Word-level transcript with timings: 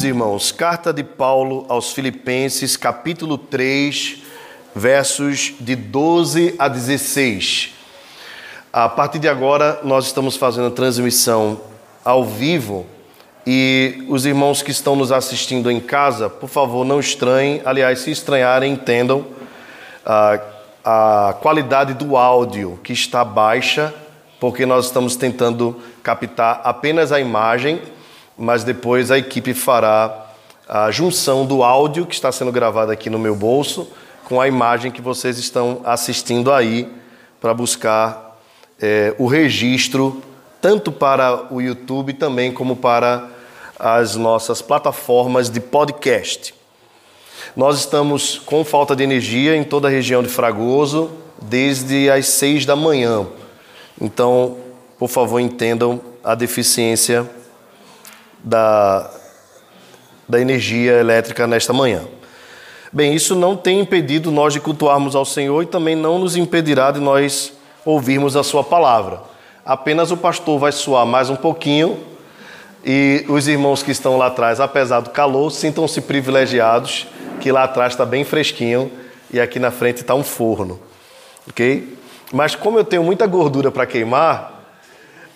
Queridos 0.00 0.16
irmãos, 0.16 0.50
carta 0.50 0.94
de 0.94 1.04
Paulo 1.04 1.66
aos 1.68 1.92
Filipenses, 1.92 2.74
capítulo 2.74 3.36
3, 3.36 4.22
versos 4.74 5.52
de 5.60 5.76
12 5.76 6.54
a 6.58 6.68
16. 6.68 7.74
A 8.72 8.88
partir 8.88 9.18
de 9.18 9.28
agora, 9.28 9.78
nós 9.84 10.06
estamos 10.06 10.38
fazendo 10.38 10.68
a 10.68 10.70
transmissão 10.70 11.60
ao 12.02 12.24
vivo 12.24 12.86
e 13.46 14.06
os 14.08 14.24
irmãos 14.24 14.62
que 14.62 14.70
estão 14.70 14.96
nos 14.96 15.12
assistindo 15.12 15.70
em 15.70 15.78
casa, 15.78 16.30
por 16.30 16.48
favor, 16.48 16.82
não 16.82 16.98
estranhem. 16.98 17.60
Aliás, 17.66 17.98
se 17.98 18.10
estranharem, 18.10 18.72
entendam 18.72 19.26
a, 20.06 20.40
a 20.82 21.34
qualidade 21.42 21.92
do 21.92 22.16
áudio 22.16 22.80
que 22.82 22.94
está 22.94 23.22
baixa, 23.22 23.92
porque 24.40 24.64
nós 24.64 24.86
estamos 24.86 25.14
tentando 25.14 25.78
captar 26.02 26.62
apenas 26.64 27.12
a 27.12 27.20
imagem, 27.20 27.82
mas 28.40 28.64
depois 28.64 29.10
a 29.10 29.18
equipe 29.18 29.52
fará 29.52 30.28
a 30.66 30.90
junção 30.90 31.44
do 31.44 31.62
áudio 31.62 32.06
que 32.06 32.14
está 32.14 32.32
sendo 32.32 32.50
gravado 32.50 32.90
aqui 32.90 33.10
no 33.10 33.18
meu 33.18 33.36
bolso 33.36 33.86
com 34.24 34.40
a 34.40 34.48
imagem 34.48 34.90
que 34.90 35.02
vocês 35.02 35.38
estão 35.38 35.82
assistindo 35.84 36.50
aí 36.50 36.90
para 37.38 37.52
buscar 37.52 38.40
é, 38.80 39.14
o 39.18 39.26
registro 39.26 40.22
tanto 40.58 40.90
para 40.90 41.52
o 41.52 41.60
YouTube 41.60 42.14
também 42.14 42.50
como 42.50 42.76
para 42.76 43.28
as 43.78 44.16
nossas 44.16 44.62
plataformas 44.62 45.50
de 45.50 45.60
podcast. 45.60 46.54
Nós 47.54 47.78
estamos 47.80 48.38
com 48.38 48.64
falta 48.64 48.96
de 48.96 49.02
energia 49.02 49.54
em 49.54 49.64
toda 49.64 49.88
a 49.88 49.90
região 49.90 50.22
de 50.22 50.30
Fragoso 50.30 51.10
desde 51.42 52.08
as 52.08 52.26
seis 52.26 52.64
da 52.64 52.76
manhã. 52.76 53.26
Então, 54.00 54.56
por 54.98 55.08
favor, 55.08 55.40
entendam 55.40 56.00
a 56.24 56.34
deficiência 56.34 57.28
da, 58.42 59.10
da 60.28 60.40
energia 60.40 60.92
elétrica 60.92 61.46
nesta 61.46 61.72
manhã. 61.72 62.02
Bem, 62.92 63.14
isso 63.14 63.36
não 63.36 63.56
tem 63.56 63.80
impedido 63.80 64.30
nós 64.30 64.52
de 64.52 64.60
cultuarmos 64.60 65.14
ao 65.14 65.24
Senhor 65.24 65.62
e 65.62 65.66
também 65.66 65.94
não 65.94 66.18
nos 66.18 66.36
impedirá 66.36 66.90
de 66.90 66.98
nós 66.98 67.52
ouvirmos 67.84 68.36
a 68.36 68.42
Sua 68.42 68.64
palavra. 68.64 69.20
Apenas 69.64 70.10
o 70.10 70.16
pastor 70.16 70.58
vai 70.58 70.72
suar 70.72 71.06
mais 71.06 71.30
um 71.30 71.36
pouquinho 71.36 71.98
e 72.84 73.24
os 73.28 73.46
irmãos 73.46 73.82
que 73.82 73.90
estão 73.90 74.16
lá 74.16 74.26
atrás, 74.26 74.58
apesar 74.58 75.00
do 75.00 75.10
calor, 75.10 75.50
sintam-se 75.50 76.00
privilegiados 76.00 77.06
que 77.40 77.52
lá 77.52 77.64
atrás 77.64 77.92
está 77.92 78.04
bem 78.04 78.24
fresquinho 78.24 78.90
e 79.30 79.40
aqui 79.40 79.58
na 79.58 79.70
frente 79.70 80.00
está 80.00 80.14
um 80.14 80.24
forno, 80.24 80.80
ok? 81.48 81.96
Mas 82.32 82.54
como 82.54 82.78
eu 82.78 82.84
tenho 82.84 83.02
muita 83.02 83.26
gordura 83.26 83.70
para 83.70 83.86
queimar, 83.86 84.60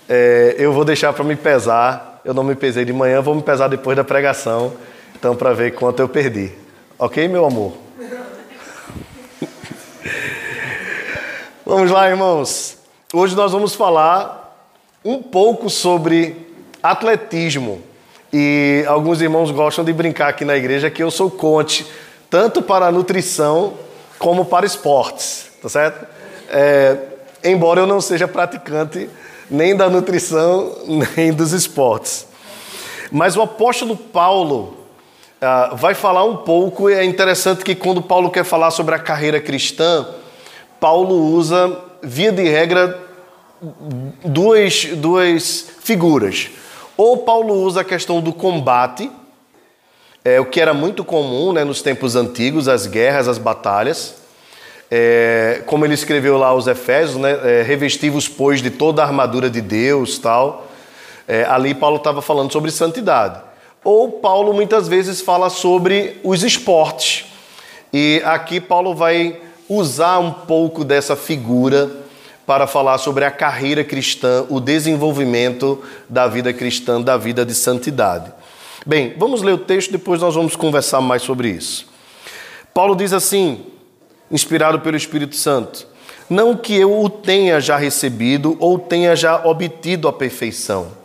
é, 0.09 0.55
eu 0.59 0.73
vou 0.73 0.84
deixar 0.84 1.12
para 1.12 1.25
me 1.25 1.37
pesar. 1.37 2.14
Eu 2.25 2.33
não 2.33 2.42
me 2.42 2.55
pesei 2.55 2.86
de 2.86 2.92
manhã, 2.92 3.20
vou 3.20 3.34
me 3.34 3.42
pesar 3.42 3.69
depois 3.69 3.94
da 3.94 4.03
pregação, 4.03 4.72
então 5.14 5.36
para 5.36 5.53
ver 5.53 5.75
quanto 5.75 6.00
eu 6.00 6.08
perdi. 6.08 6.50
Ok, 6.98 7.28
meu 7.28 7.44
amor? 7.44 7.75
vamos 11.66 11.91
lá, 11.91 12.08
irmãos. 12.08 12.78
Hoje 13.12 13.36
nós 13.36 13.53
vamos 13.53 13.75
falar 13.75 14.56
um 15.05 15.22
pouco 15.22 15.69
sobre 15.69 16.48
atletismo. 16.83 17.83
E 18.33 18.86
alguns 18.88 19.20
irmãos 19.20 19.50
gostam 19.50 19.84
de 19.84 19.92
brincar 19.92 20.28
aqui 20.28 20.47
na 20.47 20.56
igreja 20.56 20.91
que 20.91 21.03
eu 21.03 21.11
sou 21.11 21.31
coach, 21.31 21.86
tanto 22.31 22.62
para 22.62 22.91
nutrição 22.91 23.75
como 24.19 24.47
para 24.47 24.64
esportes, 24.64 25.50
tá 25.61 25.69
certo? 25.69 26.06
É, 26.48 26.97
embora 27.44 27.81
eu 27.81 27.86
não 27.86 28.00
seja 28.00 28.27
praticante 28.27 29.11
nem 29.55 29.77
da 29.77 29.88
nutrição, 29.88 30.77
nem 31.16 31.33
dos 31.33 31.52
esportes. 31.52 32.27
Mas 33.10 33.36
o 33.36 33.42
apóstolo 33.42 33.97
Paulo, 33.97 34.77
uh, 35.41 35.77
vai 35.77 35.94
falar 35.94 36.24
um 36.24 36.38
pouco, 36.38 36.91
e 36.91 36.94
é 36.94 37.05
interessante 37.05 37.64
que 37.64 37.75
quando 37.75 38.03
Paulo 38.03 38.31
quer 38.31 38.44
falar 38.44 38.70
sobre 38.70 38.94
a 38.94 38.98
carreira 38.98 39.41
cristã, 39.41 40.06
Paulo 40.81 41.14
usa, 41.14 41.81
via 42.03 42.32
de 42.32 42.43
regra, 42.43 43.00
duas, 44.25 44.84
duas 44.97 45.66
figuras. 45.81 46.50
Ou 46.97 47.19
Paulo 47.19 47.54
usa 47.54 47.81
a 47.81 47.84
questão 47.84 48.20
do 48.20 48.32
combate, 48.32 49.10
é, 50.25 50.41
o 50.41 50.47
que 50.47 50.60
era 50.60 50.75
muito 50.75 51.04
comum 51.04 51.53
né, 51.53 51.64
nos 51.64 51.82
tempos 51.82 52.16
antigos, 52.16 52.69
as 52.69 52.87
guerras, 52.87 53.28
as 53.28 53.38
batalhas. 53.38 54.24
É, 54.97 55.62
como 55.66 55.84
ele 55.84 55.94
escreveu 55.94 56.38
lá 56.38 56.47
aos 56.47 56.69
Efésios, 56.69 57.16
né, 57.16 57.32
é, 57.43 57.62
revestivos, 57.62 58.28
pois, 58.28 58.62
de 58.62 58.71
toda 58.71 59.03
a 59.03 59.05
armadura 59.05 59.50
de 59.50 59.60
Deus, 59.60 60.19
tal. 60.19 60.69
É, 61.27 61.44
ali 61.47 61.75
Paulo 61.75 61.97
estava 61.97 62.22
falando 62.22 62.53
sobre 62.53 62.71
santidade. 62.71 63.41
Ou 63.82 64.12
Paulo 64.12 64.53
muitas 64.53 64.87
vezes 64.87 65.21
fala 65.21 65.50
sobre 65.50 66.21
os 66.22 66.44
esportes. 66.44 67.25
E 67.93 68.22
aqui 68.25 68.60
Paulo 68.60 68.94
vai 68.94 69.41
usar 69.69 70.21
um 70.21 70.31
pouco 70.31 70.84
dessa 70.84 71.16
figura 71.16 71.91
para 72.47 72.65
falar 72.69 72.99
sobre 72.99 73.25
a 73.25 73.32
carreira 73.32 73.82
cristã, 73.82 74.47
o 74.49 74.61
desenvolvimento 74.61 75.82
da 76.09 76.28
vida 76.28 76.53
cristã, 76.53 77.03
da 77.03 77.16
vida 77.16 77.44
de 77.44 77.53
santidade. 77.53 78.32
Bem, 78.87 79.15
vamos 79.19 79.43
ler 79.43 79.55
o 79.55 79.59
texto, 79.59 79.91
depois 79.91 80.21
nós 80.21 80.37
vamos 80.37 80.55
conversar 80.55 81.00
mais 81.00 81.22
sobre 81.22 81.49
isso. 81.49 81.84
Paulo 82.72 82.94
diz 82.94 83.12
assim, 83.12 83.74
inspirado 84.31 84.81
pelo 84.81 84.97
Espírito 84.97 85.37
Santo: 85.37 85.87
Não 86.29 86.57
que 86.57 86.75
eu 86.75 87.01
o 87.01 87.09
tenha 87.09 87.61
já 87.61 87.77
recebido 87.77 88.57
ou 88.59 88.79
tenha 88.79 89.15
já 89.15 89.45
obtido 89.45 90.09
a 90.09 90.12
perfeição 90.12 91.05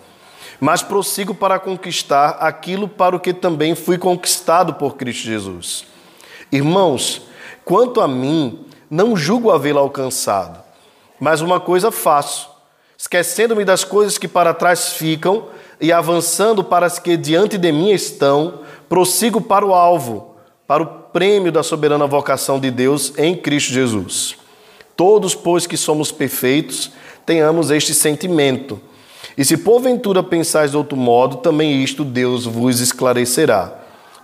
mas 0.59 0.81
prossigo 0.81 1.33
para 1.33 1.57
conquistar 1.57 2.31
aquilo 2.41 2.87
para 2.87 3.15
o 3.15 3.19
que 3.19 3.33
também 3.33 3.75
fui 3.75 3.97
conquistado 3.97 4.73
por 4.73 4.97
Cristo 4.97 5.23
Jesus. 5.23 5.85
Irmãos, 6.51 7.21
quanto 7.63 8.01
a 8.01 8.07
mim, 8.07 8.65
não 8.89 9.15
julgo 9.15 9.51
havê-lo 9.51 9.79
alcançado, 9.79 10.59
mas 11.19 11.41
uma 11.41 11.59
coisa 11.59 11.91
faço, 11.91 12.49
esquecendo-me 12.97 13.63
das 13.63 13.83
coisas 13.83 14.17
que 14.17 14.27
para 14.27 14.53
trás 14.53 14.93
ficam 14.93 15.47
e 15.79 15.93
avançando 15.93 16.63
para 16.63 16.85
as 16.85 16.99
que 16.99 17.15
diante 17.15 17.57
de 17.57 17.71
mim 17.71 17.91
estão, 17.91 18.61
prossigo 18.89 19.39
para 19.39 19.65
o 19.65 19.73
alvo, 19.73 20.35
para 20.67 20.83
o 20.83 20.87
prêmio 21.11 21.51
da 21.51 21.63
soberana 21.63 22.07
vocação 22.07 22.59
de 22.59 22.69
Deus 22.71 23.13
em 23.17 23.35
Cristo 23.35 23.73
Jesus. 23.73 24.35
Todos, 24.95 25.33
pois 25.33 25.65
que 25.65 25.77
somos 25.77 26.11
perfeitos, 26.11 26.91
tenhamos 27.25 27.71
este 27.71 27.93
sentimento. 27.93 28.79
E 29.37 29.45
se 29.45 29.57
porventura 29.57 30.21
pensais 30.21 30.71
de 30.71 30.77
outro 30.77 30.97
modo, 30.97 31.37
também 31.37 31.81
isto 31.83 32.03
Deus 32.03 32.45
vos 32.45 32.79
esclarecerá. 32.79 33.73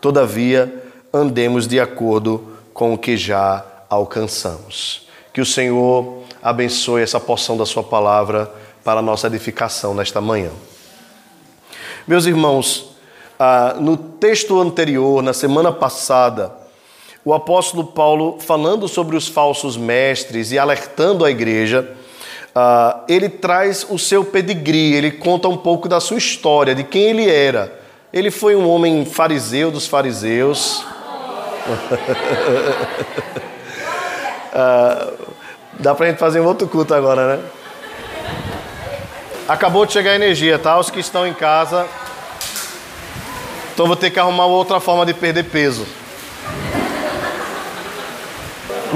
Todavia, 0.01 0.84
andemos 1.13 1.68
de 1.68 1.79
acordo 1.79 2.44
com 2.73 2.94
o 2.94 2.97
que 2.97 3.16
já 3.16 3.66
alcançamos. 3.90 5.07
Que 5.34 5.40
o 5.40 5.46
Senhor 5.46 6.23
abençoe 6.44 7.02
essa 7.02 7.19
porção 7.19 7.56
da 7.56 7.66
Sua 7.66 7.84
palavra 7.84 8.52
para 8.84 9.00
a 9.00 9.03
nossa 9.03 9.28
edificação 9.28 9.94
nesta 9.94 10.19
manhã. 10.19 10.52
Meus 12.07 12.25
irmãos, 12.25 12.91
ah, 13.40 13.75
no 13.79 13.97
texto 13.97 14.59
anterior, 14.59 15.23
na 15.23 15.34
semana 15.34 15.72
passada, 15.72 16.65
o 17.25 17.34
apóstolo 17.34 17.84
Paulo, 17.84 18.38
falando 18.40 18.88
sobre 18.88 19.18
os 19.18 19.28
falsos 19.28 19.75
mestres 19.75 20.52
e 20.52 20.59
alertando 20.59 21.25
a 21.25 21.31
igreja, 21.31 21.96
Uh, 22.56 23.03
ele 23.09 23.28
traz 23.28 23.86
o 23.90 24.00
seu 24.00 24.24
pedigree, 24.24 24.94
ele 24.94 25.12
conta 25.12 25.50
um 25.50 25.58
pouco 25.58 25.90
da 25.90 26.00
sua 26.00 26.18
história, 26.18 26.74
de 26.74 26.85
quem 26.85 27.02
ele 27.02 27.30
era. 27.30 27.81
Ele 28.14 28.31
foi 28.31 28.56
um 28.56 28.66
homem 28.69 29.03
fariseu 29.03 29.69
dos 29.69 29.88
fariseus. 29.88 30.81
uh, 34.53 35.14
dá 35.78 35.94
pra 35.94 36.08
gente 36.08 36.18
fazer 36.18 36.40
um 36.40 36.46
outro 36.46 36.66
culto 36.66 36.94
agora, 36.94 37.35
né? 37.35 37.44
Acabou 39.50 39.85
de 39.85 39.91
chegar 39.91 40.12
a 40.12 40.16
energia, 40.16 40.58
tá? 40.58 40.79
Os 40.79 40.90
que 40.90 41.02
estão 41.02 41.28
em 41.28 41.34
casa. 41.34 41.85
Então 43.73 43.85
vou 43.85 43.97
ter 43.97 44.11
que 44.11 44.20
arrumar 44.20 44.46
outra 44.46 44.79
forma 44.79 45.05
de 45.05 45.14
perder 45.14 45.44
peso. 45.44 45.85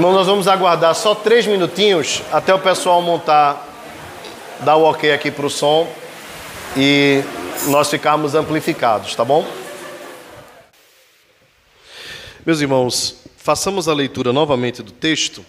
Irmão, 0.00 0.14
nós 0.14 0.26
vamos 0.26 0.48
aguardar 0.48 0.94
só 0.94 1.14
três 1.14 1.46
minutinhos 1.46 2.22
até 2.32 2.54
o 2.54 2.58
pessoal 2.58 3.02
montar, 3.02 3.68
dar 4.60 4.76
o 4.76 4.84
ok 4.84 5.12
aqui 5.12 5.30
para 5.30 5.44
o 5.44 5.50
som 5.50 5.86
e 6.74 7.22
nós 7.66 7.90
ficarmos 7.90 8.34
amplificados, 8.34 9.14
tá 9.14 9.26
bom? 9.26 9.46
Meus 12.46 12.62
irmãos, 12.62 13.16
façamos 13.36 13.88
a 13.88 13.92
leitura 13.92 14.32
novamente 14.32 14.82
do 14.82 14.90
texto. 14.90 15.44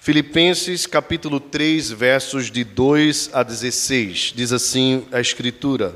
Filipenses 0.00 0.84
capítulo 0.84 1.38
3, 1.38 1.92
versos 1.92 2.50
de 2.50 2.64
2 2.64 3.30
a 3.32 3.44
16. 3.44 4.32
Diz 4.34 4.52
assim 4.52 5.06
a 5.12 5.20
Escritura: 5.20 5.94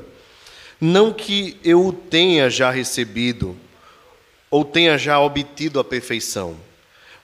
Não 0.79 1.11
que 1.11 1.59
eu 1.61 1.85
o 1.85 1.91
tenha 1.91 2.49
já 2.49 2.71
recebido, 2.71 3.57
ou 4.49 4.63
tenha 4.63 4.97
já 4.97 5.19
obtido 5.19 5.77
a 5.77 5.83
perfeição 5.83 6.68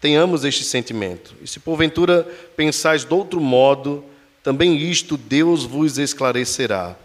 tenhamos 0.00 0.44
este 0.44 0.64
sentimento. 0.64 1.34
E 1.42 1.46
se 1.46 1.60
porventura 1.60 2.22
pensais 2.56 3.04
de 3.04 3.12
outro 3.12 3.40
modo, 3.40 4.04
também 4.42 4.76
isto 4.76 5.16
Deus 5.16 5.64
vos 5.64 5.98
esclarecerá. 5.98 6.96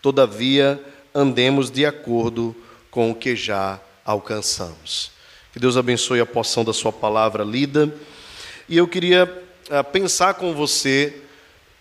Todavia, 0.00 0.82
andemos 1.14 1.70
de 1.70 1.86
acordo 1.86 2.54
com 2.90 3.10
o 3.10 3.14
que 3.14 3.34
já 3.34 3.80
alcançamos. 4.04 5.10
Que 5.52 5.58
Deus 5.58 5.76
abençoe 5.76 6.20
a 6.20 6.26
porção 6.26 6.64
da 6.64 6.72
Sua 6.72 6.92
palavra 6.92 7.44
lida. 7.44 7.94
E 8.68 8.76
eu 8.76 8.88
queria 8.88 9.24
uh, 9.24 9.84
pensar 9.90 10.34
com 10.34 10.54
você 10.54 11.22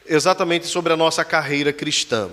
exatamente 0.06 0.68
sobre 0.68 0.92
a 0.92 0.98
nossa 0.98 1.24
carreira 1.24 1.72
cristã. 1.72 2.30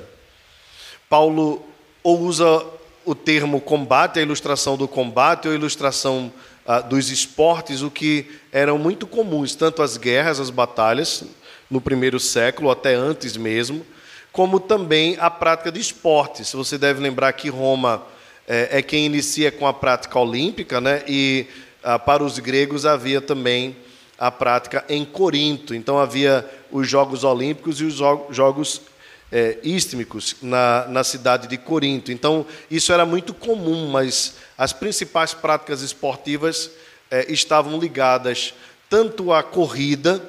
Paulo 1.08 1.64
ou 2.02 2.20
usa 2.20 2.64
o 3.04 3.14
termo 3.14 3.60
combate, 3.60 4.18
a 4.18 4.22
ilustração 4.22 4.76
do 4.76 4.86
combate, 4.86 5.48
ou 5.48 5.52
a 5.52 5.56
ilustração 5.56 6.32
uh, 6.68 6.86
dos 6.86 7.10
esportes, 7.10 7.80
o 7.80 7.90
que 7.90 8.30
eram 8.52 8.76
muito 8.76 9.06
comuns, 9.06 9.54
tanto 9.54 9.82
as 9.82 9.96
guerras, 9.96 10.38
as 10.38 10.50
batalhas, 10.50 11.24
no 11.70 11.80
primeiro 11.80 12.20
século, 12.20 12.70
até 12.70 12.94
antes 12.94 13.36
mesmo, 13.36 13.84
como 14.30 14.60
também 14.60 15.16
a 15.18 15.30
prática 15.30 15.72
de 15.72 15.80
esportes. 15.80 16.52
Você 16.52 16.76
deve 16.76 17.00
lembrar 17.00 17.32
que 17.32 17.48
Roma 17.48 18.02
é, 18.46 18.78
é 18.78 18.82
quem 18.82 19.06
inicia 19.06 19.50
com 19.50 19.66
a 19.66 19.72
prática 19.72 20.18
olímpica, 20.18 20.80
né? 20.80 21.02
e 21.06 21.46
ah, 21.82 21.98
para 21.98 22.24
os 22.24 22.38
gregos 22.38 22.86
havia 22.86 23.20
também 23.20 23.76
a 24.18 24.30
prática 24.30 24.84
em 24.88 25.04
Corinto. 25.04 25.74
Então 25.74 25.98
havia 25.98 26.48
os 26.70 26.88
Jogos 26.88 27.24
Olímpicos 27.24 27.80
e 27.80 27.84
os 27.84 27.94
Jogos 27.94 28.82
é, 29.30 29.58
Istmicos 29.62 30.36
na, 30.42 30.86
na 30.88 31.04
cidade 31.04 31.46
de 31.48 31.58
Corinto. 31.58 32.10
Então 32.12 32.46
isso 32.70 32.92
era 32.92 33.04
muito 33.04 33.34
comum, 33.34 33.88
mas 33.88 34.36
as 34.56 34.72
principais 34.72 35.34
práticas 35.34 35.82
esportivas 35.82 36.70
é, 37.10 37.30
estavam 37.32 37.78
ligadas 37.78 38.54
tanto 38.88 39.32
à 39.32 39.42
corrida 39.42 40.22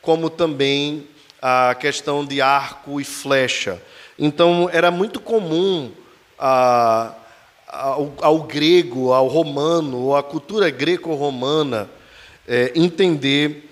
como 0.00 0.30
também 0.30 1.06
à 1.40 1.74
questão 1.74 2.24
de 2.24 2.40
arco 2.40 3.00
e 3.00 3.04
flecha. 3.04 3.82
Então 4.18 4.68
era 4.72 4.90
muito 4.90 5.20
comum 5.20 5.90
a 6.38 7.14
ao, 7.74 8.14
ao 8.20 8.42
grego, 8.42 9.12
ao 9.12 9.26
romano, 9.26 9.98
ou 9.98 10.16
à 10.16 10.22
cultura 10.22 10.70
greco-romana, 10.70 11.90
é, 12.46 12.72
entender 12.74 13.68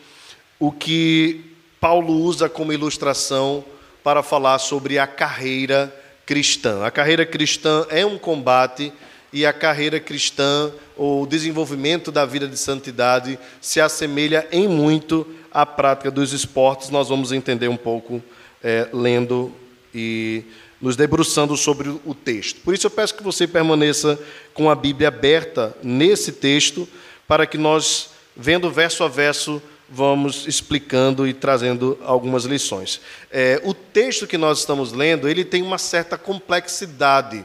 o 0.59 0.73
que 0.73 1.57
Paulo 1.81 2.13
usa 2.13 2.49
como 2.49 2.73
ilustração 2.73 3.65
para 4.03 4.23
falar 4.23 4.59
sobre 4.59 4.99
a 4.99 5.07
carreira 5.07 5.95
cristã. 6.27 6.85
A 6.85 6.91
carreira 6.91 7.25
cristã 7.27 7.87
é 7.91 8.05
um 8.05 8.19
combate 8.19 8.93
e 9.33 9.47
a 9.47 9.53
carreira 9.53 9.99
cristã, 9.99 10.71
ou 10.97 11.23
o 11.23 11.27
desenvolvimento 11.27 12.13
da 12.13 12.27
vida 12.27 12.47
de 12.47 12.57
santidade, 12.59 13.39
se 13.61 13.81
assemelha 13.81 14.47
em 14.53 14.69
muito 14.69 15.27
à 15.51 15.65
prática 15.65 16.11
dos 16.11 16.33
esportes. 16.33 16.91
Nós 16.91 17.09
vamos 17.09 17.33
entender 17.33 17.69
um 17.69 17.77
pouco 17.77 18.23
é, 18.63 18.89
lendo 18.93 19.53
e 19.95 20.45
nos 20.81 20.97
debruçando 20.97 21.57
sobre 21.57 21.89
o 22.05 22.15
texto. 22.15 22.61
Por 22.61 22.75
isso 22.75 22.87
eu 22.87 22.91
peço 22.91 23.15
que 23.15 23.23
você 23.23 23.47
permaneça 23.47 24.19
com 24.53 24.69
a 24.69 24.75
Bíblia 24.75 25.09
aberta 25.09 25.75
nesse 25.83 26.33
texto, 26.33 26.89
para 27.27 27.47
que 27.47 27.57
nós, 27.57 28.11
vendo 28.37 28.71
verso 28.71 29.05
a 29.05 29.09
verso, 29.09 29.63
vamos 29.93 30.47
explicando 30.47 31.29
e 31.29 31.35
trazendo 31.35 31.99
algumas 32.03 32.45
lições. 32.45 32.99
É, 33.31 33.61
o 33.63 33.75
texto 33.75 34.27
que 34.27 34.39
nós 34.39 34.61
estamos 34.61 34.93
lendo, 34.93 35.29
ele 35.29 35.45
tem 35.45 35.61
uma 35.61 35.77
certa 35.77 36.17
complexidade. 36.17 37.45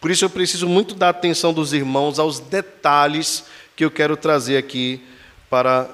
Por 0.00 0.10
isso 0.10 0.24
eu 0.24 0.30
preciso 0.30 0.66
muito 0.66 0.94
da 0.94 1.10
atenção 1.10 1.52
dos 1.52 1.74
irmãos 1.74 2.18
aos 2.18 2.40
detalhes 2.40 3.44
que 3.76 3.84
eu 3.84 3.90
quero 3.90 4.16
trazer 4.16 4.56
aqui 4.56 5.02
para 5.50 5.86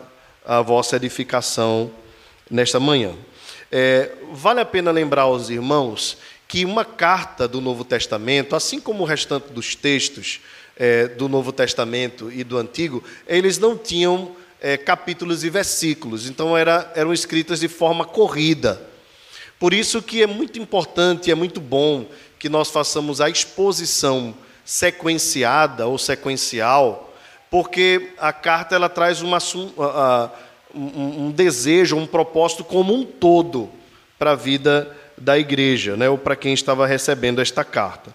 a 0.46 0.60
vossa 0.60 0.94
edificação 0.94 1.90
nesta 2.48 2.78
manhã. 2.78 3.14
É, 3.70 4.12
vale 4.32 4.60
a 4.60 4.64
pena 4.64 4.92
lembrar 4.92 5.22
aos 5.22 5.50
irmãos 5.50 6.16
que 6.46 6.64
uma 6.64 6.84
carta 6.84 7.48
do 7.48 7.60
Novo 7.60 7.84
Testamento, 7.84 8.54
assim 8.54 8.78
como 8.78 9.02
o 9.02 9.06
restante 9.06 9.52
dos 9.52 9.74
textos 9.74 10.40
é, 10.76 11.08
do 11.08 11.28
Novo 11.28 11.50
Testamento 11.50 12.30
e 12.30 12.44
do 12.44 12.56
Antigo, 12.56 13.02
eles 13.26 13.58
não 13.58 13.76
tinham 13.76 14.36
é, 14.62 14.76
capítulos 14.76 15.42
e 15.42 15.50
versículos, 15.50 16.28
então 16.28 16.56
era, 16.56 16.92
eram 16.94 17.12
escritas 17.12 17.58
de 17.58 17.66
forma 17.66 18.04
corrida. 18.04 18.80
Por 19.58 19.74
isso 19.74 20.00
que 20.00 20.22
é 20.22 20.26
muito 20.26 20.56
importante, 20.56 21.32
é 21.32 21.34
muito 21.34 21.60
bom 21.60 22.06
que 22.38 22.48
nós 22.48 22.70
façamos 22.70 23.20
a 23.20 23.28
exposição 23.28 24.32
sequenciada 24.64 25.88
ou 25.88 25.98
sequencial, 25.98 27.12
porque 27.50 28.12
a 28.18 28.32
carta 28.32 28.76
ela 28.76 28.88
traz 28.88 29.20
uma, 29.20 29.38
um, 30.72 31.26
um 31.26 31.30
desejo, 31.32 31.96
um 31.96 32.06
propósito 32.06 32.62
como 32.62 32.94
um 32.94 33.04
todo 33.04 33.68
para 34.16 34.30
a 34.30 34.36
vida 34.36 34.96
da 35.18 35.36
igreja, 35.36 35.96
né, 35.96 36.08
ou 36.08 36.16
para 36.16 36.36
quem 36.36 36.54
estava 36.54 36.86
recebendo 36.86 37.40
esta 37.40 37.64
carta. 37.64 38.14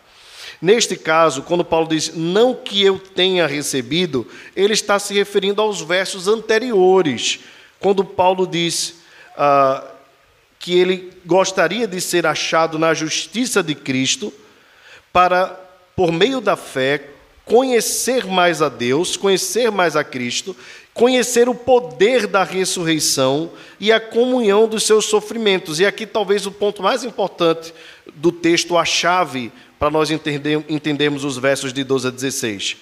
Neste 0.62 0.96
caso, 0.96 1.44
quando 1.44 1.64
Paulo 1.64 1.88
diz 1.88 2.14
não 2.16 2.54
que 2.54 2.84
eu 2.84 2.98
tenha 2.98 3.46
recebido, 3.46 4.28
ele 4.56 4.74
está 4.74 4.98
se 4.98 5.14
referindo 5.14 5.62
aos 5.62 5.82
versos 5.82 6.28
anteriores, 6.28 7.40
quando 7.80 8.04
Paulo 8.04 8.48
diz 8.48 8.96
ah, 9.38 9.84
que 10.58 10.78
ele 10.78 11.14
gostaria 11.26 11.88
de 11.88 12.02
ser 12.02 12.26
achado 12.26 12.80
na 12.80 12.94
justiça 12.94 13.62
de 13.62 13.76
Cristo, 13.76 14.34
para, 15.14 15.48
por 15.96 16.12
meio 16.12 16.42
da 16.42 16.56
fé, 16.56 17.12
conhecer 17.46 18.26
mais 18.26 18.62
a 18.62 18.68
Deus, 18.68 19.16
conhecer 19.16 19.72
mais 19.72 19.96
a 19.96 20.04
Cristo 20.04 20.56
conhecer 20.98 21.48
o 21.48 21.54
poder 21.54 22.26
da 22.26 22.44
ressurreição 22.44 23.52
e 23.80 23.92
a 23.92 24.00
comunhão 24.00 24.68
dos 24.68 24.82
seus 24.82 25.06
sofrimentos. 25.06 25.80
E 25.80 25.86
aqui 25.86 26.08
talvez 26.08 26.48
o 26.48 26.52
ponto 26.52 26.82
mais 26.82 27.04
importante 27.04 27.72
do 28.16 28.32
texto, 28.32 28.76
a 28.76 28.84
chave 28.84 29.52
para 29.80 29.90
nós 29.92 30.10
entender, 30.10 30.64
entendermos 30.68 31.24
os 31.24 31.38
versos 31.38 31.72
de 31.72 31.84
12 31.84 32.08
a 32.08 32.12
16. 32.12 32.78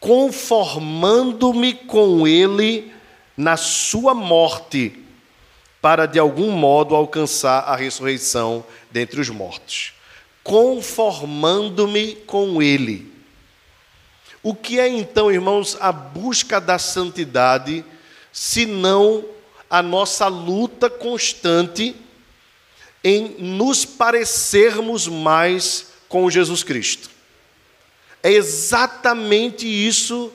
Conformando-me 0.00 1.74
com 1.74 2.26
ele 2.26 2.92
na 3.36 3.56
sua 3.56 4.14
morte, 4.14 5.04
para 5.80 6.06
de 6.06 6.18
algum 6.18 6.50
modo 6.50 6.94
alcançar 6.94 7.60
a 7.60 7.76
ressurreição 7.76 8.64
dentre 8.90 9.20
os 9.20 9.28
mortos. 9.28 9.92
Conformando-me 10.42 12.14
com 12.26 12.62
ele. 12.62 13.12
O 14.42 14.54
que 14.54 14.80
é 14.80 14.88
então, 14.88 15.30
irmãos, 15.30 15.76
a 15.80 15.92
busca 15.92 16.60
da 16.60 16.78
santidade, 16.78 17.84
se 18.32 18.66
não 18.66 19.24
a 19.68 19.82
nossa 19.82 20.26
luta 20.28 20.88
constante 20.88 21.94
em 23.04 23.36
nos 23.38 23.84
parecermos 23.84 25.06
mais 25.06 25.87
com 26.08 26.30
Jesus 26.30 26.62
Cristo? 26.62 27.10
É 28.22 28.32
exatamente 28.32 29.66
isso 29.66 30.32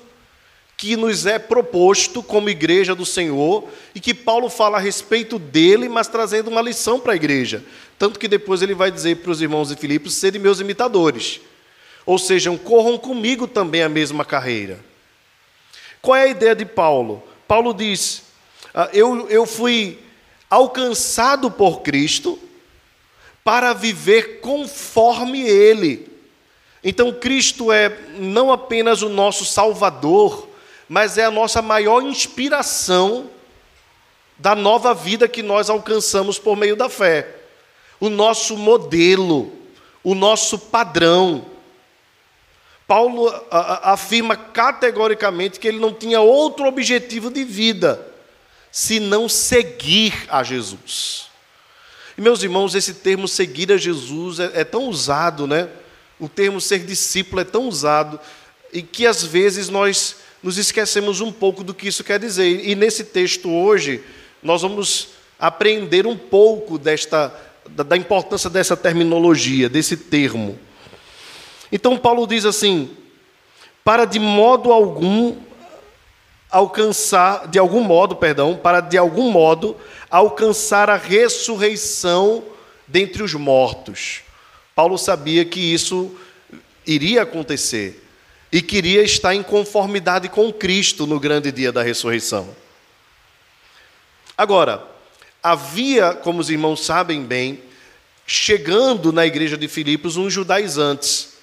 que 0.78 0.96
nos 0.96 1.26
é 1.26 1.40
proposto 1.40 2.22
como 2.22 2.50
igreja 2.50 2.94
do 2.94 3.06
Senhor 3.06 3.70
e 3.94 4.00
que 4.00 4.14
Paulo 4.14 4.50
fala 4.50 4.78
a 4.78 4.82
respeito 4.82 5.40
dele, 5.40 5.88
mas 5.88 6.08
trazendo 6.08 6.50
uma 6.50 6.62
lição 6.62 7.00
para 7.00 7.14
a 7.14 7.16
igreja. 7.16 7.64
Tanto 7.98 8.20
que 8.20 8.28
depois 8.28 8.62
ele 8.62 8.74
vai 8.74 8.92
dizer 8.92 9.18
para 9.18 9.32
os 9.32 9.42
irmãos 9.42 9.70
de 9.70 9.76
Filipos 9.76 10.14
serem 10.16 10.42
meus 10.42 10.60
imitadores. 10.60 11.40
Ou 12.06 12.20
seja, 12.20 12.56
corram 12.58 12.98
comigo 12.98 13.48
também 13.48 13.82
a 13.82 13.90
mesma 13.90 14.26
carreira. 14.26 14.80
Qual 16.02 16.18
é 16.18 16.24
a 16.24 16.28
ideia 16.28 16.54
de 16.54 16.66
Paulo? 16.66 17.24
Paulo 17.48 17.74
diz: 17.74 18.24
ah, 18.74 18.90
eu, 18.92 19.30
eu 19.30 19.46
fui 19.46 20.00
alcançado 20.50 21.50
por 21.50 21.82
Cristo 21.82 22.38
para 23.44 23.74
viver 23.74 24.40
conforme 24.40 25.42
Ele. 25.42 26.08
Então, 26.84 27.12
Cristo 27.12 27.72
é 27.72 27.90
não 28.18 28.52
apenas 28.52 29.02
o 29.02 29.10
nosso 29.10 29.46
Salvador, 29.46 30.50
mas 30.88 31.18
é 31.18 31.26
a 31.26 31.32
nossa 31.32 31.62
maior 31.62 32.02
inspiração 32.02 33.30
da 34.38 34.56
nova 34.56 34.94
vida 34.94 35.28
que 35.28 35.42
nós 35.42 35.70
alcançamos 35.70 36.38
por 36.38 36.58
meio 36.58 36.76
da 36.76 36.90
fé. 36.90 37.28
O 38.00 38.10
nosso 38.10 38.58
modelo, 38.58 39.52
o 40.04 40.14
nosso 40.14 40.60
padrão. 40.60 41.46
Paulo 42.86 43.34
afirma 43.50 44.36
categoricamente 44.36 45.60
que 45.60 45.68
ele 45.68 45.80
não 45.80 45.94
tinha 45.94 46.20
outro 46.20 46.66
objetivo 46.66 47.32
de 47.32 47.44
vida 47.44 48.14
senão 48.70 49.30
seguir 49.30 50.26
a 50.28 50.44
Jesus. 50.44 51.33
E 52.18 52.22
meus 52.22 52.44
irmãos, 52.44 52.76
esse 52.76 52.96
termo 52.96 53.28
seguir 53.28 53.72
a 53.72 53.78
Jesus 53.78 54.40
é, 54.40 54.52
é 54.62 54.64
tão 54.64 54.88
usado, 54.88 55.48
né? 55.48 55.70
o 56.20 56.30
termo 56.30 56.62
ser 56.62 56.80
discípulo 56.80 57.42
é 57.42 57.44
tão 57.44 57.68
usado 57.68 58.20
e 58.72 58.82
que 58.82 59.06
às 59.06 59.24
vezes 59.24 59.68
nós 59.68 60.16
nos 60.42 60.58
esquecemos 60.58 61.20
um 61.20 61.32
pouco 61.32 61.64
do 61.64 61.74
que 61.74 61.88
isso 61.88 62.04
quer 62.04 62.20
dizer. 62.20 62.66
E 62.66 62.76
nesse 62.76 63.04
texto 63.04 63.50
hoje, 63.50 64.02
nós 64.42 64.62
vamos 64.62 65.10
aprender 65.38 66.08
um 66.08 66.18
pouco 66.18 66.78
desta, 66.78 67.34
da 67.70 67.98
importância 67.98 68.50
dessa 68.50 68.78
terminologia, 68.78 69.68
desse 69.68 69.98
termo. 69.98 70.58
Então, 71.72 71.98
Paulo 71.98 72.26
diz 72.26 72.46
assim: 72.46 72.90
para 73.84 74.06
de 74.06 74.20
modo 74.20 74.72
algum 74.72 75.36
alcançar, 76.54 77.48
de 77.48 77.58
algum 77.58 77.84
modo, 77.84 78.16
perdão, 78.16 78.56
para 78.56 78.80
de 78.80 78.96
algum 78.96 79.32
modo 79.32 79.76
alcançar 80.08 80.88
a 80.88 80.96
ressurreição 80.96 82.44
dentre 82.88 83.24
os 83.24 83.34
mortos. 83.34 84.22
Paulo 84.76 84.96
sabia 84.96 85.44
que 85.44 85.60
isso 85.60 86.16
iria 86.86 87.24
acontecer 87.24 88.08
e 88.52 88.62
queria 88.62 89.02
estar 89.02 89.34
em 89.34 89.42
conformidade 89.42 90.30
com 90.30 90.54
Cristo 90.54 91.08
no 91.08 91.20
grande 91.20 91.52
dia 91.52 91.72
da 91.72 91.82
ressurreição. 91.82 92.48
Agora, 94.38 94.86
havia, 95.42 96.14
como 96.14 96.40
os 96.40 96.52
irmãos 96.52 96.86
sabem 96.86 97.24
bem, 97.24 97.64
chegando 98.28 99.12
na 99.12 99.26
igreja 99.26 99.58
de 99.58 99.68
Filipos 99.68 100.18
uns 100.18 100.32
judaizantes. 100.32 101.34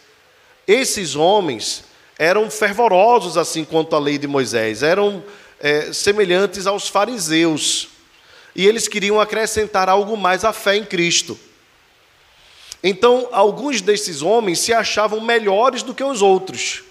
Esses 0.69 1.17
homens 1.17 1.90
eram 2.21 2.51
fervorosos 2.51 3.39
assim 3.39 3.65
quanto 3.65 3.97
à 3.97 3.99
lei 3.99 4.19
de 4.19 4.27
Moisés, 4.27 4.83
eram 4.83 5.25
é, 5.59 5.91
semelhantes 5.91 6.67
aos 6.67 6.87
fariseus. 6.87 7.89
E 8.55 8.67
eles 8.67 8.87
queriam 8.87 9.19
acrescentar 9.19 9.89
algo 9.89 10.19
mais 10.19 10.45
à 10.45 10.53
fé 10.53 10.77
em 10.77 10.85
Cristo. 10.85 11.39
Então, 12.85 13.27
alguns 13.33 13.81
desses 13.81 14.21
homens 14.21 14.59
se 14.59 14.71
achavam 14.71 15.19
melhores 15.23 15.83
do 15.83 15.95
que 15.95 16.05
os 16.05 16.21
outros. 16.21 16.83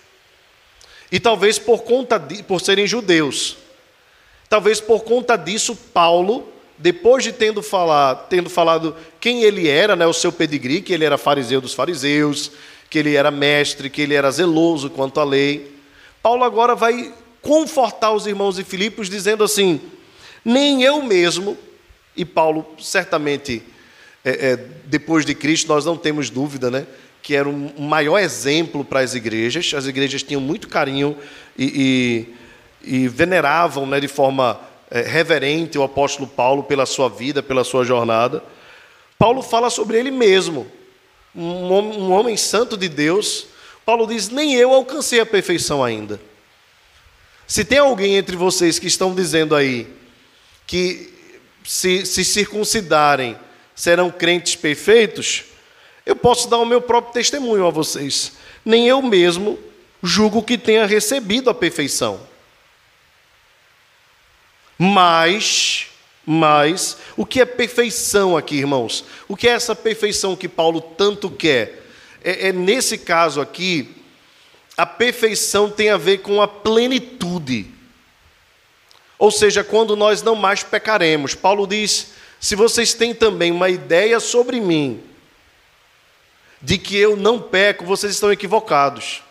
E 1.12 1.20
talvez 1.20 1.60
por 1.60 1.84
conta 1.84 2.18
de, 2.18 2.42
por 2.42 2.60
serem 2.60 2.88
judeus. 2.88 3.56
Talvez 4.50 4.82
por 4.82 5.04
conta 5.04 5.38
disso 5.38 5.76
Paulo, 5.76 6.52
depois 6.80 7.24
de 7.24 7.32
tendo 7.32 7.62
falado, 7.62 8.28
tendo 8.30 8.50
falado 8.50 8.96
quem 9.20 9.44
ele 9.44 9.68
era, 9.68 9.96
né, 9.96 10.08
o 10.08 10.14
seu 10.14 10.32
pedigree, 10.32 10.82
que 10.82 10.94
ele 10.94 11.06
era 11.06 11.18
fariseu 11.18 11.60
dos 11.60 11.74
fariseus, 11.74 12.52
que 12.90 12.98
ele 12.98 13.16
era 13.16 13.30
mestre, 13.30 13.90
que 13.90 14.02
ele 14.02 14.16
era 14.16 14.32
zeloso 14.32 14.90
quanto 14.90 15.20
à 15.20 15.24
lei, 15.24 15.76
Paulo 16.24 16.44
agora 16.44 16.76
vai 16.76 17.14
confortar 17.42 18.12
os 18.12 18.26
irmãos 18.26 18.56
de 18.56 18.64
Filipos 18.64 19.10
dizendo 19.10 19.44
assim: 19.44 19.80
nem 20.44 20.82
eu 20.82 21.04
mesmo, 21.04 21.58
e 22.16 22.26
Paulo 22.26 22.66
certamente 22.80 23.62
é, 24.24 24.52
é, 24.52 24.56
depois 24.86 25.26
de 25.26 25.36
Cristo 25.36 25.68
nós 25.68 25.86
não 25.86 25.96
temos 25.96 26.30
dúvida, 26.30 26.72
né? 26.72 26.88
que 27.22 27.36
era 27.36 27.48
um 27.48 27.72
maior 27.78 28.18
exemplo 28.18 28.84
para 28.84 29.02
as 29.02 29.14
igrejas. 29.14 29.74
As 29.74 29.86
igrejas 29.86 30.24
tinham 30.24 30.42
muito 30.42 30.68
carinho 30.68 31.18
e, 31.58 32.26
e, 32.84 32.96
e 33.04 33.08
veneravam 33.08 33.86
né, 33.86 34.00
de 34.00 34.08
forma 34.08 34.60
é, 34.92 35.02
reverente 35.02 35.78
o 35.78 35.84
apóstolo 35.84 36.28
Paulo 36.28 36.64
pela 36.64 36.86
sua 36.86 37.10
vida, 37.10 37.44
pela 37.44 37.64
sua 37.64 37.84
jornada. 37.84 38.44
Paulo 39.18 39.42
fala 39.42 39.70
sobre 39.70 39.98
ele 39.98 40.12
mesmo, 40.12 40.70
um 41.36 41.72
um 41.74 42.12
homem 42.12 42.36
santo 42.36 42.76
de 42.78 42.90
Deus. 42.90 43.48
Paulo 43.86 44.08
diz: 44.08 44.30
Nem 44.30 44.56
eu 44.56 44.74
alcancei 44.74 45.20
a 45.20 45.26
perfeição 45.26 45.84
ainda. 45.84 46.20
Se 47.48 47.66
tem 47.66 47.80
alguém 47.80 48.16
entre 48.16 48.36
vocês 48.36 48.78
que 48.78 48.88
estão 48.88 49.14
dizendo 49.14 49.56
aí 49.56 49.88
que 50.68 51.12
se, 51.64 52.06
se 52.06 52.24
circuncidarem 52.24 53.36
serão 53.76 54.12
crentes 54.12 54.56
perfeitos, 54.56 55.46
eu 56.06 56.16
posso 56.16 56.48
dar 56.48 56.58
o 56.58 56.66
meu 56.66 56.82
próprio 56.82 57.14
testemunho 57.14 57.66
a 57.66 57.72
vocês. 57.72 58.34
Nem 58.64 58.88
eu 58.88 59.02
mesmo 59.02 59.58
julgo 60.04 60.44
que 60.44 60.58
tenha 60.58 60.86
recebido 60.86 61.50
a 61.50 61.54
perfeição. 61.54 62.20
Mas, 64.82 65.88
mas, 66.26 66.98
o 67.18 67.26
que 67.26 67.42
é 67.42 67.46
perfeição 67.46 68.38
aqui, 68.38 68.56
irmãos? 68.56 69.04
O 69.28 69.36
que 69.36 69.46
é 69.46 69.52
essa 69.52 69.76
perfeição 69.76 70.38
que 70.38 70.48
Paulo 70.48 70.80
tanto 70.80 71.30
quer? 71.30 71.86
É, 72.24 72.48
é 72.48 72.54
nesse 72.54 72.98
caso 72.98 73.42
aqui, 73.42 73.94
a 74.78 74.86
perfeição 74.86 75.70
tem 75.70 75.90
a 75.90 75.98
ver 75.98 76.20
com 76.20 76.42
a 76.42 76.48
plenitude. 76.48 77.68
Ou 79.18 79.30
seja, 79.30 79.66
quando 79.66 79.98
nós 79.98 80.22
não 80.22 80.36
mais 80.36 80.64
pecaremos. 80.64 81.36
Paulo 81.36 81.68
diz: 81.68 82.14
se 82.40 82.56
vocês 82.56 82.94
têm 82.94 83.14
também 83.14 83.52
uma 83.52 83.70
ideia 83.70 84.18
sobre 84.22 84.62
mim, 84.62 85.04
de 86.62 86.78
que 86.78 86.96
eu 86.96 87.18
não 87.18 87.42
peco, 87.42 87.84
vocês 87.84 88.14
estão 88.14 88.32
equivocados. 88.32 89.22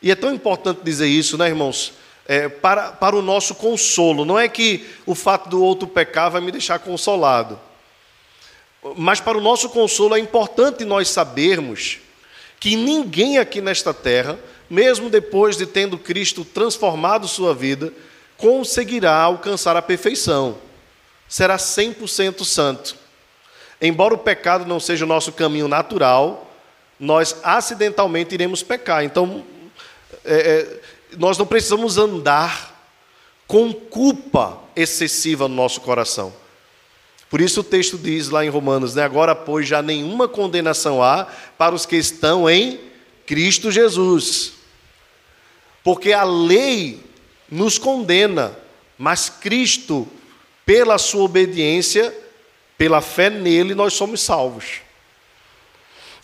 E 0.00 0.12
é 0.12 0.14
tão 0.14 0.32
importante 0.32 0.82
dizer 0.84 1.08
isso, 1.08 1.36
né, 1.36 1.48
irmãos? 1.48 1.97
É, 2.28 2.46
para, 2.46 2.92
para 2.92 3.16
o 3.16 3.22
nosso 3.22 3.54
consolo. 3.54 4.24
Não 4.24 4.38
é 4.38 4.48
que 4.48 4.86
o 5.06 5.14
fato 5.14 5.48
do 5.48 5.64
outro 5.64 5.88
pecar 5.88 6.30
vai 6.30 6.42
me 6.42 6.52
deixar 6.52 6.78
consolado. 6.78 7.58
Mas 8.96 9.18
para 9.18 9.38
o 9.38 9.40
nosso 9.40 9.70
consolo 9.70 10.14
é 10.14 10.20
importante 10.20 10.84
nós 10.84 11.08
sabermos 11.08 11.98
que 12.60 12.76
ninguém 12.76 13.38
aqui 13.38 13.60
nesta 13.60 13.94
terra, 13.94 14.38
mesmo 14.68 15.08
depois 15.08 15.56
de 15.56 15.66
tendo 15.66 15.98
Cristo 15.98 16.44
transformado 16.44 17.26
sua 17.26 17.54
vida, 17.54 17.92
conseguirá 18.36 19.14
alcançar 19.14 19.76
a 19.76 19.82
perfeição. 19.82 20.58
Será 21.28 21.56
100% 21.56 22.44
santo. 22.44 22.96
Embora 23.80 24.14
o 24.14 24.18
pecado 24.18 24.66
não 24.66 24.80
seja 24.80 25.04
o 25.04 25.08
nosso 25.08 25.32
caminho 25.32 25.68
natural, 25.68 26.50
nós 26.98 27.36
acidentalmente 27.42 28.34
iremos 28.34 28.62
pecar. 28.62 29.04
Então, 29.04 29.44
é, 30.24 30.34
é, 30.34 30.80
nós 31.16 31.38
não 31.38 31.46
precisamos 31.46 31.96
andar 31.96 32.76
com 33.46 33.72
culpa 33.72 34.60
excessiva 34.76 35.48
no 35.48 35.54
nosso 35.54 35.80
coração. 35.80 36.32
Por 37.30 37.40
isso 37.40 37.60
o 37.60 37.64
texto 37.64 37.98
diz 37.98 38.28
lá 38.28 38.44
em 38.44 38.48
Romanos, 38.48 38.94
né, 38.94 39.02
agora 39.02 39.34
pois 39.34 39.66
já 39.68 39.82
nenhuma 39.82 40.28
condenação 40.28 41.02
há 41.02 41.26
para 41.56 41.74
os 41.74 41.84
que 41.84 41.96
estão 41.96 42.48
em 42.48 42.80
Cristo 43.26 43.70
Jesus. 43.70 44.52
Porque 45.84 46.12
a 46.12 46.24
lei 46.24 47.02
nos 47.50 47.78
condena, 47.78 48.56
mas 48.96 49.28
Cristo, 49.28 50.06
pela 50.64 50.98
sua 50.98 51.22
obediência, 51.22 52.14
pela 52.76 53.00
fé 53.00 53.30
nele, 53.30 53.74
nós 53.74 53.94
somos 53.94 54.20
salvos. 54.20 54.80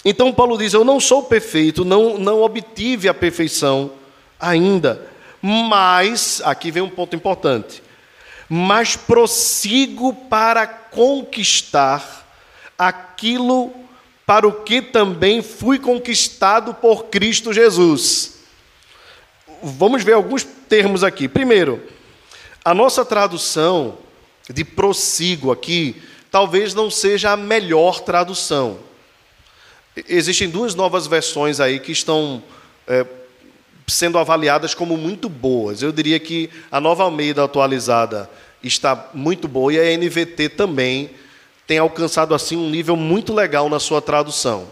Então, 0.04 0.32
Paulo 0.32 0.58
diz: 0.58 0.74
Eu 0.74 0.84
não 0.84 1.00
sou 1.00 1.24
perfeito, 1.24 1.84
não, 1.84 2.18
não 2.18 2.42
obtive 2.42 3.08
a 3.08 3.14
perfeição 3.14 3.92
ainda, 4.48 5.06
mas, 5.40 6.40
aqui 6.44 6.70
vem 6.70 6.82
um 6.82 6.88
ponto 6.88 7.14
importante, 7.14 7.82
mas 8.48 8.96
prossigo 8.96 10.12
para 10.12 10.66
conquistar 10.66 12.26
aquilo 12.78 13.72
para 14.26 14.48
o 14.48 14.62
que 14.62 14.80
também 14.80 15.42
fui 15.42 15.78
conquistado 15.78 16.72
por 16.74 17.06
Cristo 17.06 17.52
Jesus. 17.52 18.38
Vamos 19.62 20.02
ver 20.02 20.14
alguns 20.14 20.44
termos 20.44 21.04
aqui. 21.04 21.28
Primeiro, 21.28 21.82
a 22.64 22.72
nossa 22.74 23.04
tradução 23.04 23.98
de 24.48 24.64
prossigo 24.64 25.52
aqui 25.52 26.02
talvez 26.30 26.74
não 26.74 26.90
seja 26.90 27.32
a 27.32 27.36
melhor 27.36 28.00
tradução. 28.00 28.78
Existem 30.08 30.48
duas 30.48 30.74
novas 30.74 31.06
versões 31.06 31.60
aí 31.60 31.78
que 31.78 31.92
estão 31.92 32.42
é, 32.86 33.06
sendo 33.86 34.18
avaliadas 34.18 34.74
como 34.74 34.96
muito 34.96 35.28
boas. 35.28 35.82
Eu 35.82 35.92
diria 35.92 36.18
que 36.18 36.50
a 36.70 36.80
nova 36.80 37.02
Almeida 37.04 37.44
atualizada 37.44 38.28
está 38.62 39.10
muito 39.12 39.46
boa 39.46 39.72
e 39.72 39.78
a 39.78 39.96
NVT 39.96 40.50
também 40.50 41.10
tem 41.66 41.78
alcançado 41.78 42.34
assim 42.34 42.56
um 42.56 42.70
nível 42.70 42.96
muito 42.96 43.32
legal 43.32 43.68
na 43.68 43.78
sua 43.78 44.00
tradução. 44.00 44.68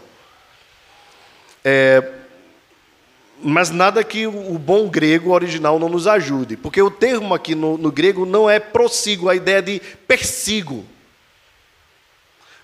É, 1.65 2.03
mas 3.43 3.71
nada 3.71 4.05
que 4.05 4.27
o 4.27 4.59
bom 4.59 4.89
grego 4.89 5.33
original 5.33 5.79
não 5.79 5.89
nos 5.89 6.07
ajude, 6.07 6.57
porque 6.57 6.81
o 6.81 6.91
termo 6.91 7.35
aqui 7.35 7.55
no, 7.55 7.77
no 7.77 7.91
grego 7.91 8.25
não 8.25 8.49
é 8.49 8.61
prossigo, 8.61 9.29
a 9.29 9.35
ideia 9.35 9.61
de 9.61 9.81
persigo. 10.07 10.85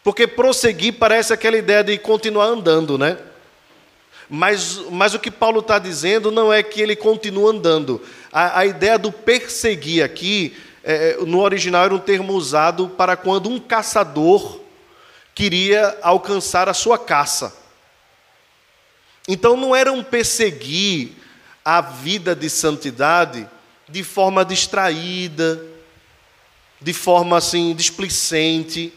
Porque 0.05 0.27
prosseguir 0.27 0.95
parece 0.95 1.33
aquela 1.33 1.57
ideia 1.57 1.83
de 1.83 1.99
continuar 1.99 2.47
andando, 2.47 2.97
né? 2.97 3.19
Mas, 4.29 4.79
mas 4.91 5.15
o 5.15 5.19
que 5.19 5.31
Paulo 5.31 5.61
está 5.61 5.79
dizendo 5.79 6.31
não 6.31 6.53
é 6.53 6.63
que 6.63 6.81
ele 6.81 6.95
continua 6.95 7.51
andando. 7.51 8.03
A, 8.31 8.61
a 8.61 8.67
ideia 8.67 8.99
do 8.99 9.11
perseguir 9.11 10.05
aqui, 10.05 10.55
é, 10.85 11.11
é, 11.11 11.25
no 11.25 11.41
original, 11.41 11.85
era 11.85 11.95
um 11.95 11.99
termo 11.99 12.35
usado 12.35 12.89
para 12.91 13.17
quando 13.17 13.49
um 13.49 13.59
caçador 13.59 14.61
queria 15.35 15.97
alcançar 16.03 16.69
a 16.69 16.75
sua 16.75 16.99
caça. 16.99 17.57
Então 19.27 19.57
não 19.57 19.75
era 19.75 19.93
um 19.93 20.03
perseguir 20.03 21.13
a 21.65 21.81
vida 21.81 22.35
de 22.35 22.51
santidade 22.51 23.49
de 23.89 24.03
forma 24.03 24.45
distraída, 24.45 25.63
de 26.81 26.93
forma 26.93 27.37
assim 27.39 27.75
displicente, 27.75 28.93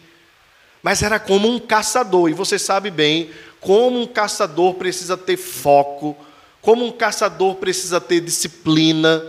mas 0.83 1.03
era 1.03 1.19
como 1.19 1.49
um 1.49 1.59
caçador. 1.59 2.29
E 2.29 2.33
você 2.33 2.57
sabe 2.57 2.89
bem, 2.89 3.29
como 3.61 4.01
um 4.01 4.07
caçador 4.07 4.73
precisa 4.73 5.15
ter 5.15 5.37
foco, 5.37 6.17
como 6.61 6.83
um 6.83 6.91
caçador 6.91 7.55
precisa 7.55 8.01
ter 8.01 8.19
disciplina. 8.19 9.23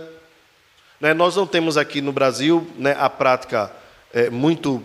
Né? 0.99 1.13
Nós 1.13 1.35
não 1.35 1.45
temos 1.45 1.77
aqui 1.77 2.01
no 2.01 2.11
Brasil 2.11 2.67
né, 2.75 2.95
a 2.99 3.09
prática 3.09 3.71
é, 4.11 4.29
muito 4.29 4.83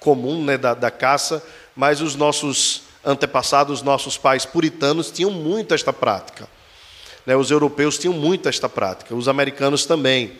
comum 0.00 0.42
né, 0.42 0.56
da, 0.56 0.72
da 0.72 0.90
caça, 0.90 1.44
mas 1.76 2.00
os 2.00 2.16
nossos 2.16 2.82
antepassados, 3.04 3.78
os 3.78 3.82
nossos 3.82 4.16
pais 4.16 4.44
puritanos, 4.44 5.10
tinham 5.10 5.30
muito 5.30 5.74
esta 5.74 5.92
prática. 5.92 6.48
Né? 7.26 7.36
Os 7.36 7.50
europeus 7.50 7.98
tinham 7.98 8.14
muito 8.14 8.48
esta 8.48 8.68
prática, 8.68 9.14
os 9.14 9.28
americanos 9.28 9.84
também. 9.84 10.32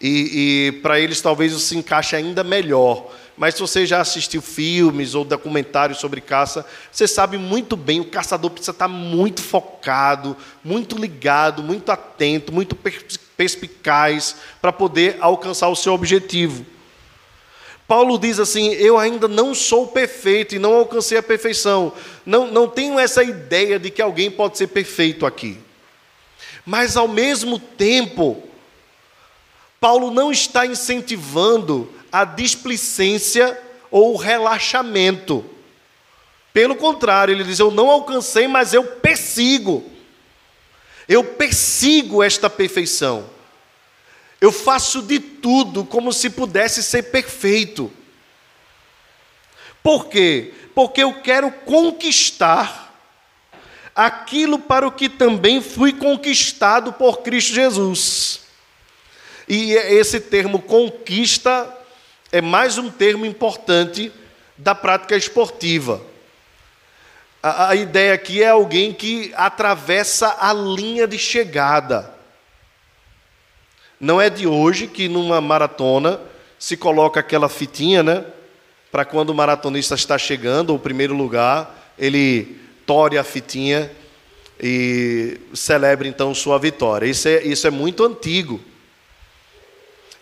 E, 0.00 0.68
e 0.68 0.72
para 0.80 0.98
eles 0.98 1.20
talvez 1.20 1.52
isso 1.52 1.60
se 1.60 1.76
encaixe 1.76 2.16
ainda 2.16 2.42
melhor. 2.42 3.12
Mas 3.36 3.54
se 3.54 3.60
você 3.60 3.86
já 3.86 4.00
assistiu 4.00 4.42
filmes 4.42 5.14
ou 5.14 5.24
documentários 5.24 5.98
sobre 5.98 6.20
caça, 6.20 6.64
você 6.92 7.08
sabe 7.08 7.38
muito 7.38 7.76
bem, 7.76 8.00
o 8.00 8.04
caçador 8.04 8.50
precisa 8.50 8.72
estar 8.72 8.88
muito 8.88 9.42
focado, 9.42 10.36
muito 10.62 10.96
ligado, 10.96 11.62
muito 11.62 11.90
atento, 11.90 12.52
muito 12.52 12.76
perspicaz 13.36 14.36
para 14.60 14.72
poder 14.72 15.16
alcançar 15.20 15.68
o 15.68 15.76
seu 15.76 15.94
objetivo. 15.94 16.66
Paulo 17.88 18.18
diz 18.18 18.38
assim: 18.38 18.72
Eu 18.74 18.98
ainda 18.98 19.26
não 19.26 19.54
sou 19.54 19.88
perfeito 19.88 20.54
e 20.54 20.58
não 20.58 20.74
alcancei 20.74 21.18
a 21.18 21.22
perfeição. 21.22 21.92
Não, 22.24 22.46
não 22.46 22.68
tenho 22.68 22.98
essa 22.98 23.24
ideia 23.24 23.78
de 23.78 23.90
que 23.90 24.00
alguém 24.00 24.30
pode 24.30 24.58
ser 24.58 24.68
perfeito 24.68 25.26
aqui. 25.26 25.58
Mas, 26.64 26.96
ao 26.96 27.08
mesmo 27.08 27.58
tempo, 27.58 28.49
Paulo 29.80 30.10
não 30.10 30.30
está 30.30 30.66
incentivando 30.66 31.90
a 32.12 32.24
displicência 32.24 33.58
ou 33.90 34.12
o 34.12 34.16
relaxamento. 34.16 35.44
Pelo 36.52 36.76
contrário, 36.76 37.32
ele 37.32 37.44
diz: 37.44 37.58
Eu 37.58 37.70
não 37.70 37.90
alcancei, 37.90 38.46
mas 38.46 38.74
eu 38.74 38.84
persigo. 38.84 39.90
Eu 41.08 41.24
persigo 41.24 42.22
esta 42.22 42.50
perfeição. 42.50 43.28
Eu 44.40 44.52
faço 44.52 45.02
de 45.02 45.18
tudo 45.18 45.84
como 45.84 46.12
se 46.12 46.30
pudesse 46.30 46.82
ser 46.82 47.04
perfeito. 47.04 47.90
Por 49.82 50.06
quê? 50.08 50.52
Porque 50.74 51.02
eu 51.02 51.14
quero 51.22 51.50
conquistar 51.50 52.94
aquilo 53.94 54.58
para 54.58 54.86
o 54.86 54.92
que 54.92 55.08
também 55.08 55.60
fui 55.60 55.92
conquistado 55.92 56.92
por 56.92 57.18
Cristo 57.22 57.54
Jesus. 57.54 58.49
E 59.52 59.72
esse 59.72 60.20
termo 60.20 60.62
conquista 60.62 61.76
é 62.30 62.40
mais 62.40 62.78
um 62.78 62.88
termo 62.88 63.26
importante 63.26 64.12
da 64.56 64.76
prática 64.76 65.16
esportiva. 65.16 66.00
A, 67.42 67.70
a, 67.70 67.74
ideia 67.74 68.14
aqui 68.14 68.44
é 68.44 68.50
alguém 68.50 68.92
que 68.92 69.32
atravessa 69.34 70.36
a 70.38 70.52
linha 70.52 71.04
de 71.04 71.18
chegada. 71.18 72.14
Não 73.98 74.20
é 74.20 74.30
de 74.30 74.46
hoje 74.46 74.86
que 74.86 75.08
numa 75.08 75.40
maratona 75.40 76.20
se 76.56 76.76
coloca 76.76 77.18
aquela 77.18 77.48
fitinha, 77.48 78.04
né? 78.04 78.24
Para 78.92 79.04
quando 79.04 79.30
o 79.30 79.34
maratonista 79.34 79.96
está 79.96 80.16
chegando, 80.16 80.76
o 80.76 80.78
primeiro 80.78 81.16
lugar, 81.16 81.92
ele 81.98 82.56
tore 82.86 83.18
a 83.18 83.24
fitinha 83.24 83.90
e 84.62 85.40
celebre 85.52 86.08
então 86.08 86.32
sua 86.36 86.56
vitória. 86.56 87.06
Isso 87.06 87.26
é, 87.26 87.42
isso 87.42 87.66
é 87.66 87.70
muito 87.70 88.04
antigo. 88.04 88.69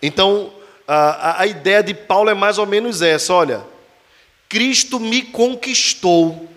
Então, 0.01 0.53
a, 0.87 1.41
a 1.41 1.47
ideia 1.47 1.83
de 1.83 1.93
Paulo 1.93 2.29
é 2.29 2.33
mais 2.33 2.57
ou 2.57 2.65
menos 2.65 3.01
essa: 3.01 3.33
olha, 3.33 3.63
Cristo 4.47 4.99
me 4.99 5.21
conquistou, 5.21 6.49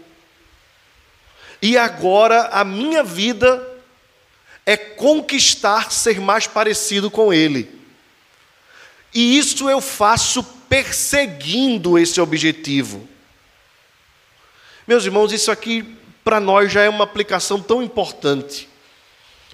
e 1.60 1.76
agora 1.76 2.48
a 2.48 2.64
minha 2.64 3.02
vida 3.02 3.68
é 4.64 4.76
conquistar 4.76 5.92
ser 5.92 6.20
mais 6.20 6.46
parecido 6.46 7.10
com 7.10 7.32
Ele. 7.32 7.80
E 9.14 9.36
isso 9.36 9.68
eu 9.68 9.80
faço 9.80 10.42
perseguindo 10.42 11.98
esse 11.98 12.20
objetivo. 12.20 13.06
Meus 14.86 15.04
irmãos, 15.04 15.32
isso 15.32 15.50
aqui 15.50 15.96
para 16.24 16.40
nós 16.40 16.72
já 16.72 16.82
é 16.82 16.88
uma 16.88 17.04
aplicação 17.04 17.60
tão 17.60 17.82
importante. 17.82 18.68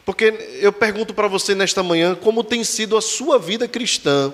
Porque 0.08 0.56
eu 0.62 0.72
pergunto 0.72 1.12
para 1.12 1.28
você 1.28 1.54
nesta 1.54 1.82
manhã 1.82 2.14
como 2.14 2.42
tem 2.42 2.64
sido 2.64 2.96
a 2.96 3.02
sua 3.02 3.38
vida 3.38 3.68
cristã 3.68 4.32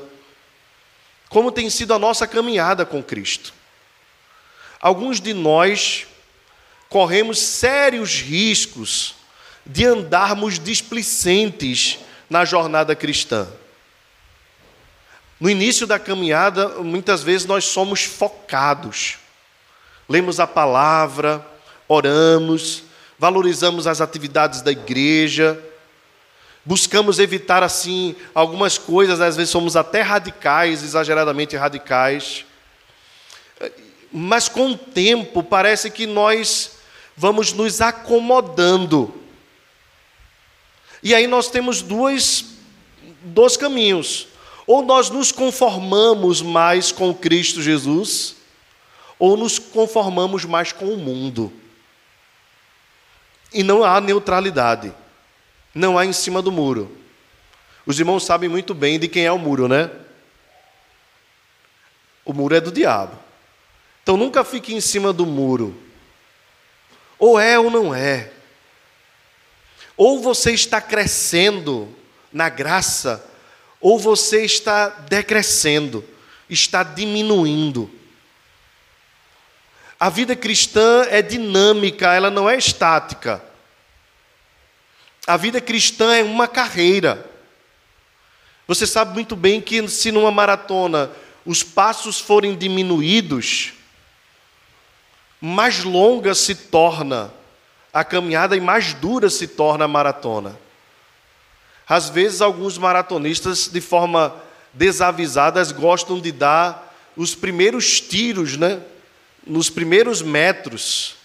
como 1.35 1.51
tem 1.51 1.69
sido 1.69 1.93
a 1.93 1.99
nossa 1.99 2.29
caminhada 2.29 2.87
com 2.87 3.03
Cristo. 3.03 3.53
Alguns 4.81 5.21
de 5.21 5.35
nós 5.35 6.07
corremos 6.89 7.41
sérios 7.41 8.21
riscos 8.21 9.17
de 9.67 9.85
andarmos 9.85 10.61
displicentes 10.61 11.99
na 12.31 12.45
jornada 12.45 12.95
cristã. 12.95 13.49
No 15.41 15.51
início 15.51 15.89
da 15.89 15.99
caminhada, 15.99 16.69
muitas 16.85 17.21
vezes 17.25 17.49
nós 17.49 17.65
somos 17.65 18.05
focados. 18.05 19.19
Lemos 20.09 20.39
a 20.39 20.47
palavra, 20.47 21.45
oramos, 21.89 22.85
valorizamos 23.19 23.87
as 23.87 24.01
atividades 24.01 24.63
da 24.63 24.73
igreja, 24.73 25.63
Buscamos 26.67 27.19
evitar 27.19 27.63
assim 27.63 28.17
algumas 28.35 28.79
coisas, 28.79 29.21
às 29.21 29.37
vezes 29.37 29.51
somos 29.51 29.77
até 29.77 30.01
radicais, 30.01 30.83
exageradamente 30.83 31.55
radicais. 31.57 32.47
Mas 34.11 34.49
com 34.49 34.71
o 34.71 34.79
tempo 34.79 35.43
parece 35.43 35.91
que 35.91 36.07
nós 36.07 36.79
vamos 37.15 37.53
nos 37.53 37.83
acomodando. 37.83 39.15
E 41.03 41.15
aí 41.15 41.27
nós 41.27 41.51
temos 41.51 41.83
dois, 41.83 42.47
dois 43.23 43.59
caminhos. 43.59 44.29
Ou 44.67 44.83
nós 44.83 45.11
nos 45.11 45.31
conformamos 45.31 46.41
mais 46.41 46.91
com 46.91 47.13
Cristo 47.13 47.61
Jesus, 47.61 48.37
ou 49.19 49.37
nos 49.37 49.59
conformamos 49.59 50.47
mais 50.47 50.73
com 50.73 50.87
o 50.87 50.97
mundo. 50.97 51.53
E 53.55 53.63
não 53.63 53.83
há 53.83 54.01
neutralidade 54.01 54.93
não 55.75 55.99
há 55.99 56.07
em 56.07 56.13
cima 56.13 56.41
do 56.41 56.53
muro. 56.53 56.97
Os 57.85 57.99
irmãos 57.99 58.25
sabem 58.25 58.49
muito 58.49 58.73
bem 58.73 58.99
de 58.99 59.09
quem 59.09 59.27
é 59.27 59.33
o 59.33 59.39
muro, 59.39 59.67
né? 59.67 59.91
O 62.25 62.33
muro 62.33 62.55
é 62.55 62.61
do 62.61 62.71
diabo. 62.71 63.19
Então 64.03 64.17
nunca 64.17 64.45
fique 64.45 64.73
em 64.73 64.81
cima 64.81 65.13
do 65.13 65.27
muro. 65.27 65.77
Ou 67.19 67.39
é 67.39 67.59
ou 67.59 67.71
não 67.71 67.95
é. 67.95 68.31
Ou 69.97 70.21
você 70.21 70.53
está 70.53 70.81
crescendo 70.81 71.95
na 72.33 72.49
graça, 72.49 73.25
ou 73.81 73.99
você 73.99 74.45
está 74.45 74.89
decrescendo, 74.89 76.05
está 76.49 76.83
diminuindo. 76.83 77.91
A 79.99 80.09
vida 80.11 80.35
cristã 80.35 81.07
é 81.09 81.23
dinâmica, 81.23 82.13
ela 82.13 82.31
não 82.31 82.49
é 82.49 82.57
estática. 82.57 83.43
A 85.27 85.37
vida 85.37 85.61
cristã 85.61 86.15
é 86.15 86.23
uma 86.23 86.47
carreira. 86.47 87.25
Você 88.67 88.87
sabe 88.87 89.15
muito 89.15 89.37
bem 89.37 89.61
que 89.61 89.87
se 89.89 90.11
numa 90.11 90.31
maratona 90.31 91.11
os 91.47 91.63
passos 91.63 92.19
forem 92.19 92.57
diminuídos, 92.57 93.73
mais 95.41 95.85
longa 95.85 96.35
se 96.35 96.55
torna 96.55 97.33
a 97.93 98.03
caminhada 98.03 98.57
e 98.57 98.61
mais 98.61 98.95
dura 98.95 99.29
se 99.29 99.47
torna 99.47 99.85
a 99.85 99.89
maratona. 99.89 100.59
Às 101.87 102.09
vezes, 102.09 102.41
alguns 102.41 102.79
maratonistas, 102.79 103.69
de 103.69 103.81
forma 103.81 104.35
desavisadas, 104.73 105.71
gostam 105.71 106.19
de 106.19 106.33
dar 106.33 106.95
os 107.15 107.35
primeiros 107.35 108.01
tiros, 108.01 108.57
né? 108.57 108.81
Nos 109.47 109.71
primeiros 109.71 110.23
metros. 110.23 111.17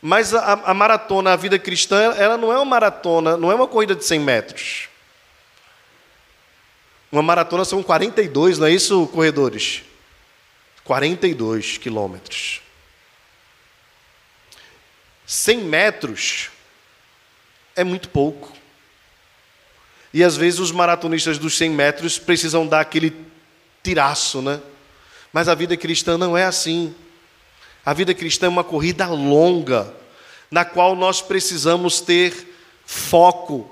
Mas 0.00 0.32
a, 0.32 0.52
a, 0.52 0.74
maratona, 0.74 1.32
a 1.32 1.36
vida 1.36 1.58
cristã, 1.58 2.14
ela 2.16 2.36
não 2.36 2.52
é 2.52 2.56
uma 2.56 2.64
maratona, 2.64 3.36
não 3.36 3.50
é 3.50 3.54
uma 3.54 3.66
corrida 3.66 3.94
de 3.94 4.04
100 4.04 4.20
metros. 4.20 4.88
Uma 7.10 7.22
maratona 7.22 7.64
são 7.64 7.82
42, 7.82 8.58
não 8.58 8.66
é 8.66 8.70
isso, 8.70 9.06
corredores? 9.08 9.82
42 10.84 11.78
quilômetros. 11.78 12.60
100 15.26 15.58
metros 15.64 16.50
é 17.74 17.82
muito 17.82 18.08
pouco. 18.08 18.52
E 20.12 20.24
às 20.24 20.36
vezes 20.36 20.60
os 20.60 20.72
maratonistas 20.72 21.38
dos 21.38 21.56
100 21.56 21.70
metros 21.70 22.18
precisam 22.18 22.66
dar 22.66 22.80
aquele 22.80 23.14
tiraço, 23.82 24.40
né? 24.40 24.60
Mas 25.32 25.48
a 25.48 25.54
vida 25.54 25.76
cristã 25.76 26.16
não 26.16 26.36
é 26.36 26.44
assim. 26.44 26.94
A 27.88 27.94
vida 27.94 28.12
cristã 28.12 28.44
é 28.44 28.48
uma 28.50 28.62
corrida 28.62 29.06
longa, 29.06 29.90
na 30.50 30.62
qual 30.62 30.94
nós 30.94 31.22
precisamos 31.22 32.02
ter 32.02 32.54
foco 32.84 33.66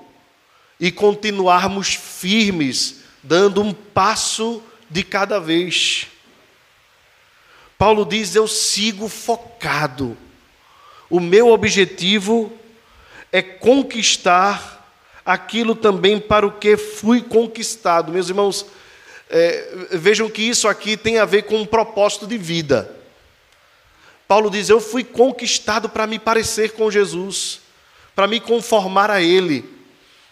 e 0.80 0.90
continuarmos 0.90 1.92
firmes, 1.96 3.00
dando 3.22 3.60
um 3.60 3.74
passo 3.74 4.62
de 4.88 5.02
cada 5.02 5.38
vez. 5.38 6.06
Paulo 7.76 8.06
diz: 8.06 8.34
Eu 8.34 8.48
sigo 8.48 9.06
focado. 9.06 10.16
o 11.10 11.20
meu 11.20 11.48
objetivo 11.50 12.50
é 13.30 13.42
conquistar 13.42 14.96
aquilo 15.26 15.74
também 15.74 16.18
para 16.18 16.46
o 16.46 16.52
que 16.52 16.78
fui 16.78 17.20
conquistado. 17.20 18.10
Meus 18.10 18.30
irmãos, 18.30 18.64
é, 19.28 19.88
vejam 19.90 20.30
que 20.30 20.40
isso 20.40 20.66
aqui 20.66 20.96
tem 20.96 21.18
a 21.18 21.26
ver 21.26 21.42
com 21.42 21.58
um 21.58 21.66
propósito 21.66 22.26
de 22.26 22.38
vida. 22.38 22.95
Paulo 24.26 24.50
diz: 24.50 24.68
Eu 24.68 24.80
fui 24.80 25.04
conquistado 25.04 25.88
para 25.88 26.06
me 26.06 26.18
parecer 26.18 26.72
com 26.72 26.90
Jesus, 26.90 27.60
para 28.14 28.26
me 28.26 28.40
conformar 28.40 29.10
a 29.10 29.22
Ele, 29.22 29.64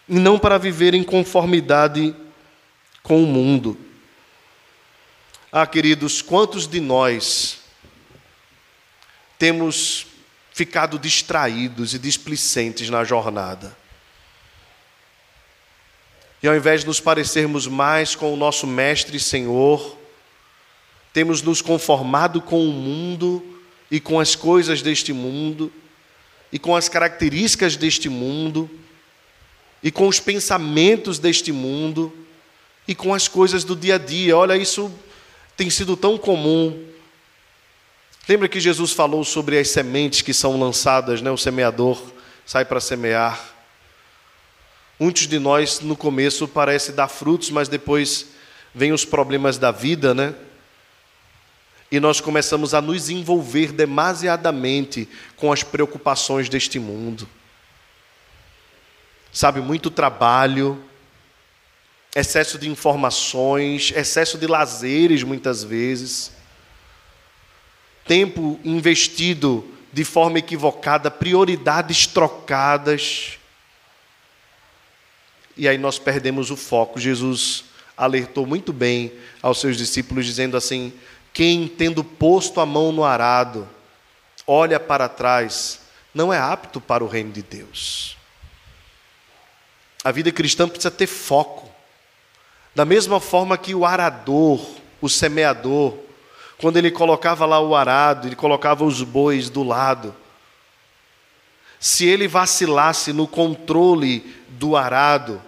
e 0.09 0.15
não 0.15 0.39
para 0.39 0.59
viver 0.59 0.95
em 0.95 1.05
conformidade 1.05 2.15
com 3.03 3.23
o 3.23 3.27
mundo. 3.27 3.79
Ah, 5.53 5.67
queridos, 5.67 6.21
quantos 6.21 6.67
de 6.67 6.81
nós 6.81 7.61
temos 9.39 10.07
ficado 10.53 10.99
distraídos 10.99 11.95
e 11.95 11.99
displicentes 11.99 12.91
na 12.91 13.05
jornada? 13.05 13.77
E 16.43 16.49
ao 16.49 16.55
invés 16.55 16.81
de 16.81 16.89
nos 16.89 17.01
parecermos 17.01 17.67
mais 17.67 18.15
com 18.15 18.35
o 18.35 18.37
nosso 18.37 18.67
Mestre 18.67 19.17
e 19.17 19.21
Senhor, 19.21 19.97
temos 21.13 21.41
nos 21.41 21.63
conformado 21.63 22.43
com 22.43 22.69
o 22.69 22.73
mundo 22.73 23.54
e 23.91 24.01
com 24.01 24.19
as 24.19 24.35
coisas 24.35 24.83
deste 24.83 25.13
mundo, 25.13 25.73
e 26.53 26.59
com 26.59 26.75
as 26.75 26.89
características 26.89 27.77
deste 27.77 28.09
mundo, 28.09 28.71
e 29.83 29.91
com 29.91 30.09
os 30.09 30.21
pensamentos 30.21 31.19
deste 31.19 31.53
mundo, 31.53 32.13
e 32.87 32.95
com 32.95 33.13
as 33.13 33.29
coisas 33.29 33.65
do 33.65 33.75
dia 33.75 33.97
a 33.97 33.99
dia. 33.99 34.37
Olha, 34.37 34.57
isso 34.57 34.93
tem 35.57 35.69
sido 35.71 35.97
tão 35.97 36.17
comum. 36.17 36.87
Lembra 38.29 38.49
que 38.49 38.61
Jesus 38.61 38.93
falou 38.93 39.25
sobre 39.25 39.59
as 39.59 39.69
sementes 39.69 40.23
que 40.23 40.33
são 40.33 40.59
lançadas, 40.59 41.21
né? 41.21 41.31
O 41.31 41.37
semeador 41.37 42.01
sai 42.47 42.65
para 42.65 42.81
semear. 42.81 43.53
Muitos 44.99 45.27
de 45.27 45.39
nós 45.39 45.81
no 45.81 45.97
começo 45.97 46.47
parece 46.49 46.93
dar 46.93 47.09
frutos, 47.09 47.51
mas 47.51 47.69
depois 47.69 48.29
vem 48.75 48.93
os 48.93 49.05
problemas 49.05 49.59
da 49.59 49.71
vida, 49.71 50.15
né? 50.15 50.35
E 51.95 52.01
nós 52.01 52.21
começamos 52.21 52.75
a 52.75 52.81
nos 52.81 53.09
envolver 53.09 53.71
demasiadamente 53.71 55.09
com 55.37 55.53
as 55.53 55.63
preocupações 55.63 56.49
deste 56.49 56.81
mundo. 56.81 57.29
Sabe, 59.33 59.61
muito 59.61 59.93
trabalho, 59.93 60.83
excesso 62.13 62.59
de 62.59 62.69
informações, 62.69 63.93
excesso 63.95 64.37
de 64.37 64.49
lazeres 64.49 65.23
muitas 65.23 65.63
vezes, 65.63 66.33
tempo 68.05 68.59
investido 68.65 69.65
de 69.93 70.03
forma 70.03 70.41
equivocada, 70.41 71.13
prioridades 71.13 72.09
trocadas. 72.09 73.39
E 75.57 75.69
aí 75.69 75.79
nós 75.79 75.97
perdemos 75.97 76.51
o 76.51 76.57
foco. 76.57 76.99
Jesus 76.99 77.67
alertou 77.97 78.45
muito 78.45 78.73
bem 78.73 79.13
aos 79.41 79.61
seus 79.61 79.77
discípulos, 79.77 80.27
dizendo 80.27 80.57
assim: 80.57 80.93
quem, 81.35 81.67
tendo 81.67 82.05
posto 82.05 82.61
a 82.61 82.65
mão 82.65 82.93
no 82.93 83.03
arado, 83.05 83.69
olha 84.47 84.79
para 84.79 85.09
trás, 85.09 85.81
não 86.15 86.33
é 86.33 86.39
apto 86.39 86.81
para 86.81 87.03
o 87.03 87.09
reino 87.09 87.33
de 87.33 87.43
Deus. 87.43 88.17
A 90.05 90.13
vida 90.13 90.31
cristã 90.31 90.69
precisa 90.69 90.93
ter 90.93 91.09
foco. 91.09 91.69
Da 92.73 92.85
mesma 92.85 93.19
forma 93.19 93.59
que 93.59 93.75
o 93.75 93.85
arador, 93.85 94.65
o 95.01 95.09
semeador, 95.09 95.99
quando 96.57 96.77
ele 96.77 96.91
colocava 96.91 97.45
lá 97.45 97.59
o 97.59 97.75
arado, 97.75 98.29
ele 98.29 98.37
colocava 98.37 98.85
os 98.85 99.03
bois 99.03 99.51
do 99.51 99.65
lado. 99.65 100.15
Se 101.81 102.07
ele 102.07 102.29
vacilasse 102.29 103.13
no 103.13 103.27
controle 103.27 104.21
do 104.51 104.77
arado, 104.77 105.43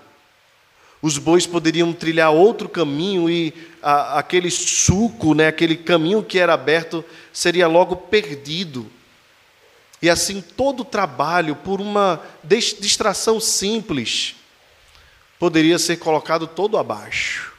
os 1.06 1.18
bois 1.18 1.46
poderiam 1.46 1.92
trilhar 1.92 2.32
outro 2.32 2.68
caminho 2.68 3.30
e 3.30 3.54
a, 3.80 4.18
aquele 4.18 4.50
suco, 4.50 5.34
né, 5.34 5.46
aquele 5.46 5.76
caminho 5.76 6.20
que 6.20 6.36
era 6.36 6.54
aberto, 6.54 7.04
seria 7.32 7.68
logo 7.68 7.94
perdido. 7.94 8.90
E 10.02 10.10
assim 10.10 10.40
todo 10.40 10.80
o 10.80 10.84
trabalho, 10.84 11.54
por 11.54 11.80
uma 11.80 12.20
distração 12.42 13.38
simples, 13.38 14.34
poderia 15.38 15.78
ser 15.78 15.98
colocado 15.98 16.46
todo 16.48 16.76
abaixo. 16.76 17.52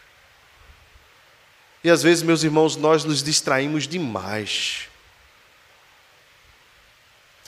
E 1.84 1.90
às 1.90 2.04
vezes, 2.04 2.24
meus 2.24 2.44
irmãos, 2.44 2.76
nós 2.76 3.06
nos 3.06 3.24
distraímos 3.24 3.88
demais. 3.88 4.90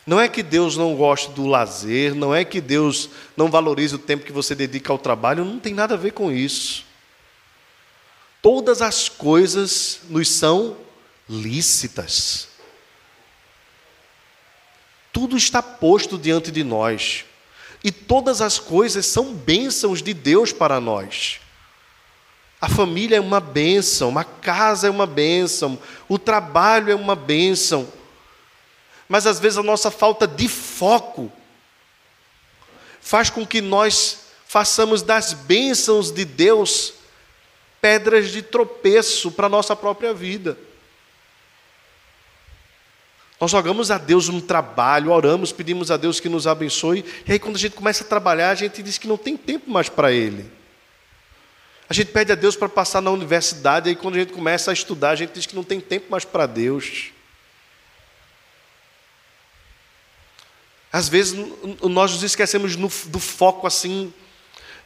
Não 0.10 0.20
é 0.20 0.28
que 0.28 0.42
Deus 0.42 0.76
não 0.76 0.96
goste 0.96 1.30
do 1.34 1.46
lazer, 1.46 2.16
não 2.16 2.34
é 2.34 2.44
que 2.44 2.60
Deus 2.60 3.12
não 3.38 3.48
valorize 3.48 3.94
o 3.94 4.00
tempo 4.00 4.26
que 4.26 4.32
você 4.32 4.56
dedica 4.56 4.92
ao 4.92 4.98
trabalho, 4.98 5.46
não 5.46 5.60
tem 5.60 5.72
nada 5.72 5.94
a 5.94 5.98
ver 5.98 6.14
com 6.14 6.32
isso. 6.32 6.84
Todas 8.42 8.82
as 8.82 9.08
coisas 9.08 10.00
nos 10.10 10.28
são 10.28 10.76
lícitas. 11.30 12.48
Tudo 15.14 15.38
está 15.38 15.62
posto 15.62 16.18
diante 16.18 16.50
de 16.50 16.64
nós. 16.64 17.24
E 17.84 17.92
todas 17.92 18.42
as 18.42 18.58
coisas 18.58 19.06
são 19.06 19.32
bênçãos 19.32 20.02
de 20.02 20.16
Deus 20.16 20.52
para 20.52 20.80
nós. 20.80 21.40
A 22.60 22.68
família 22.68 23.18
é 23.18 23.22
uma 23.22 23.40
bênção, 23.40 24.10
uma 24.10 24.24
casa 24.24 24.88
é 24.88 24.90
uma 24.90 25.06
bênção, 25.06 25.78
o 26.08 26.18
trabalho 26.18 26.92
é 26.92 26.96
uma 26.96 27.16
bênção. 27.16 27.99
Mas 29.10 29.26
às 29.26 29.40
vezes 29.40 29.58
a 29.58 29.64
nossa 29.64 29.90
falta 29.90 30.28
de 30.28 30.48
foco 30.48 31.32
faz 33.02 33.32
com 33.32 33.46
que 33.46 33.60
nós 33.60 34.28
façamos 34.48 35.02
das 35.02 35.34
bênçãos 35.34 36.12
de 36.12 36.24
Deus 36.24 36.94
pedras 37.82 38.32
de 38.32 38.44
tropeço 38.44 39.32
para 39.32 39.48
a 39.48 39.50
nossa 39.50 39.76
própria 39.76 40.14
vida. 40.14 40.58
Nós 43.40 43.52
jogamos 43.52 43.90
a 43.90 43.98
Deus 43.98 44.28
um 44.28 44.42
trabalho, 44.42 45.12
oramos, 45.12 45.52
pedimos 45.52 45.90
a 45.90 45.98
Deus 45.98 46.20
que 46.20 46.28
nos 46.28 46.46
abençoe, 46.46 47.06
e 47.26 47.32
aí 47.32 47.40
quando 47.40 47.56
a 47.56 47.60
gente 47.60 47.76
começa 47.76 48.04
a 48.04 48.08
trabalhar, 48.08 48.52
a 48.52 48.56
gente 48.56 48.84
diz 48.84 48.98
que 48.98 49.08
não 49.08 49.18
tem 49.18 49.38
tempo 49.38 49.72
mais 49.72 49.88
para 49.88 50.12
Ele. 50.12 50.52
A 51.90 51.94
gente 51.94 52.12
pede 52.12 52.32
a 52.34 52.36
Deus 52.36 52.56
para 52.56 52.68
passar 52.68 53.02
na 53.02 53.10
universidade, 53.10 53.88
e 53.88 53.90
aí 53.92 53.96
quando 53.96 54.16
a 54.16 54.20
gente 54.20 54.34
começa 54.34 54.70
a 54.70 54.74
estudar, 54.74 55.12
a 55.12 55.16
gente 55.16 55.32
diz 55.32 55.46
que 55.46 55.56
não 55.56 55.64
tem 55.64 55.80
tempo 55.80 56.12
mais 56.12 56.26
para 56.26 56.46
Deus. 56.46 57.12
Às 60.92 61.08
vezes 61.08 61.38
nós 61.82 62.12
nos 62.14 62.24
esquecemos 62.24 62.76
do 62.76 63.20
foco 63.20 63.68
assim, 63.68 64.14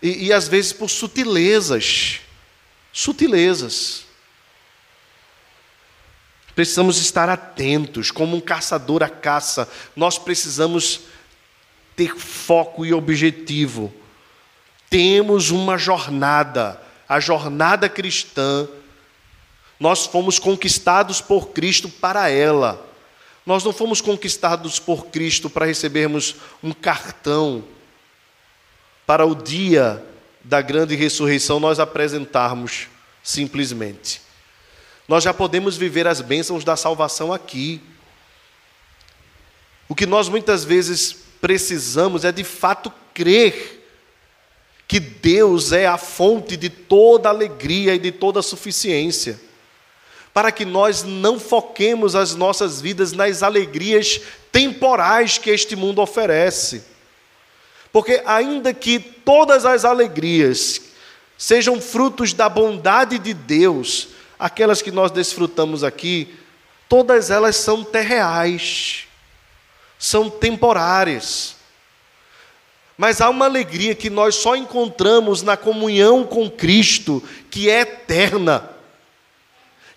e, 0.02 0.26
e 0.26 0.34
às 0.34 0.48
vezes 0.48 0.74
por 0.74 0.90
sutilezas. 0.90 2.20
Sutilezas. 2.92 4.06
Precisamos 6.54 6.98
estar 6.98 7.30
atentos, 7.30 8.12
como 8.12 8.36
um 8.36 8.42
caçador 8.42 9.02
a 9.02 9.10
caça. 9.10 9.68
Nós 9.96 10.20
precisamos 10.20 11.02
ter 11.96 12.16
foco 12.16 12.86
e 12.86 12.94
objetivo. 12.94 13.92
Temos 14.90 15.50
uma 15.50 15.78
jornada, 15.78 16.80
a 17.10 17.20
jornada 17.20 17.90
cristã. 17.90 18.68
Nós 19.80 20.06
fomos 20.06 20.38
conquistados 20.38 21.22
por 21.22 21.50
Cristo 21.50 21.90
para 21.90 22.30
ela. 22.30 22.93
Nós 23.46 23.64
não 23.64 23.74
fomos 23.74 24.00
conquistados 24.00 24.80
por 24.80 25.08
Cristo 25.08 25.50
para 25.50 25.66
recebermos 25.66 26.36
um 26.62 26.72
cartão 26.72 27.64
para 29.06 29.26
o 29.26 29.36
dia 29.36 30.04
da 30.44 30.62
grande 30.62 30.96
ressurreição 30.96 31.60
nós 31.60 31.80
apresentarmos 31.80 32.88
simplesmente. 33.22 34.22
Nós 35.08 35.24
já 35.24 35.34
podemos 35.34 35.76
viver 35.76 36.08
as 36.08 36.22
bênçãos 36.22 36.64
da 36.64 36.76
salvação 36.76 37.34
aqui. 37.34 37.82
O 39.90 39.96
que 39.96 40.06
nós 40.06 40.30
muitas 40.30 40.64
vezes 40.64 41.14
precisamos 41.42 42.24
é 42.24 42.32
de 42.32 42.44
fato 42.44 42.92
crer 43.14 43.82
que 44.88 45.00
Deus 45.00 45.72
é 45.72 45.86
a 45.86 45.98
fonte 45.98 46.56
de 46.56 46.70
toda 46.70 47.30
alegria 47.30 47.96
e 47.96 48.00
de 48.00 48.12
toda 48.12 48.42
suficiência, 48.42 49.40
para 50.34 50.52
que 50.52 50.66
nós 50.66 51.04
não 51.04 51.40
foquemos 51.40 52.16
as 52.16 52.34
nossas 52.34 52.82
vidas 52.82 53.12
nas 53.12 53.44
alegrias 53.44 54.20
temporais 54.52 55.38
que 55.38 55.52
este 55.52 55.76
mundo 55.76 56.02
oferece. 56.02 56.84
Porque, 57.92 58.24
ainda 58.26 58.74
que 58.74 59.00
todas 59.00 59.66
as 59.66 59.86
alegrias 59.86 60.82
sejam 61.38 61.80
frutos 61.80 62.34
da 62.34 62.50
bondade 62.50 63.20
de 63.20 63.34
Deus, 63.34 64.08
aquelas 64.40 64.82
que 64.82 64.92
nós 64.92 65.12
desfrutamos 65.12 65.84
aqui, 65.84 66.34
todas 66.90 67.30
elas 67.30 67.56
são 67.56 67.84
terreais, 67.84 69.06
são 70.00 70.30
temporárias. 70.30 71.56
Mas 72.98 73.22
há 73.22 73.30
uma 73.30 73.46
alegria 73.46 73.94
que 73.94 74.10
nós 74.10 74.36
só 74.36 74.56
encontramos 74.56 75.44
na 75.44 75.56
comunhão 75.56 76.24
com 76.24 76.50
Cristo, 76.50 77.22
que 77.52 77.70
é 77.70 77.82
eterna. 77.82 78.73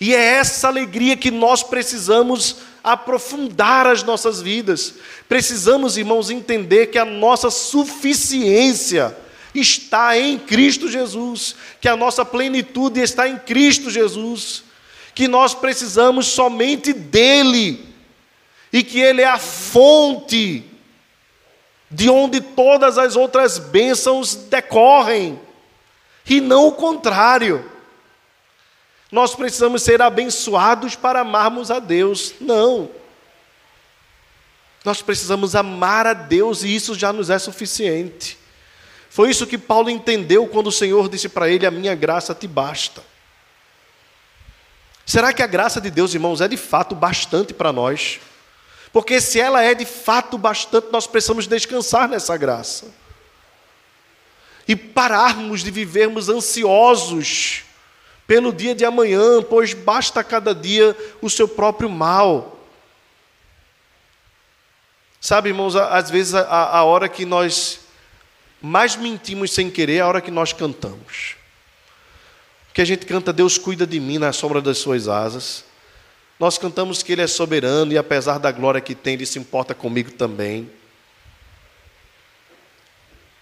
E 0.01 0.15
é 0.15 0.21
essa 0.21 0.69
alegria 0.69 1.17
que 1.17 1.31
nós 1.31 1.63
precisamos 1.63 2.57
aprofundar 2.85 3.87
as 3.87 4.03
nossas 4.03 4.41
vidas. 4.41 4.95
Precisamos, 5.29 5.97
irmãos, 5.97 6.31
entender 6.31 6.87
que 6.87 6.99
a 6.99 7.05
nossa 7.05 7.51
suficiência 7.51 9.17
está 9.55 10.19
em 10.19 10.39
Cristo 10.39 10.89
Jesus, 10.89 11.57
que 11.81 11.89
a 11.89 11.97
nossa 11.97 12.25
plenitude 12.25 13.01
está 13.01 13.29
em 13.29 13.39
Cristo 13.39 13.91
Jesus, 13.91 14.63
que 15.15 15.27
nós 15.27 15.55
precisamos 15.55 16.27
somente 16.27 16.93
dele 16.93 17.87
e 18.73 18.83
que 18.83 19.01
ele 19.01 19.23
é 19.23 19.27
a 19.27 19.39
fonte 19.39 20.65
de 21.91 22.11
onde 22.11 22.41
todas 22.41 22.99
as 22.99 23.17
outras 23.17 23.59
bênçãos 23.59 24.35
decorrem, 24.35 25.41
e 26.29 26.41
não 26.41 26.67
o 26.67 26.73
contrário. 26.73 27.76
Nós 29.11 29.35
precisamos 29.35 29.83
ser 29.83 30.03
abençoados 30.03 30.97
para 30.97 31.21
amarmos 31.21 31.71
a 31.71 31.79
Deus. 31.79 32.35
Não. 32.41 32.91
Nós 34.85 35.03
precisamos 35.03 35.55
amar 35.55 36.07
a 36.07 36.13
Deus 36.13 36.63
e 36.63 36.75
isso 36.75 36.95
já 36.95 37.13
nos 37.13 37.31
é 37.31 37.39
suficiente. 37.39 38.39
Foi 39.11 39.31
isso 39.31 39.47
que 39.47 39.59
Paulo 39.59 39.89
entendeu 39.89 40.47
quando 40.47 40.69
o 40.69 40.73
Senhor 40.73 41.09
disse 41.09 41.29
para 41.29 41.49
ele: 41.49 41.67
A 41.67 41.71
minha 41.71 41.95
graça 41.95 42.35
te 42.35 42.47
basta. 42.47 43.03
Será 45.05 45.33
que 45.33 45.43
a 45.43 45.47
graça 45.47 45.81
de 45.81 45.91
Deus, 45.91 46.13
irmãos, 46.15 46.41
é 46.41 46.49
de 46.49 46.57
fato 46.57 46.95
bastante 46.95 47.55
para 47.55 47.73
nós? 47.73 48.19
Porque 48.93 49.21
se 49.21 49.39
ela 49.39 49.63
é 49.63 49.73
de 49.75 49.85
fato 49.85 50.37
bastante, 50.37 50.89
nós 50.91 51.07
precisamos 51.07 51.47
descansar 51.47 52.09
nessa 52.09 52.37
graça. 52.37 52.87
E 54.67 54.75
pararmos 54.75 55.63
de 55.63 55.71
vivermos 55.71 56.29
ansiosos 56.29 57.66
pelo 58.27 58.53
dia 58.53 58.75
de 58.75 58.85
amanhã, 58.85 59.43
pois 59.43 59.73
basta 59.73 60.25
cada 60.25 60.55
dia 60.55 60.97
o 61.23 61.31
seu 61.31 61.47
próprio 61.47 61.89
mal. 61.89 62.59
Sabe, 65.21 65.51
irmãos, 65.51 65.77
às 65.77 66.11
vezes 66.11 66.35
a, 66.35 66.45
a 66.45 66.85
hora 66.85 67.09
que 67.09 67.25
nós 67.25 67.81
mais 68.61 68.97
mentimos 68.97 69.53
sem 69.53 69.71
querer 69.71 69.97
é 69.97 70.01
a 70.01 70.07
hora 70.07 70.21
que 70.21 70.31
nós 70.31 70.53
cantamos. 70.53 71.37
Que 72.75 72.83
a 72.83 72.85
gente 72.85 73.07
canta, 73.07 73.33
Deus 73.33 73.57
cuida 73.57 73.87
de 73.87 73.99
mim 74.01 74.19
na 74.19 74.33
sombra 74.33 74.61
das 74.61 74.79
suas 74.79 75.09
asas. 75.09 75.65
Nós 76.39 76.59
cantamos 76.59 77.03
que 77.03 77.13
Ele 77.13 77.23
é 77.23 77.27
soberano 77.27 77.93
e 77.93 77.99
apesar 77.99 78.39
da 78.39 78.53
glória 78.53 78.81
que 78.81 78.95
tem, 78.95 79.15
Ele 79.15 79.25
se 79.25 79.39
importa 79.39 79.75
comigo 79.75 80.11
também. 80.13 80.71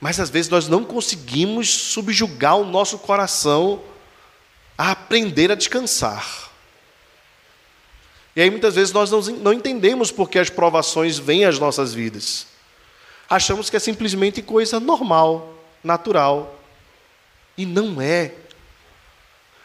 Mas 0.00 0.20
às 0.20 0.30
vezes 0.30 0.50
nós 0.50 0.68
não 0.68 0.84
conseguimos 0.84 1.68
subjugar 1.68 2.56
o 2.56 2.64
nosso 2.64 2.98
coração 2.98 3.82
a 4.76 4.90
aprender 4.90 5.50
a 5.50 5.54
descansar. 5.54 6.50
E 8.36 8.42
aí 8.42 8.50
muitas 8.50 8.74
vezes 8.74 8.92
nós 8.92 9.10
não 9.10 9.52
entendemos 9.52 10.10
porque 10.10 10.38
as 10.38 10.50
provações 10.50 11.18
vêm 11.18 11.44
às 11.44 11.58
nossas 11.58 11.94
vidas. 11.94 12.46
Achamos 13.30 13.70
que 13.70 13.76
é 13.76 13.80
simplesmente 13.80 14.42
coisa 14.42 14.80
normal, 14.80 15.54
natural. 15.82 16.60
E 17.56 17.64
não 17.64 18.00
é. 18.02 18.32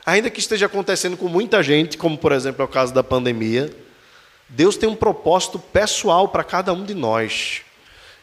Ainda 0.06 0.30
que 0.30 0.40
esteja 0.40 0.68
acontecendo 0.68 1.18
com 1.18 1.28
muita 1.28 1.62
gente, 1.64 1.98
como 1.98 2.18
por 2.18 2.32
exemplo 2.32 2.62
é 2.62 2.66
o 2.66 2.68
caso 2.68 2.94
da 2.94 3.04
pandemia, 3.04 3.76
Deus 4.48 4.78
tem 4.78 4.88
um 4.88 4.96
propósito 4.96 5.60
pessoal 5.60 6.28
para 6.28 6.44
cada 6.44 6.72
um 6.74 6.84
de 6.84 6.94
nós. 6.94 7.62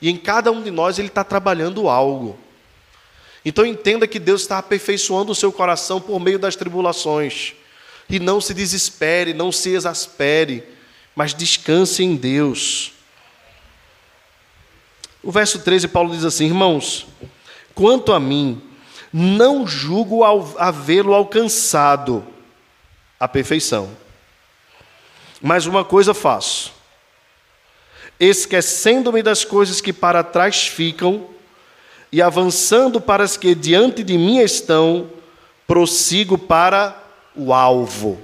E 0.01 0.09
em 0.09 0.17
cada 0.17 0.51
um 0.53 0.63
de 0.63 0.71
nós 0.71 0.99
Ele 0.99 1.09
está 1.09 1.25
trabalhando 1.25 1.89
algo. 1.89 2.39
Então 3.47 3.65
entenda 3.65 4.09
que 4.09 4.19
Deus 4.19 4.41
está 4.41 4.59
aperfeiçoando 4.59 5.31
o 5.31 5.35
seu 5.35 5.53
coração 5.53 6.01
por 6.01 6.19
meio 6.19 6.37
das 6.37 6.57
tribulações. 6.57 7.55
E 8.11 8.19
não 8.19 8.41
se 8.41 8.53
desespere, 8.53 9.33
não 9.33 9.53
se 9.53 9.71
exaspere, 9.71 10.65
mas 11.15 11.33
descanse 11.33 12.03
em 12.03 12.17
Deus. 12.17 12.91
O 15.23 15.31
verso 15.31 15.61
13, 15.61 15.87
Paulo 15.87 16.13
diz 16.13 16.25
assim: 16.25 16.47
Irmãos, 16.47 17.07
quanto 17.73 18.13
a 18.13 18.19
mim, 18.19 18.61
não 19.13 19.65
julgo 19.65 20.25
havê-lo 20.59 21.15
alcançado 21.15 22.27
a 23.19 23.29
perfeição. 23.29 23.97
Mas 25.41 25.67
uma 25.67 25.85
coisa 25.85 26.13
faço, 26.13 26.73
esquecendo-me 28.19 29.23
das 29.23 29.45
coisas 29.45 29.81
que 29.81 29.93
para 29.93 30.25
trás 30.25 30.67
ficam 30.67 31.36
e 32.11 32.23
avançando 32.23 33.01
para 33.01 33.25
as 33.25 33.37
que 33.37 33.55
diante 33.55 34.03
de 34.03 34.17
mim 34.17 34.39
estão, 34.39 35.11
prossigo 35.67 36.39
para 36.39 37.03
o 37.35 37.53
alvo, 37.53 38.21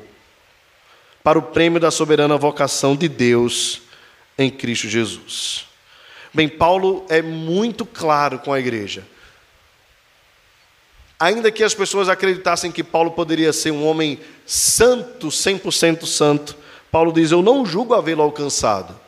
para 1.22 1.38
o 1.38 1.42
prêmio 1.42 1.80
da 1.80 1.90
soberana 1.90 2.36
vocação 2.36 2.96
de 2.96 3.08
Deus 3.08 3.82
em 4.38 4.50
Cristo 4.50 4.88
Jesus. 4.88 5.66
Bem, 6.32 6.48
Paulo 6.48 7.04
é 7.08 7.20
muito 7.20 7.84
claro 7.84 8.38
com 8.38 8.52
a 8.52 8.58
igreja. 8.58 9.06
Ainda 11.20 11.52
que 11.52 11.62
as 11.62 11.74
pessoas 11.74 12.08
acreditassem 12.08 12.72
que 12.72 12.82
Paulo 12.82 13.12
poderia 13.12 13.52
ser 13.52 13.70
um 13.70 13.86
homem 13.86 14.18
santo, 14.46 15.28
100% 15.28 16.06
santo, 16.06 16.56
Paulo 16.90 17.12
diz: 17.12 17.30
Eu 17.30 17.42
não 17.42 17.64
julgo 17.64 17.94
havê-lo 17.94 18.22
alcançado. 18.22 18.98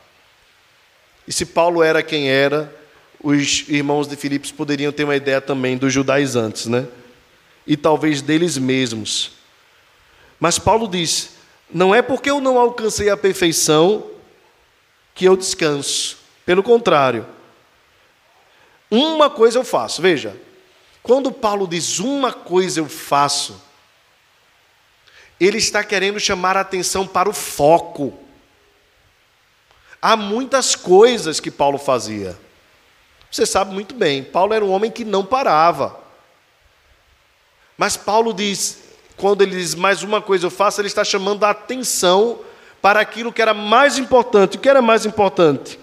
E 1.26 1.32
se 1.32 1.46
Paulo 1.46 1.82
era 1.82 2.02
quem 2.02 2.28
era, 2.28 2.72
os 3.24 3.64
irmãos 3.68 4.06
de 4.06 4.16
Filipos 4.16 4.52
poderiam 4.52 4.92
ter 4.92 5.02
uma 5.02 5.16
ideia 5.16 5.40
também 5.40 5.78
dos 5.78 5.90
judaizantes, 5.90 6.66
né? 6.66 6.86
E 7.66 7.74
talvez 7.74 8.20
deles 8.20 8.58
mesmos. 8.58 9.32
Mas 10.38 10.58
Paulo 10.58 10.86
diz: 10.86 11.30
não 11.72 11.94
é 11.94 12.02
porque 12.02 12.28
eu 12.30 12.38
não 12.38 12.58
alcancei 12.58 13.08
a 13.08 13.16
perfeição 13.16 14.10
que 15.14 15.24
eu 15.24 15.36
descanso. 15.38 16.18
Pelo 16.44 16.62
contrário, 16.62 17.26
uma 18.90 19.30
coisa 19.30 19.58
eu 19.58 19.64
faço. 19.64 20.02
Veja, 20.02 20.38
quando 21.02 21.32
Paulo 21.32 21.66
diz 21.66 21.98
uma 22.00 22.30
coisa 22.30 22.78
eu 22.80 22.88
faço, 22.90 23.58
ele 25.40 25.56
está 25.56 25.82
querendo 25.82 26.20
chamar 26.20 26.58
a 26.58 26.60
atenção 26.60 27.06
para 27.06 27.30
o 27.30 27.32
foco. 27.32 28.12
Há 30.02 30.14
muitas 30.14 30.76
coisas 30.76 31.40
que 31.40 31.50
Paulo 31.50 31.78
fazia. 31.78 32.43
Você 33.34 33.44
sabe 33.44 33.74
muito 33.74 33.96
bem, 33.96 34.22
Paulo 34.22 34.54
era 34.54 34.64
um 34.64 34.70
homem 34.70 34.92
que 34.92 35.04
não 35.04 35.24
parava. 35.24 35.98
Mas 37.76 37.96
Paulo 37.96 38.32
diz, 38.32 38.84
quando 39.16 39.42
ele 39.42 39.56
diz 39.56 39.74
mais 39.74 40.04
uma 40.04 40.22
coisa 40.22 40.46
eu 40.46 40.52
faço, 40.52 40.80
ele 40.80 40.86
está 40.86 41.02
chamando 41.02 41.42
a 41.42 41.50
atenção 41.50 42.38
para 42.80 43.00
aquilo 43.00 43.32
que 43.32 43.42
era 43.42 43.52
mais 43.52 43.98
importante. 43.98 44.56
O 44.56 44.60
que 44.60 44.68
era 44.68 44.80
mais 44.80 45.04
importante? 45.04 45.80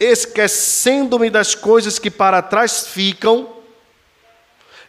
Esquecendo-me 0.00 1.28
das 1.28 1.54
coisas 1.54 1.98
que 1.98 2.10
para 2.10 2.40
trás 2.40 2.86
ficam 2.86 3.50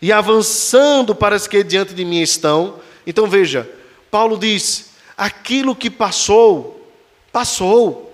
e 0.01 0.13
avançando 0.13 1.13
para 1.13 1.35
as 1.35 1.45
que 1.45 1.61
diante 1.61 1.93
de 1.93 2.05
mim 2.05 2.21
estão. 2.21 2.79
Então 3.05 3.27
veja, 3.27 3.69
Paulo 4.09 4.37
diz: 4.37 4.91
aquilo 5.17 5.75
que 5.75 5.89
passou, 5.89 6.89
passou. 7.33 8.10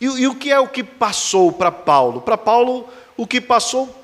E, 0.00 0.04
e 0.04 0.26
o 0.26 0.34
que 0.34 0.50
é 0.50 0.60
o 0.60 0.68
que 0.68 0.82
passou 0.82 1.52
para 1.52 1.72
Paulo? 1.72 2.20
Para 2.20 2.36
Paulo, 2.36 2.88
o 3.16 3.26
que 3.26 3.40
passou 3.40 3.94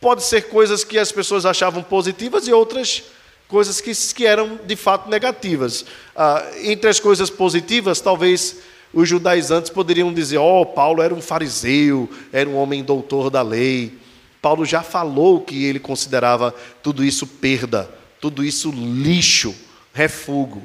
pode 0.00 0.22
ser 0.22 0.48
coisas 0.48 0.84
que 0.84 0.98
as 0.98 1.12
pessoas 1.12 1.46
achavam 1.46 1.82
positivas 1.82 2.46
e 2.46 2.52
outras 2.52 3.04
coisas 3.46 3.80
que, 3.80 3.92
que 4.14 4.26
eram 4.26 4.58
de 4.64 4.76
fato 4.76 5.08
negativas. 5.08 5.84
Ah, 6.14 6.44
entre 6.62 6.90
as 6.90 7.00
coisas 7.00 7.30
positivas, 7.30 8.00
talvez 8.00 8.58
os 8.92 9.08
judaizantes 9.08 9.70
poderiam 9.70 10.12
dizer: 10.12 10.38
Oh, 10.38 10.64
Paulo 10.66 11.02
era 11.02 11.14
um 11.14 11.22
fariseu, 11.22 12.08
era 12.32 12.48
um 12.48 12.56
homem 12.56 12.82
doutor 12.82 13.30
da 13.30 13.42
lei. 13.42 13.98
Paulo 14.40 14.64
já 14.64 14.82
falou 14.82 15.40
que 15.40 15.64
ele 15.64 15.80
considerava 15.80 16.54
tudo 16.82 17.04
isso 17.04 17.26
perda, 17.26 17.90
tudo 18.20 18.44
isso 18.44 18.70
lixo, 18.70 19.54
refúgio. 19.92 20.62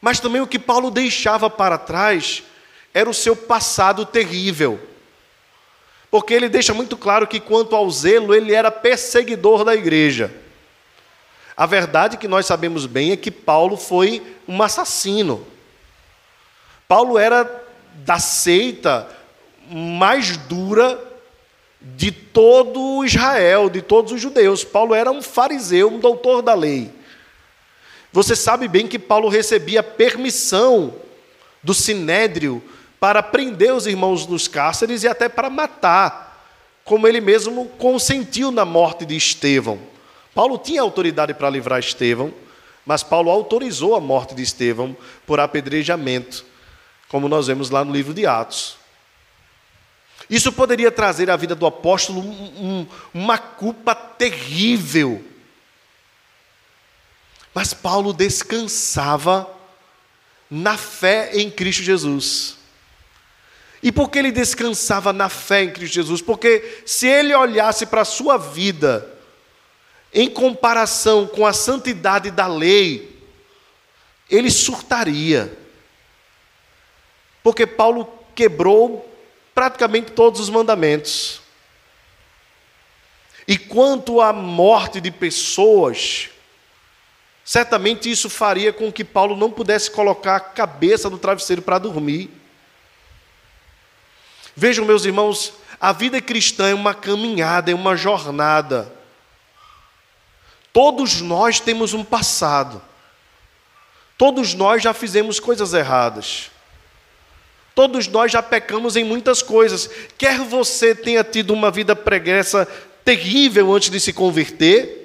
Mas 0.00 0.20
também 0.20 0.40
o 0.40 0.46
que 0.46 0.58
Paulo 0.58 0.90
deixava 0.90 1.50
para 1.50 1.78
trás 1.78 2.42
era 2.94 3.10
o 3.10 3.14
seu 3.14 3.34
passado 3.34 4.06
terrível. 4.06 4.80
Porque 6.10 6.32
ele 6.32 6.48
deixa 6.48 6.72
muito 6.72 6.96
claro 6.96 7.26
que, 7.26 7.40
quanto 7.40 7.74
ao 7.74 7.90
zelo, 7.90 8.32
ele 8.32 8.54
era 8.54 8.70
perseguidor 8.70 9.64
da 9.64 9.74
igreja. 9.74 10.32
A 11.56 11.66
verdade 11.66 12.16
que 12.16 12.28
nós 12.28 12.46
sabemos 12.46 12.86
bem 12.86 13.10
é 13.10 13.16
que 13.16 13.32
Paulo 13.32 13.76
foi 13.76 14.22
um 14.46 14.62
assassino. 14.62 15.44
Paulo 16.86 17.18
era 17.18 17.62
da 17.96 18.20
seita 18.20 19.08
mais 19.68 20.36
dura 20.36 21.02
de 21.80 22.12
todo 22.12 23.04
Israel, 23.04 23.68
de 23.68 23.82
todos 23.82 24.12
os 24.12 24.20
judeus. 24.20 24.62
Paulo 24.62 24.94
era 24.94 25.10
um 25.10 25.20
fariseu, 25.20 25.88
um 25.88 25.98
doutor 25.98 26.42
da 26.42 26.54
lei. 26.54 26.92
Você 28.12 28.36
sabe 28.36 28.68
bem 28.68 28.86
que 28.86 28.98
Paulo 28.98 29.28
recebia 29.28 29.82
permissão 29.82 30.94
do 31.62 31.74
sinédrio 31.74 32.62
para 33.04 33.22
prender 33.22 33.70
os 33.74 33.86
irmãos 33.86 34.26
nos 34.26 34.48
cárceres 34.48 35.02
e 35.02 35.08
até 35.08 35.28
para 35.28 35.50
matar, 35.50 36.42
como 36.86 37.06
ele 37.06 37.20
mesmo 37.20 37.68
consentiu 37.76 38.50
na 38.50 38.64
morte 38.64 39.04
de 39.04 39.14
Estevão. 39.14 39.78
Paulo 40.34 40.56
tinha 40.56 40.80
autoridade 40.80 41.34
para 41.34 41.50
livrar 41.50 41.78
Estevão, 41.78 42.32
Mas 42.86 43.02
Paulo 43.02 43.30
autorizou 43.30 43.94
a 43.94 44.00
morte 44.00 44.34
de 44.34 44.42
Estevão 44.42 44.96
por 45.26 45.38
apedrejamento, 45.38 46.46
como 47.06 47.28
nós 47.28 47.46
vemos 47.46 47.68
lá 47.68 47.84
no 47.84 47.92
livro 47.92 48.14
de 48.14 48.24
Atos. 48.24 48.78
Isso 50.30 50.50
poderia 50.50 50.90
trazer 50.90 51.28
à 51.28 51.36
vida 51.36 51.54
do 51.54 51.66
apóstolo 51.66 52.20
um, 52.20 52.24
um, 52.24 52.86
uma 53.12 53.36
culpa 53.36 53.94
terrível. 53.94 55.22
Mas 57.54 57.74
Paulo 57.74 58.14
descansava 58.14 59.46
na 60.50 60.78
fé 60.78 61.32
em 61.34 61.50
Cristo 61.50 61.82
Jesus. 61.82 62.63
E 63.84 63.92
por 63.92 64.08
que 64.08 64.18
ele 64.18 64.32
descansava 64.32 65.12
na 65.12 65.28
fé 65.28 65.64
em 65.64 65.70
Cristo 65.70 65.92
Jesus? 65.92 66.22
Porque 66.22 66.80
se 66.86 67.06
ele 67.06 67.34
olhasse 67.34 67.84
para 67.84 68.00
a 68.00 68.06
sua 68.06 68.38
vida 68.38 69.06
em 70.10 70.26
comparação 70.26 71.26
com 71.26 71.46
a 71.46 71.52
santidade 71.52 72.30
da 72.30 72.46
lei, 72.46 73.14
ele 74.30 74.50
surtaria. 74.50 75.54
Porque 77.42 77.66
Paulo 77.66 78.08
quebrou 78.34 79.06
praticamente 79.54 80.12
todos 80.12 80.40
os 80.40 80.48
mandamentos. 80.48 81.42
E 83.46 83.58
quanto 83.58 84.22
à 84.22 84.32
morte 84.32 84.98
de 84.98 85.10
pessoas, 85.10 86.30
certamente 87.44 88.10
isso 88.10 88.30
faria 88.30 88.72
com 88.72 88.90
que 88.90 89.04
Paulo 89.04 89.36
não 89.36 89.50
pudesse 89.50 89.90
colocar 89.90 90.36
a 90.36 90.40
cabeça 90.40 91.10
no 91.10 91.18
travesseiro 91.18 91.60
para 91.60 91.76
dormir. 91.76 92.43
Vejam, 94.56 94.84
meus 94.84 95.04
irmãos, 95.04 95.52
a 95.80 95.92
vida 95.92 96.20
cristã 96.20 96.68
é 96.68 96.74
uma 96.74 96.94
caminhada, 96.94 97.70
é 97.70 97.74
uma 97.74 97.96
jornada. 97.96 98.92
Todos 100.72 101.20
nós 101.20 101.60
temos 101.60 101.92
um 101.92 102.04
passado. 102.04 102.80
Todos 104.16 104.54
nós 104.54 104.82
já 104.82 104.94
fizemos 104.94 105.40
coisas 105.40 105.74
erradas. 105.74 106.50
Todos 107.74 108.06
nós 108.06 108.30
já 108.30 108.40
pecamos 108.40 108.96
em 108.96 109.02
muitas 109.02 109.42
coisas. 109.42 109.90
Quer 110.16 110.38
você 110.38 110.94
tenha 110.94 111.24
tido 111.24 111.52
uma 111.52 111.70
vida 111.70 111.96
pregressa 111.96 112.68
terrível 113.04 113.72
antes 113.72 113.90
de 113.90 114.00
se 114.00 114.12
converter, 114.12 115.02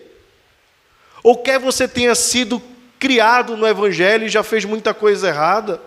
ou 1.22 1.38
quer 1.38 1.60
você 1.60 1.88
tenha 1.88 2.16
sido 2.16 2.62
criado 2.98 3.58
no 3.58 3.68
Evangelho 3.68 4.26
e 4.26 4.30
já 4.30 4.44
fez 4.44 4.64
muita 4.64 4.94
coisa 4.94 5.28
errada. 5.28 5.82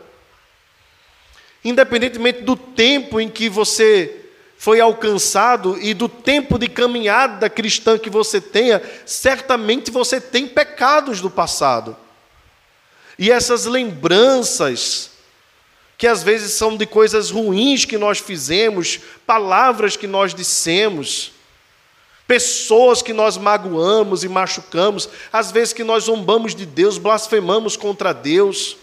Independentemente 1.65 2.43
do 2.43 2.57
tempo 2.57 3.21
em 3.21 3.29
que 3.29 3.49
você 3.49 4.23
foi 4.57 4.81
alcançado 4.81 5.77
e 5.81 5.93
do 5.93 6.09
tempo 6.09 6.59
de 6.59 6.69
caminhada 6.69 7.51
cristã 7.51 7.99
que 7.99 8.09
você 8.09 8.41
tenha, 8.41 8.81
certamente 9.05 9.91
você 9.91 10.21
tem 10.21 10.47
pecados 10.47 11.21
do 11.21 11.29
passado. 11.29 11.97
E 13.19 13.31
essas 13.31 13.67
lembranças, 13.67 15.11
que 15.99 16.07
às 16.07 16.23
vezes 16.23 16.53
são 16.53 16.77
de 16.77 16.87
coisas 16.87 17.31
ruins 17.31 17.85
que 17.85 17.99
nós 17.99 18.19
fizemos, 18.19 19.01
palavras 19.27 19.97
que 19.97 20.07
nós 20.07 20.35
dissemos, 20.35 21.33
pessoas 22.27 23.03
que 23.03 23.13
nós 23.13 23.37
magoamos 23.37 24.25
e 24.25 24.29
machucamos, 24.29 25.09
às 25.33 25.51
vezes 25.51 25.75
que 25.75 25.85
nós 25.85 26.05
zombamos 26.05 26.55
de 26.55 26.65
Deus, 26.65 26.99
blasfemamos 26.99 27.77
contra 27.77 28.13
Deus. 28.13 28.77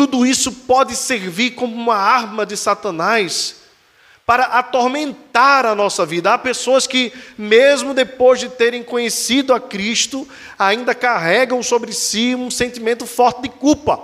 Tudo 0.00 0.24
isso 0.24 0.50
pode 0.50 0.96
servir 0.96 1.50
como 1.50 1.76
uma 1.76 1.94
arma 1.94 2.46
de 2.46 2.56
Satanás 2.56 3.56
para 4.24 4.44
atormentar 4.44 5.66
a 5.66 5.74
nossa 5.74 6.06
vida. 6.06 6.32
Há 6.32 6.38
pessoas 6.38 6.86
que, 6.86 7.12
mesmo 7.36 7.92
depois 7.92 8.40
de 8.40 8.48
terem 8.48 8.82
conhecido 8.82 9.52
a 9.52 9.60
Cristo, 9.60 10.26
ainda 10.58 10.94
carregam 10.94 11.62
sobre 11.62 11.92
si 11.92 12.34
um 12.34 12.50
sentimento 12.50 13.04
forte 13.04 13.42
de 13.42 13.50
culpa. 13.50 14.00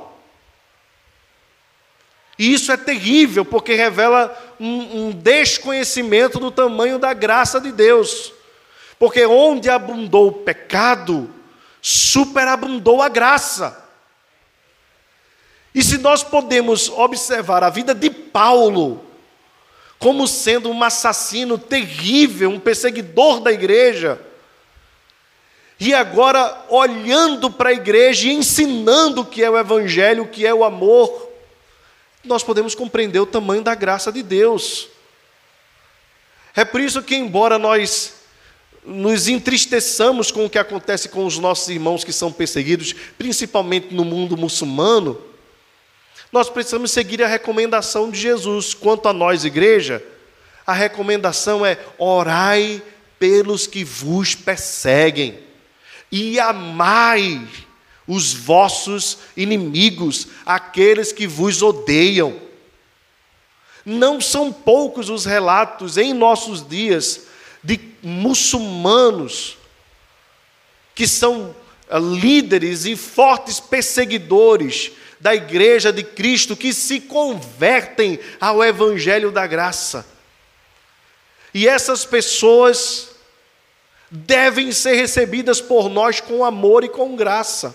E 2.39 2.53
isso 2.53 2.71
é 2.71 2.77
terrível, 2.77 3.43
porque 3.43 3.73
revela 3.73 4.37
um, 4.61 5.07
um 5.07 5.13
desconhecimento 5.13 6.39
do 6.39 6.51
tamanho 6.51 6.99
da 6.99 7.15
graça 7.15 7.59
de 7.59 7.73
Deus. 7.73 8.35
Porque 8.99 9.25
onde 9.25 9.71
abundou 9.71 10.29
o 10.29 10.33
pecado, 10.33 11.31
superabundou 11.81 13.01
a 13.01 13.09
graça. 13.09 13.86
E 15.77 15.83
se 15.83 15.99
nós 15.99 16.23
podemos 16.23 16.89
observar 16.89 17.62
a 17.62 17.69
vida 17.69 17.95
de 17.95 18.09
Paulo 18.09 19.05
como 19.99 20.27
sendo 20.27 20.71
um 20.71 20.83
assassino 20.83 21.59
terrível, 21.59 22.49
um 22.49 22.59
perseguidor 22.59 23.41
da 23.41 23.53
igreja, 23.53 24.19
e 25.79 25.93
agora 25.93 26.65
olhando 26.71 27.51
para 27.51 27.69
a 27.69 27.75
igreja 27.75 28.27
e 28.27 28.33
ensinando 28.33 29.21
o 29.21 29.27
que 29.27 29.45
é 29.45 29.51
o 29.51 29.59
evangelho, 29.59 30.23
o 30.23 30.29
que 30.29 30.47
é 30.47 30.55
o 30.55 30.65
amor, 30.65 31.31
nós 32.25 32.43
podemos 32.43 32.75
compreender 32.75 33.21
o 33.21 33.27
tamanho 33.27 33.61
da 33.61 33.75
graça 33.75 34.11
de 34.11 34.23
Deus. 34.23 34.89
É 36.55 36.65
por 36.65 36.81
isso 36.81 37.03
que, 37.03 37.15
embora 37.15 37.59
nós 37.59 38.15
nos 38.83 39.29
entristeçamos 39.29 40.31
com 40.31 40.47
o 40.47 40.51
que 40.51 40.59
acontece 40.59 41.11
com 41.11 41.27
os 41.27 41.39
nossos 41.39 41.69
irmãos 41.69 42.03
que 42.03 42.15
são 42.15 42.33
perseguidos, 42.33 42.95
principalmente 43.19 43.93
no 43.93 44.07
mundo 44.07 44.39
muçulmano, 44.39 45.26
nós 46.33 46.51
precisamos 46.51 46.91
seguir 46.91 47.23
a 47.23 47.29
recomendação 47.29 48.11
de 48.11 48.21
Jesus. 48.21 48.75
Quanto 48.75 49.09
a 49.09 49.12
nós, 49.12 49.45
igreja, 49.45 50.03
a 50.67 50.73
recomendação 50.73 51.65
é: 51.65 51.79
orai 51.99 52.83
pelos 53.19 53.67
que 53.67 53.85
vos 53.85 54.35
perseguem 54.35 55.39
e 56.11 56.39
amai 56.39 57.47
os 58.07 58.33
vossos 58.33 59.19
inimigos, 59.37 60.29
aqueles 60.45 61.12
que 61.12 61.27
vos 61.27 61.62
odeiam. 61.62 62.41
Não 63.85 64.21
são 64.21 64.53
poucos 64.53 65.09
os 65.09 65.25
relatos 65.25 65.97
em 65.97 66.12
nossos 66.12 66.67
dias 66.67 67.27
de 67.62 67.81
muçulmanos 68.03 69.57
que 70.95 71.07
são 71.07 71.55
ah, 71.89 71.99
líderes 71.99 72.85
e 72.85 72.97
fortes 72.97 73.61
perseguidores 73.61 74.93
da 75.21 75.35
igreja 75.35 75.93
de 75.93 76.03
Cristo 76.03 76.57
que 76.57 76.73
se 76.73 77.01
convertem 77.01 78.19
ao 78.41 78.63
evangelho 78.63 79.31
da 79.31 79.47
graça. 79.47 80.07
E 81.55 81.67
essas 81.67 82.05
pessoas 82.05 83.11
devem 84.11 84.73
ser 84.73 84.95
recebidas 84.95 85.61
por 85.61 85.89
nós 85.89 86.21
com 86.21 86.45
amor 86.45 86.85
e 86.85 86.89
com 86.89 87.17
graça. 87.17 87.75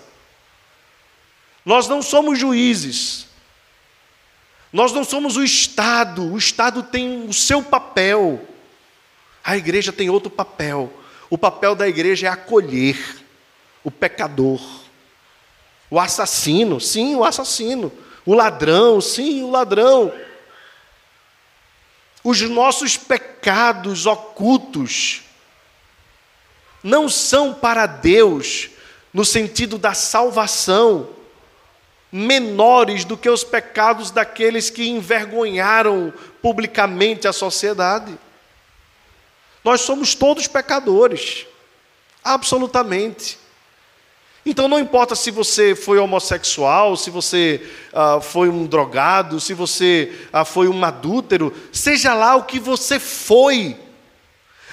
Nós 1.65 1.87
não 1.87 2.01
somos 2.01 2.39
juízes. 2.39 3.27
Nós 4.71 4.91
não 4.93 5.03
somos 5.03 5.35
o 5.35 5.43
Estado. 5.43 6.31
O 6.31 6.37
Estado 6.37 6.83
tem 6.83 7.25
o 7.27 7.33
seu 7.33 7.61
papel. 7.61 8.47
A 9.43 9.57
igreja 9.57 9.91
tem 9.91 10.09
outro 10.09 10.29
papel. 10.29 10.91
O 11.29 11.37
papel 11.37 11.75
da 11.75 11.87
igreja 11.87 12.27
é 12.27 12.29
acolher 12.29 12.97
o 13.83 13.91
pecador. 13.91 14.61
O 15.91 15.99
assassino, 15.99 16.79
sim, 16.79 17.15
o 17.15 17.23
assassino. 17.25 17.91
O 18.25 18.33
ladrão, 18.33 19.01
sim, 19.01 19.43
o 19.43 19.51
ladrão. 19.51 20.13
Os 22.23 22.41
nossos 22.41 22.95
pecados 22.95 24.05
ocultos 24.05 25.23
não 26.81 27.09
são 27.09 27.53
para 27.53 27.85
Deus 27.85 28.69
no 29.13 29.25
sentido 29.25 29.77
da 29.77 29.93
salvação 29.93 31.09
menores 32.11 33.05
do 33.05 33.17
que 33.17 33.29
os 33.29 33.43
pecados 33.43 34.11
daqueles 34.11 34.69
que 34.69 34.87
envergonharam 34.87 36.13
publicamente 36.41 37.27
a 37.27 37.33
sociedade. 37.33 38.17
Nós 39.63 39.81
somos 39.81 40.15
todos 40.15 40.47
pecadores, 40.47 41.45
absolutamente. 42.23 43.40
Então 44.45 44.67
não 44.67 44.79
importa 44.79 45.15
se 45.15 45.29
você 45.29 45.75
foi 45.75 45.99
homossexual, 45.99 46.97
se 46.97 47.09
você 47.11 47.61
ah, 47.93 48.19
foi 48.19 48.49
um 48.49 48.65
drogado, 48.65 49.39
se 49.39 49.53
você 49.53 50.11
ah, 50.33 50.43
foi 50.43 50.67
um 50.67 50.83
adúltero, 50.83 51.53
seja 51.71 52.13
lá 52.13 52.35
o 52.35 52.43
que 52.43 52.59
você 52.59 52.99
foi, 52.99 53.77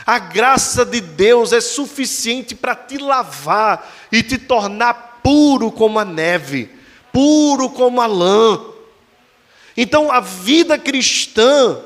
a 0.06 0.18
graça 0.18 0.86
de 0.86 1.02
Deus 1.02 1.52
é 1.52 1.60
suficiente 1.60 2.54
para 2.54 2.74
te 2.74 2.96
lavar 2.96 3.94
e 4.10 4.22
te 4.22 4.38
tornar 4.38 5.20
puro 5.22 5.70
como 5.70 5.98
a 5.98 6.04
neve, 6.04 6.70
puro 7.12 7.68
como 7.68 8.00
a 8.00 8.06
lã. 8.06 8.58
Então 9.76 10.10
a 10.10 10.20
vida 10.20 10.78
cristã 10.78 11.78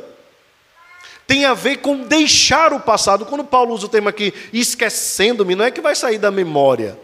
tem 1.26 1.44
a 1.44 1.54
ver 1.54 1.78
com 1.78 2.04
deixar 2.04 2.72
o 2.72 2.78
passado. 2.78 3.26
Quando 3.26 3.42
Paulo 3.42 3.74
usa 3.74 3.86
o 3.86 3.88
termo 3.88 4.08
aqui, 4.08 4.32
esquecendo-me, 4.52 5.56
não 5.56 5.64
é 5.64 5.70
que 5.72 5.80
vai 5.80 5.96
sair 5.96 6.18
da 6.18 6.30
memória. 6.30 6.96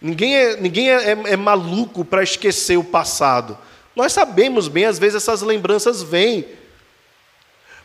Ninguém 0.00 0.36
é, 0.36 0.56
ninguém 0.56 0.90
é, 0.90 1.12
é, 1.12 1.32
é 1.32 1.36
maluco 1.36 2.04
para 2.04 2.22
esquecer 2.22 2.76
o 2.76 2.84
passado. 2.84 3.56
Nós 3.94 4.12
sabemos 4.12 4.68
bem, 4.68 4.84
às 4.84 4.98
vezes 4.98 5.16
essas 5.22 5.40
lembranças 5.40 6.02
vêm. 6.02 6.46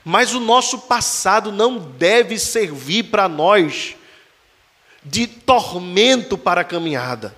Mas 0.03 0.33
o 0.33 0.39
nosso 0.39 0.79
passado 0.79 1.51
não 1.51 1.77
deve 1.77 2.37
servir 2.37 3.03
para 3.03 3.29
nós 3.29 3.95
de 5.03 5.25
tormento 5.25 6.37
para 6.37 6.61
a 6.61 6.65
caminhada. 6.65 7.35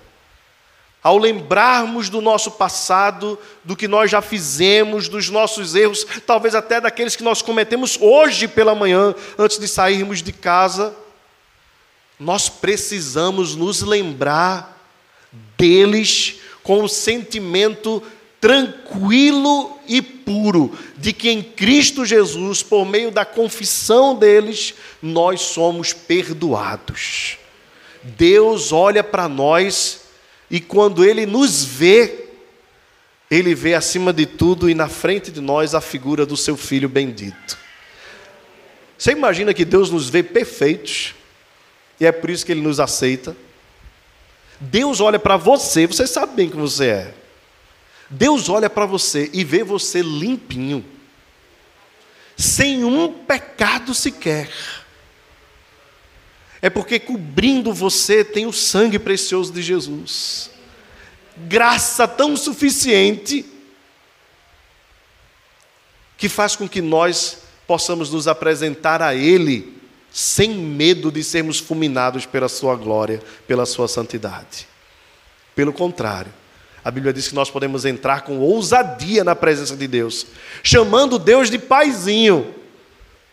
ao 1.02 1.18
lembrarmos 1.18 2.08
do 2.08 2.22
nosso 2.22 2.52
passado, 2.52 3.38
do 3.62 3.76
que 3.76 3.86
nós 3.86 4.10
já 4.10 4.22
fizemos, 4.22 5.06
dos 5.06 5.28
nossos 5.28 5.74
erros, 5.74 6.06
talvez 6.26 6.54
até 6.54 6.80
daqueles 6.80 7.14
que 7.14 7.22
nós 7.22 7.42
cometemos 7.42 7.98
hoje 8.00 8.48
pela 8.48 8.74
manhã, 8.74 9.14
antes 9.38 9.58
de 9.58 9.68
sairmos 9.68 10.22
de 10.22 10.32
casa, 10.32 10.96
nós 12.18 12.48
precisamos 12.48 13.54
nos 13.54 13.82
lembrar 13.82 14.88
deles 15.56 16.36
com 16.62 16.82
o 16.82 16.88
sentimento 16.88 18.02
tranquilo 18.40 19.78
e 19.88 20.02
puro 20.02 20.76
de 20.96 21.12
que 21.12 21.30
em 21.30 21.42
Cristo 21.42 22.04
Jesus, 22.04 22.62
por 22.62 22.84
meio 22.84 23.10
da 23.10 23.24
confissão 23.24 24.14
deles, 24.14 24.74
nós 25.02 25.40
somos 25.40 25.92
perdoados. 25.92 27.38
Deus 28.02 28.70
olha 28.70 29.02
para 29.02 29.28
nós 29.28 30.02
e 30.50 30.60
quando 30.60 31.04
ele 31.04 31.24
nos 31.24 31.64
vê, 31.64 32.26
ele 33.30 33.54
vê 33.54 33.74
acima 33.74 34.12
de 34.12 34.26
tudo 34.26 34.68
e 34.68 34.74
na 34.74 34.88
frente 34.88 35.30
de 35.30 35.40
nós 35.40 35.74
a 35.74 35.80
figura 35.80 36.26
do 36.26 36.36
seu 36.36 36.56
filho 36.56 36.88
bendito. 36.88 37.58
Você 38.96 39.12
imagina 39.12 39.54
que 39.54 39.64
Deus 39.64 39.90
nos 39.90 40.08
vê 40.08 40.22
perfeitos, 40.22 41.14
e 42.04 42.06
é 42.06 42.12
por 42.12 42.28
isso 42.28 42.44
que 42.44 42.52
ele 42.52 42.60
nos 42.60 42.78
aceita. 42.78 43.34
Deus 44.60 45.00
olha 45.00 45.18
para 45.18 45.38
você, 45.38 45.86
você 45.86 46.06
sabe 46.06 46.34
bem 46.36 46.50
que 46.50 46.56
você 46.56 46.86
é. 46.86 47.14
Deus 48.10 48.50
olha 48.50 48.68
para 48.68 48.84
você 48.84 49.30
e 49.32 49.42
vê 49.42 49.64
você 49.64 50.02
limpinho, 50.02 50.84
sem 52.36 52.84
um 52.84 53.10
pecado 53.10 53.94
sequer. 53.94 54.50
É 56.60 56.68
porque 56.68 56.98
cobrindo 56.98 57.72
você 57.72 58.22
tem 58.22 58.44
o 58.44 58.52
sangue 58.52 58.98
precioso 58.98 59.50
de 59.50 59.62
Jesus. 59.62 60.50
Graça 61.36 62.06
tão 62.06 62.36
suficiente 62.36 63.46
que 66.18 66.28
faz 66.28 66.54
com 66.54 66.68
que 66.68 66.82
nós 66.82 67.38
possamos 67.66 68.10
nos 68.10 68.28
apresentar 68.28 69.00
a 69.00 69.14
Ele 69.14 69.74
sem 70.16 70.50
medo 70.50 71.10
de 71.10 71.24
sermos 71.24 71.58
fulminados 71.58 72.24
pela 72.24 72.48
Sua 72.48 72.76
glória, 72.76 73.20
pela 73.48 73.66
Sua 73.66 73.88
santidade. 73.88 74.68
Pelo 75.56 75.72
contrário, 75.72 76.32
a 76.84 76.90
Bíblia 76.90 77.12
diz 77.12 77.26
que 77.26 77.34
nós 77.34 77.50
podemos 77.50 77.84
entrar 77.84 78.22
com 78.22 78.38
ousadia 78.38 79.24
na 79.24 79.34
presença 79.34 79.76
de 79.76 79.88
Deus, 79.88 80.24
chamando 80.62 81.18
Deus 81.18 81.50
de 81.50 81.58
paizinho. 81.58 82.54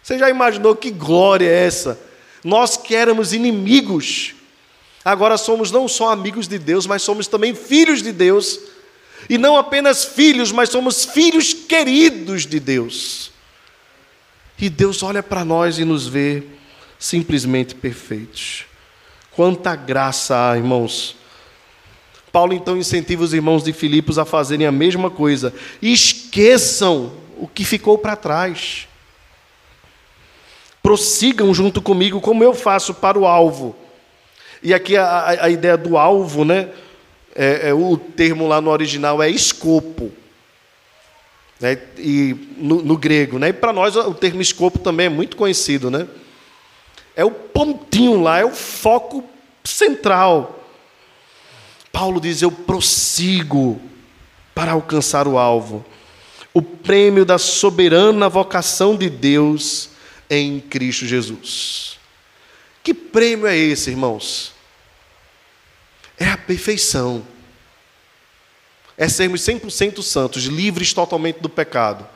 Você 0.01 0.17
já 0.17 0.27
imaginou 0.27 0.75
que 0.75 0.89
glória 0.89 1.47
é 1.47 1.67
essa? 1.67 1.99
Nós 2.43 2.77
que 2.77 2.95
éramos 2.95 3.31
inimigos, 3.31 4.33
agora 5.05 5.37
somos 5.37 5.69
não 5.69 5.87
só 5.87 6.09
amigos 6.09 6.47
de 6.47 6.57
Deus, 6.57 6.87
mas 6.87 7.03
somos 7.03 7.27
também 7.27 7.53
filhos 7.53 8.01
de 8.01 8.11
Deus. 8.11 8.59
E 9.29 9.37
não 9.37 9.55
apenas 9.55 10.03
filhos, 10.03 10.51
mas 10.51 10.69
somos 10.69 11.05
filhos 11.05 11.53
queridos 11.53 12.47
de 12.47 12.59
Deus. 12.59 13.31
E 14.57 14.67
Deus 14.67 15.03
olha 15.03 15.21
para 15.21 15.45
nós 15.45 15.77
e 15.77 15.85
nos 15.85 16.07
vê 16.07 16.43
simplesmente 17.01 17.73
perfeitos. 17.73 18.65
Quanta 19.31 19.75
graça 19.75 20.51
há, 20.51 20.55
irmãos. 20.55 21.15
Paulo 22.31 22.53
então 22.53 22.77
incentiva 22.77 23.23
os 23.23 23.33
irmãos 23.33 23.63
de 23.63 23.73
Filipos 23.73 24.19
a 24.19 24.23
fazerem 24.23 24.67
a 24.67 24.71
mesma 24.71 25.09
coisa. 25.09 25.51
Esqueçam 25.81 27.11
o 27.37 27.47
que 27.47 27.65
ficou 27.65 27.97
para 27.97 28.15
trás. 28.15 28.87
Prossigam 30.83 31.51
junto 31.55 31.81
comigo, 31.81 32.21
como 32.21 32.43
eu 32.43 32.53
faço 32.53 32.93
para 32.93 33.17
o 33.17 33.25
alvo. 33.25 33.75
E 34.61 34.71
aqui 34.71 34.95
a, 34.95 35.45
a 35.45 35.49
ideia 35.49 35.75
do 35.75 35.97
alvo, 35.97 36.45
né? 36.45 36.69
É, 37.33 37.69
é, 37.69 37.73
o 37.73 37.97
termo 37.97 38.47
lá 38.47 38.61
no 38.61 38.69
original 38.69 39.23
é 39.23 39.29
escopo 39.29 40.11
né? 41.59 41.79
e 41.97 42.35
no, 42.57 42.83
no, 42.83 42.97
grego. 42.97 43.39
Né? 43.39 43.49
E 43.49 43.53
para 43.53 43.73
nós 43.73 43.95
o 43.95 44.13
termo 44.13 44.41
escopo 44.41 44.77
também 44.77 45.07
é 45.07 45.09
muito 45.09 45.35
conhecido. 45.35 45.89
Né? 45.89 46.07
É 47.15 47.25
o 47.25 47.31
pontinho 47.31 48.21
lá, 48.21 48.39
é 48.39 48.45
o 48.45 48.51
foco 48.51 49.23
central. 49.63 50.59
Paulo 51.91 52.19
diz: 52.21 52.41
Eu 52.41 52.51
prossigo 52.51 53.81
para 54.55 54.71
alcançar 54.71 55.27
o 55.27 55.37
alvo, 55.37 55.85
o 56.53 56.61
prêmio 56.61 57.25
da 57.25 57.37
soberana 57.37 58.29
vocação 58.29 58.95
de 58.95 59.09
Deus 59.09 59.89
em 60.29 60.59
Cristo 60.59 61.05
Jesus. 61.05 61.99
Que 62.83 62.93
prêmio 62.93 63.47
é 63.47 63.55
esse, 63.55 63.89
irmãos? 63.89 64.53
É 66.17 66.27
a 66.27 66.37
perfeição 66.37 67.23
é 69.01 69.09
sermos 69.09 69.41
100% 69.41 70.03
santos, 70.03 70.43
livres 70.43 70.93
totalmente 70.93 71.39
do 71.39 71.49
pecado. 71.49 72.07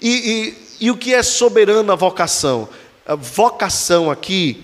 E, 0.00 0.56
e, 0.80 0.86
e 0.86 0.90
o 0.90 0.96
que 0.96 1.14
é 1.14 1.22
soberana 1.22 1.94
vocação? 1.94 2.68
A 3.08 3.14
vocação 3.14 4.10
aqui 4.10 4.62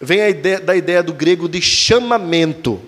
vem 0.00 0.18
ideia, 0.28 0.58
da 0.58 0.74
ideia 0.74 1.04
do 1.04 1.14
grego 1.14 1.48
de 1.48 1.62
chamamento. 1.62 2.82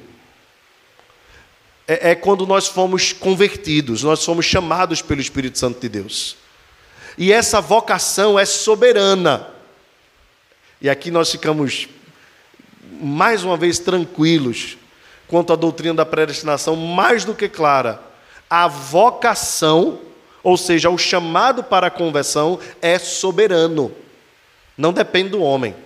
É, 1.87 2.11
é 2.11 2.15
quando 2.17 2.45
nós 2.45 2.67
fomos 2.67 3.13
convertidos, 3.13 4.03
nós 4.03 4.25
fomos 4.25 4.45
chamados 4.45 5.01
pelo 5.01 5.21
Espírito 5.21 5.57
Santo 5.57 5.81
de 5.81 5.89
Deus. 5.89 6.37
E 7.17 7.33
essa 7.33 7.61
vocação 7.61 8.37
é 8.37 8.45
soberana. 8.45 9.51
E 10.81 10.91
aqui 10.91 11.13
nós 11.13 11.31
ficamos 11.31 11.89
mais 13.01 13.45
uma 13.45 13.57
vez 13.57 13.79
tranquilos, 13.79 14.77
quanto 15.29 15.53
à 15.53 15.57
doutrina 15.57 15.95
da 15.95 16.05
predestinação 16.05 16.75
mais 16.75 17.25
do 17.25 17.37
que 17.37 17.49
clara. 17.49 18.03
A 18.51 18.67
vocação, 18.67 20.01
ou 20.43 20.57
seja, 20.57 20.91
o 20.91 20.99
chamado 20.99 21.63
para 21.63 21.87
a 21.87 21.91
conversão, 21.91 22.59
é 22.81 22.99
soberano, 22.99 24.02
não 24.83 24.93
depende 24.93 25.29
do 25.29 25.41
homem. 25.41 25.77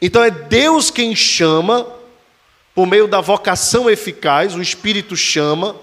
Então 0.00 0.22
é 0.22 0.30
Deus 0.30 0.92
quem 0.92 1.16
chama, 1.16 1.84
por 2.72 2.86
meio 2.86 3.08
da 3.08 3.20
vocação 3.20 3.90
eficaz, 3.90 4.54
o 4.54 4.62
Espírito 4.62 5.16
chama, 5.16 5.74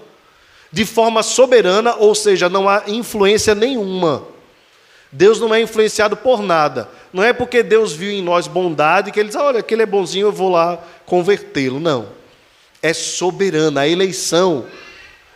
de 0.72 0.86
forma 0.86 1.22
soberana, 1.22 1.96
ou 1.96 2.14
seja, 2.14 2.48
não 2.48 2.66
há 2.66 2.84
influência 2.86 3.54
nenhuma. 3.54 4.26
Deus 5.12 5.38
não 5.38 5.54
é 5.54 5.60
influenciado 5.60 6.16
por 6.16 6.42
nada. 6.42 6.88
Não 7.12 7.22
é 7.22 7.34
porque 7.34 7.62
Deus 7.62 7.92
viu 7.92 8.10
em 8.10 8.22
nós 8.22 8.46
bondade 8.46 9.12
que 9.12 9.20
ele 9.20 9.28
diz, 9.28 9.36
olha, 9.36 9.60
aquele 9.60 9.82
é 9.82 9.86
bonzinho, 9.86 10.28
eu 10.28 10.32
vou 10.32 10.48
lá 10.48 10.82
convertê-lo. 11.04 11.78
Não. 11.78 12.08
É 12.80 12.94
soberana. 12.94 13.82
A 13.82 13.88
eleição, 13.88 14.64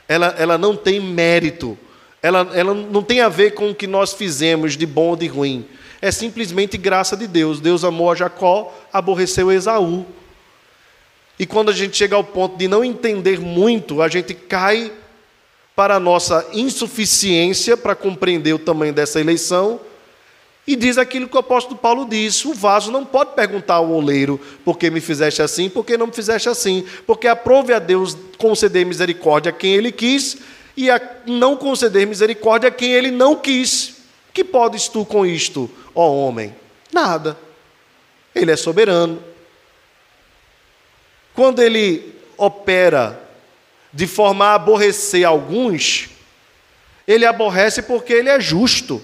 ela, 0.08 0.34
ela 0.38 0.56
não 0.56 0.74
tem 0.74 0.98
mérito. 0.98 1.78
Ela, 2.22 2.50
ela 2.54 2.72
não 2.72 3.02
tem 3.02 3.20
a 3.20 3.28
ver 3.28 3.52
com 3.52 3.70
o 3.70 3.74
que 3.74 3.86
nós 3.86 4.14
fizemos 4.14 4.76
de 4.76 4.86
bom 4.86 5.10
ou 5.10 5.16
de 5.16 5.26
ruim. 5.28 5.64
É 6.00 6.10
simplesmente 6.10 6.76
graça 6.76 7.16
de 7.16 7.26
Deus. 7.26 7.60
Deus 7.60 7.84
amou 7.84 8.10
a 8.10 8.14
Jacó, 8.14 8.74
aborreceu 8.92 9.50
Esaú. 9.50 10.06
E 11.38 11.46
quando 11.46 11.70
a 11.70 11.74
gente 11.74 11.96
chega 11.96 12.16
ao 12.16 12.24
ponto 12.24 12.56
de 12.56 12.66
não 12.68 12.84
entender 12.84 13.40
muito, 13.40 14.02
a 14.02 14.08
gente 14.08 14.34
cai 14.34 14.92
para 15.74 15.96
a 15.96 16.00
nossa 16.00 16.44
insuficiência 16.52 17.76
para 17.76 17.94
compreender 17.94 18.52
o 18.52 18.58
tamanho 18.58 18.92
dessa 18.92 19.20
eleição, 19.20 19.80
e 20.68 20.76
diz 20.76 20.98
aquilo 20.98 21.26
que 21.26 21.34
o 21.34 21.38
apóstolo 21.40 21.78
Paulo 21.78 22.04
diz: 22.04 22.44
o 22.44 22.52
vaso 22.52 22.92
não 22.92 23.02
pode 23.02 23.34
perguntar 23.34 23.76
ao 23.76 23.90
oleiro 23.90 24.38
por 24.64 24.76
que 24.76 24.90
me 24.90 25.00
fizeste 25.00 25.40
assim, 25.40 25.70
por 25.70 25.82
que 25.82 25.96
não 25.96 26.08
me 26.08 26.12
fizeste 26.12 26.48
assim, 26.48 26.84
porque 27.06 27.26
aprove 27.26 27.72
a 27.72 27.78
Deus 27.78 28.14
conceder 28.36 28.84
misericórdia 28.84 29.48
a 29.48 29.52
quem 29.52 29.72
ele 29.72 29.90
quis 29.90 30.36
e 30.76 30.90
a 30.90 31.00
não 31.26 31.56
conceder 31.56 32.06
misericórdia 32.06 32.68
a 32.68 32.70
quem 32.70 32.92
ele 32.92 33.10
não 33.10 33.34
quis. 33.34 33.97
Que 34.38 34.44
podes 34.44 34.86
tu 34.86 35.04
com 35.04 35.26
isto, 35.26 35.68
ó 35.92 36.12
homem? 36.12 36.54
Nada. 36.92 37.36
Ele 38.32 38.52
é 38.52 38.56
soberano. 38.56 39.20
Quando 41.34 41.60
ele 41.60 42.14
opera 42.36 43.20
de 43.92 44.06
forma 44.06 44.44
a 44.46 44.54
aborrecer 44.54 45.26
alguns, 45.26 46.10
ele 47.04 47.26
aborrece 47.26 47.82
porque 47.82 48.12
ele 48.12 48.28
é 48.28 48.38
justo. 48.38 49.02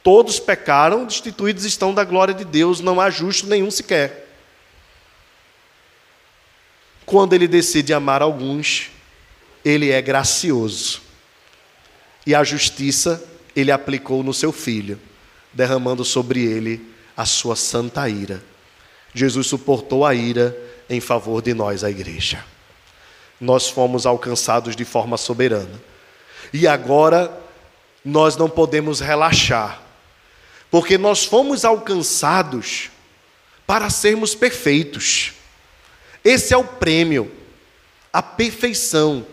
Todos 0.00 0.38
pecaram, 0.38 1.04
destituídos 1.04 1.64
estão 1.64 1.92
da 1.92 2.04
glória 2.04 2.32
de 2.32 2.44
Deus, 2.44 2.78
não 2.78 3.00
há 3.00 3.10
justo 3.10 3.48
nenhum 3.48 3.68
sequer. 3.68 4.28
Quando 7.04 7.32
ele 7.32 7.48
decide 7.48 7.92
amar 7.92 8.22
alguns, 8.22 8.92
ele 9.64 9.90
é 9.90 10.00
gracioso. 10.00 11.02
E 12.24 12.32
a 12.32 12.44
justiça 12.44 13.26
ele 13.54 13.70
aplicou 13.70 14.22
no 14.22 14.34
seu 14.34 14.52
filho, 14.52 14.98
derramando 15.52 16.04
sobre 16.04 16.44
ele 16.44 16.86
a 17.16 17.24
sua 17.26 17.56
santa 17.56 18.08
ira. 18.08 18.42
Jesus 19.14 19.46
suportou 19.46 20.04
a 20.04 20.14
ira 20.14 20.56
em 20.88 21.00
favor 21.00 21.42
de 21.42 21.54
nós, 21.54 21.82
a 21.84 21.90
igreja 21.90 22.44
nós 23.40 23.68
fomos 23.68 24.04
alcançados 24.04 24.76
de 24.76 24.84
forma 24.84 25.16
soberana. 25.16 25.80
E 26.52 26.68
agora 26.68 27.32
nós 28.04 28.36
não 28.36 28.50
podemos 28.50 29.00
relaxar, 29.00 29.80
porque 30.70 30.98
nós 30.98 31.24
fomos 31.24 31.64
alcançados 31.64 32.90
para 33.66 33.88
sermos 33.88 34.34
perfeitos. 34.34 35.32
Esse 36.22 36.52
é 36.52 36.56
o 36.56 36.64
prêmio, 36.64 37.32
a 38.12 38.22
perfeição, 38.22 39.26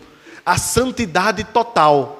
a 0.44 0.56
santidade 0.56 1.44
total. 1.44 2.17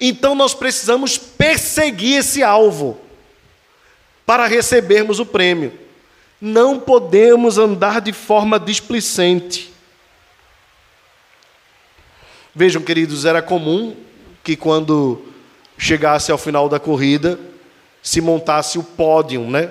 Então 0.00 0.34
nós 0.34 0.54
precisamos 0.54 1.16
perseguir 1.16 2.18
esse 2.18 2.42
alvo 2.42 2.98
para 4.24 4.46
recebermos 4.46 5.20
o 5.20 5.26
prêmio. 5.26 5.72
Não 6.40 6.78
podemos 6.78 7.56
andar 7.56 8.00
de 8.00 8.12
forma 8.12 8.60
displicente. 8.60 9.72
Vejam, 12.54 12.82
queridos, 12.82 13.24
era 13.24 13.40
comum 13.40 13.96
que 14.42 14.56
quando 14.56 15.22
chegasse 15.78 16.30
ao 16.32 16.38
final 16.38 16.68
da 16.68 16.78
corrida, 16.78 17.38
se 18.02 18.20
montasse 18.20 18.78
o 18.78 18.82
pódio, 18.82 19.42
né? 19.42 19.70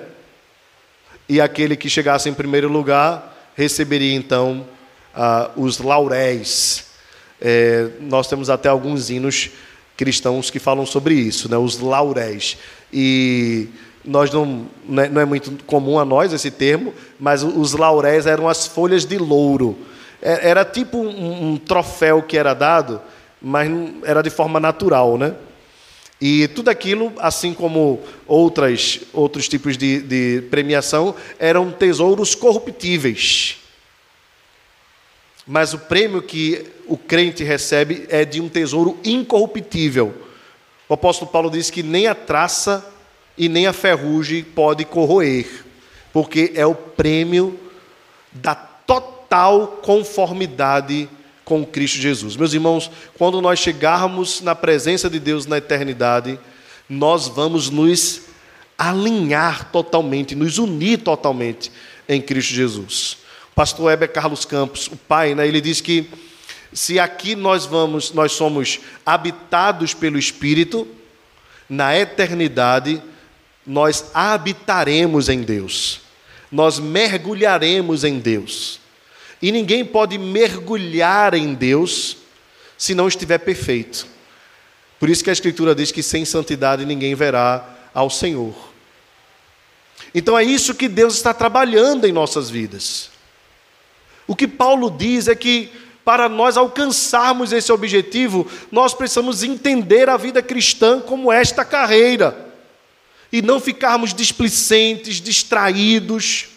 E 1.28 1.40
aquele 1.40 1.76
que 1.76 1.88
chegasse 1.88 2.28
em 2.28 2.34
primeiro 2.34 2.68
lugar 2.68 3.34
receberia 3.56 4.14
então 4.14 4.66
ah, 5.14 5.50
os 5.56 5.78
lauréis. 5.78 6.86
É, 7.40 7.88
nós 8.00 8.28
temos 8.28 8.48
até 8.48 8.68
alguns 8.68 9.10
hinos 9.10 9.50
cristãos 9.96 10.50
que 10.50 10.58
falam 10.58 10.84
sobre 10.84 11.14
isso, 11.14 11.48
né? 11.50 11.56
Os 11.56 11.78
lauréis. 11.80 12.58
E 12.92 13.68
nós 14.04 14.30
não, 14.30 14.66
né, 14.88 15.08
não 15.08 15.20
é 15.20 15.24
muito 15.24 15.64
comum 15.64 15.98
a 15.98 16.04
nós 16.04 16.32
esse 16.32 16.50
termo, 16.50 16.94
mas 17.18 17.42
os 17.42 17.72
lauréis 17.72 18.26
eram 18.26 18.48
as 18.48 18.66
folhas 18.66 19.04
de 19.04 19.18
louro. 19.18 19.76
É, 20.22 20.50
era 20.50 20.64
tipo 20.64 20.98
um, 20.98 21.52
um 21.52 21.56
troféu 21.56 22.22
que 22.22 22.38
era 22.38 22.54
dado, 22.54 23.00
mas 23.40 23.70
era 24.04 24.22
de 24.22 24.30
forma 24.30 24.60
natural, 24.60 25.18
né? 25.18 25.34
E 26.20 26.48
tudo 26.48 26.70
aquilo, 26.70 27.12
assim 27.18 27.52
como 27.52 28.00
outras, 28.26 29.00
outros 29.12 29.48
tipos 29.48 29.76
de, 29.76 30.00
de 30.00 30.42
premiação, 30.50 31.14
eram 31.38 31.70
tesouros 31.70 32.34
corruptíveis. 32.34 33.58
Mas 35.46 35.72
o 35.72 35.78
prêmio 35.78 36.20
que 36.20 36.66
o 36.86 36.96
crente 36.96 37.44
recebe 37.44 38.06
é 38.08 38.24
de 38.24 38.40
um 38.40 38.48
tesouro 38.48 38.98
incorruptível. 39.04 40.14
O 40.88 40.94
apóstolo 40.94 41.30
Paulo 41.30 41.50
diz 41.50 41.70
que 41.70 41.82
nem 41.82 42.06
a 42.06 42.14
traça 42.14 42.84
e 43.38 43.48
nem 43.48 43.66
a 43.66 43.72
ferrugem 43.72 44.42
pode 44.42 44.84
corroer, 44.84 45.46
porque 46.12 46.52
é 46.54 46.66
o 46.66 46.74
prêmio 46.74 47.58
da 48.32 48.54
total 48.54 49.80
conformidade 49.82 51.08
com 51.44 51.64
Cristo 51.64 51.98
Jesus. 51.98 52.36
Meus 52.36 52.52
irmãos, 52.52 52.90
quando 53.16 53.40
nós 53.40 53.58
chegarmos 53.58 54.40
na 54.40 54.54
presença 54.54 55.08
de 55.08 55.20
Deus 55.20 55.46
na 55.46 55.58
eternidade, 55.58 56.38
nós 56.88 57.28
vamos 57.28 57.70
nos 57.70 58.22
alinhar 58.78 59.70
totalmente, 59.70 60.34
nos 60.34 60.58
unir 60.58 60.98
totalmente 60.98 61.70
em 62.08 62.20
Cristo 62.20 62.52
Jesus. 62.52 63.18
Pastor 63.56 63.90
Heber 63.90 64.12
Carlos 64.12 64.44
Campos, 64.44 64.86
o 64.86 64.96
pai, 64.96 65.34
né, 65.34 65.48
ele 65.48 65.62
diz 65.62 65.80
que 65.80 66.10
se 66.74 67.00
aqui 67.00 67.34
nós 67.34 67.64
vamos, 67.64 68.12
nós 68.12 68.32
somos 68.32 68.80
habitados 69.04 69.94
pelo 69.94 70.18
Espírito, 70.18 70.86
na 71.66 71.98
eternidade 71.98 73.02
nós 73.66 74.10
habitaremos 74.12 75.30
em 75.30 75.40
Deus, 75.40 76.02
nós 76.52 76.78
mergulharemos 76.78 78.04
em 78.04 78.18
Deus. 78.18 78.78
E 79.40 79.50
ninguém 79.50 79.86
pode 79.86 80.18
mergulhar 80.18 81.32
em 81.32 81.54
Deus 81.54 82.18
se 82.76 82.94
não 82.94 83.08
estiver 83.08 83.38
perfeito. 83.38 84.06
Por 85.00 85.08
isso 85.08 85.24
que 85.24 85.30
a 85.30 85.32
Escritura 85.32 85.74
diz 85.74 85.90
que 85.90 86.02
sem 86.02 86.26
santidade 86.26 86.84
ninguém 86.84 87.14
verá 87.14 87.66
ao 87.94 88.10
Senhor. 88.10 88.54
Então 90.14 90.38
é 90.38 90.44
isso 90.44 90.74
que 90.74 90.88
Deus 90.90 91.14
está 91.14 91.32
trabalhando 91.32 92.06
em 92.06 92.12
nossas 92.12 92.50
vidas. 92.50 93.15
O 94.26 94.34
que 94.34 94.48
Paulo 94.48 94.90
diz 94.90 95.28
é 95.28 95.34
que 95.34 95.70
para 96.04 96.28
nós 96.28 96.56
alcançarmos 96.56 97.52
esse 97.52 97.72
objetivo, 97.72 98.48
nós 98.70 98.94
precisamos 98.94 99.42
entender 99.42 100.08
a 100.08 100.16
vida 100.16 100.40
cristã 100.40 101.00
como 101.00 101.32
esta 101.32 101.64
carreira 101.64 102.46
e 103.32 103.42
não 103.42 103.60
ficarmos 103.60 104.14
displicentes, 104.14 105.20
distraídos, 105.20 106.48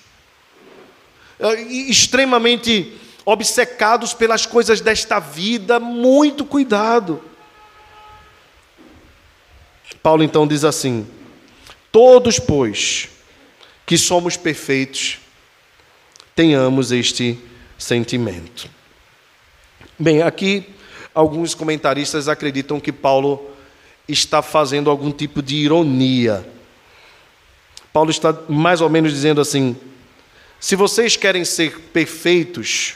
eh, 1.39 1.61
extremamente 1.63 2.93
obcecados 3.25 4.13
pelas 4.13 4.45
coisas 4.45 4.81
desta 4.81 5.19
vida. 5.19 5.79
Muito 5.79 6.45
cuidado. 6.45 7.19
Paulo 10.03 10.23
então 10.23 10.47
diz 10.47 10.63
assim: 10.63 11.07
Todos, 11.91 12.37
pois, 12.37 13.09
que 13.85 13.97
somos 13.97 14.37
perfeitos, 14.37 15.17
tenhamos 16.35 16.91
este 16.91 17.48
sentimento. 17.79 18.69
Bem, 19.97 20.21
aqui 20.21 20.69
alguns 21.15 21.55
comentaristas 21.55 22.27
acreditam 22.27 22.79
que 22.79 22.91
Paulo 22.91 23.49
está 24.07 24.43
fazendo 24.43 24.91
algum 24.91 25.11
tipo 25.11 25.41
de 25.41 25.55
ironia 25.55 26.45
Paulo 27.91 28.11
está 28.11 28.33
mais 28.47 28.81
ou 28.81 28.89
menos 28.89 29.11
dizendo 29.11 29.41
assim: 29.41 29.75
se 30.59 30.75
vocês 30.75 31.15
querem 31.15 31.43
ser 31.43 31.79
perfeitos, 31.93 32.95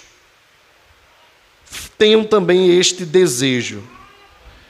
tenham 1.98 2.24
também 2.24 2.78
este 2.78 3.06
desejo. 3.06 3.84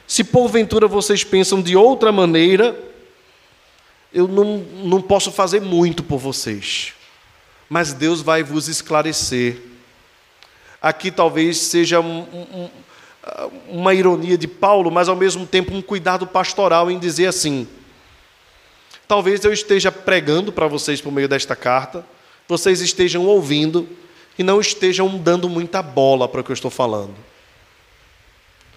Se 0.08 0.24
porventura 0.24 0.88
vocês 0.88 1.24
pensam 1.24 1.62
de 1.62 1.76
outra 1.76 2.12
maneira, 2.12 2.78
eu 4.14 4.28
não, 4.28 4.58
não 4.58 5.02
posso 5.02 5.32
fazer 5.32 5.62
muito 5.62 6.04
por 6.04 6.20
vocês, 6.20 6.94
mas 7.70 7.94
Deus 7.94 8.22
vai 8.22 8.44
vos 8.44 8.68
esclarecer. 8.68 9.62
Aqui 10.84 11.10
talvez 11.10 11.60
seja 11.60 12.02
um, 12.02 12.20
um, 12.20 12.70
uma 13.70 13.94
ironia 13.94 14.38
de 14.38 14.50
Paulo, 14.50 14.92
mas 14.92 15.08
ao 15.08 15.16
mesmo 15.16 15.48
tempo 15.48 15.74
um 15.74 15.82
cuidado 15.82 16.28
pastoral 16.28 16.92
em 16.92 17.00
dizer 17.00 17.28
assim: 17.28 17.66
Talvez 19.08 19.46
eu 19.46 19.54
esteja 19.54 19.94
pregando 19.94 20.52
para 20.52 20.68
vocês 20.68 21.00
por 21.00 21.10
meio 21.10 21.30
desta 21.30 21.56
carta, 21.56 22.06
vocês 22.50 22.82
estejam 22.82 23.26
ouvindo 23.26 23.88
e 24.38 24.44
não 24.44 24.60
estejam 24.60 25.18
dando 25.18 25.48
muita 25.48 25.82
bola 25.82 26.28
para 26.28 26.42
o 26.42 26.44
que 26.44 26.52
eu 26.52 26.56
estou 26.56 26.72
falando. 26.72 27.16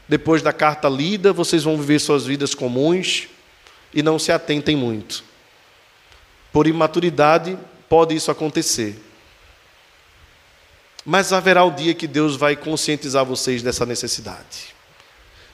Depois 0.08 0.42
da 0.42 0.52
carta 0.52 0.88
lida, 0.88 1.32
vocês 1.32 1.64
vão 1.64 1.76
viver 1.76 1.98
suas 1.98 2.24
vidas 2.24 2.54
comuns 2.54 3.26
e 3.92 4.00
não 4.00 4.16
se 4.16 4.30
atentem 4.30 4.76
muito. 4.76 5.24
Por 6.52 6.68
imaturidade, 6.68 7.58
pode 7.88 8.14
isso 8.14 8.30
acontecer. 8.30 9.05
Mas 11.06 11.32
haverá 11.32 11.62
o 11.62 11.70
dia 11.70 11.94
que 11.94 12.08
Deus 12.08 12.34
vai 12.34 12.56
conscientizar 12.56 13.24
vocês 13.24 13.62
dessa 13.62 13.86
necessidade. 13.86 14.74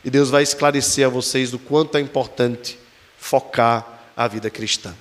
E 0.03 0.09
Deus 0.09 0.31
vai 0.31 0.43
esclarecer 0.43 1.07
a 1.07 1.11
vocês 1.11 1.51
do 1.51 1.59
quanto 1.59 1.99
é 1.99 2.01
importante 2.01 2.79
focar 3.19 4.01
a 4.17 4.27
vida 4.27 4.49
cristã. 4.49 4.95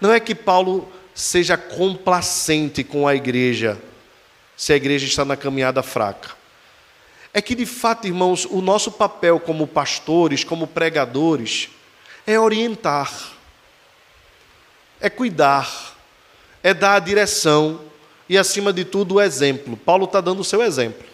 Não 0.00 0.12
é 0.12 0.20
que 0.20 0.32
Paulo 0.32 0.90
seja 1.12 1.56
complacente 1.56 2.84
com 2.84 3.08
a 3.08 3.16
igreja, 3.16 3.82
se 4.56 4.72
a 4.72 4.76
igreja 4.76 5.06
está 5.06 5.24
na 5.24 5.36
caminhada 5.36 5.82
fraca. 5.82 6.36
É 7.34 7.42
que, 7.42 7.56
de 7.56 7.66
fato, 7.66 8.06
irmãos, 8.06 8.44
o 8.44 8.60
nosso 8.60 8.92
papel 8.92 9.40
como 9.40 9.66
pastores, 9.66 10.44
como 10.44 10.68
pregadores, 10.68 11.68
é 12.24 12.38
orientar, 12.38 13.32
é 15.00 15.10
cuidar, 15.10 15.96
é 16.62 16.72
dar 16.72 16.94
a 16.94 17.00
direção 17.00 17.89
e, 18.30 18.38
acima 18.38 18.72
de 18.72 18.84
tudo, 18.84 19.16
o 19.16 19.20
exemplo. 19.20 19.76
Paulo 19.76 20.04
está 20.04 20.20
dando 20.20 20.38
o 20.38 20.44
seu 20.44 20.62
exemplo. 20.62 21.04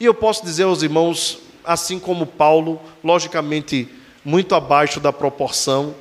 E 0.00 0.06
eu 0.06 0.14
posso 0.14 0.42
dizer 0.42 0.62
aos 0.62 0.82
irmãos, 0.82 1.40
assim 1.62 2.00
como 2.00 2.24
Paulo, 2.24 2.80
logicamente, 3.04 3.86
muito 4.24 4.54
abaixo 4.54 4.98
da 5.00 5.12
proporção. 5.12 5.94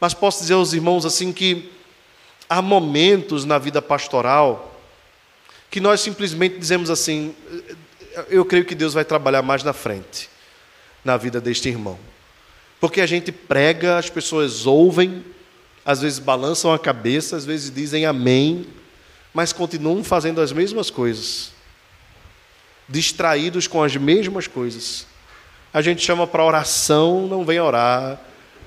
Mas 0.00 0.14
posso 0.14 0.40
dizer 0.40 0.54
aos 0.54 0.72
irmãos 0.72 1.04
assim 1.04 1.34
que 1.34 1.70
há 2.48 2.62
momentos 2.62 3.44
na 3.44 3.58
vida 3.58 3.82
pastoral 3.82 4.80
que 5.70 5.78
nós 5.78 6.00
simplesmente 6.00 6.56
dizemos 6.56 6.88
assim: 6.88 7.34
eu 8.30 8.42
creio 8.42 8.64
que 8.64 8.74
Deus 8.74 8.94
vai 8.94 9.04
trabalhar 9.04 9.42
mais 9.42 9.62
na 9.62 9.74
frente, 9.74 10.30
na 11.04 11.18
vida 11.18 11.42
deste 11.42 11.68
irmão. 11.68 11.98
Porque 12.80 13.02
a 13.02 13.06
gente 13.06 13.30
prega, 13.30 13.98
as 13.98 14.08
pessoas 14.08 14.64
ouvem, 14.64 15.22
às 15.88 16.02
vezes 16.02 16.18
balançam 16.18 16.70
a 16.70 16.78
cabeça, 16.78 17.34
às 17.34 17.46
vezes 17.46 17.70
dizem 17.70 18.04
amém, 18.04 18.66
mas 19.32 19.54
continuam 19.54 20.04
fazendo 20.04 20.38
as 20.38 20.52
mesmas 20.52 20.90
coisas, 20.90 21.50
distraídos 22.86 23.66
com 23.66 23.82
as 23.82 23.96
mesmas 23.96 24.46
coisas. 24.46 25.06
A 25.72 25.80
gente 25.80 26.04
chama 26.04 26.26
para 26.26 26.44
oração, 26.44 27.26
não 27.26 27.42
vem 27.42 27.58
orar. 27.58 28.20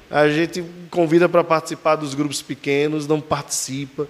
A 0.09 0.29
gente 0.29 0.65
convida 0.89 1.29
para 1.29 1.43
participar 1.43 1.95
dos 1.95 2.15
grupos 2.15 2.41
pequenos, 2.41 3.05
não 3.05 3.21
participa. 3.21 4.07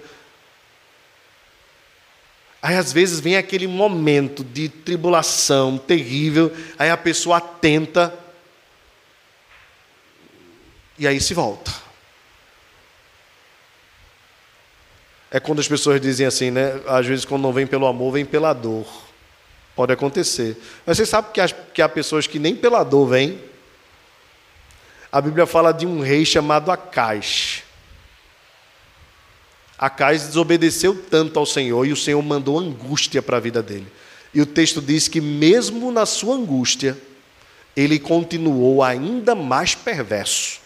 Aí 2.62 2.76
às 2.76 2.94
vezes 2.94 3.20
vem 3.20 3.36
aquele 3.36 3.66
momento 3.66 4.42
de 4.42 4.70
tribulação 4.70 5.76
terrível, 5.76 6.50
aí 6.78 6.88
a 6.88 6.96
pessoa 6.96 7.36
atenta 7.36 8.18
e 10.98 11.06
aí 11.06 11.20
se 11.20 11.34
volta. 11.34 11.91
É 15.34 15.40
quando 15.40 15.60
as 15.60 15.66
pessoas 15.66 15.98
dizem 15.98 16.26
assim, 16.26 16.50
né? 16.50 16.78
Às 16.86 17.06
vezes, 17.06 17.24
quando 17.24 17.40
não 17.40 17.54
vem 17.54 17.66
pelo 17.66 17.86
amor, 17.86 18.12
vem 18.12 18.24
pela 18.24 18.52
dor. 18.52 18.86
Pode 19.74 19.90
acontecer. 19.90 20.58
Mas 20.84 20.98
você 20.98 21.06
sabe 21.06 21.32
que, 21.32 21.40
as, 21.40 21.54
que 21.72 21.80
há 21.80 21.88
pessoas 21.88 22.26
que 22.26 22.38
nem 22.38 22.54
pela 22.54 22.84
dor 22.84 23.06
vêm? 23.06 23.40
A 25.10 25.22
Bíblia 25.22 25.46
fala 25.46 25.72
de 25.72 25.86
um 25.86 26.00
rei 26.00 26.26
chamado 26.26 26.70
Acais. 26.70 27.62
Acais 29.78 30.26
desobedeceu 30.26 31.02
tanto 31.10 31.38
ao 31.38 31.46
Senhor 31.46 31.86
e 31.86 31.92
o 31.92 31.96
Senhor 31.96 32.20
mandou 32.22 32.58
angústia 32.58 33.22
para 33.22 33.38
a 33.38 33.40
vida 33.40 33.62
dele. 33.62 33.86
E 34.34 34.40
o 34.42 34.46
texto 34.46 34.82
diz 34.82 35.08
que, 35.08 35.20
mesmo 35.20 35.90
na 35.90 36.04
sua 36.04 36.36
angústia, 36.36 36.96
ele 37.74 37.98
continuou 37.98 38.82
ainda 38.82 39.34
mais 39.34 39.74
perverso. 39.74 40.61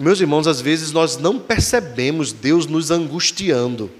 Meus 0.00 0.18
irmãos, 0.18 0.46
às 0.46 0.62
vezes 0.62 0.92
nós 0.92 1.18
não 1.18 1.38
percebemos 1.38 2.32
Deus 2.32 2.64
nos 2.64 2.90
angustiando 2.90 3.90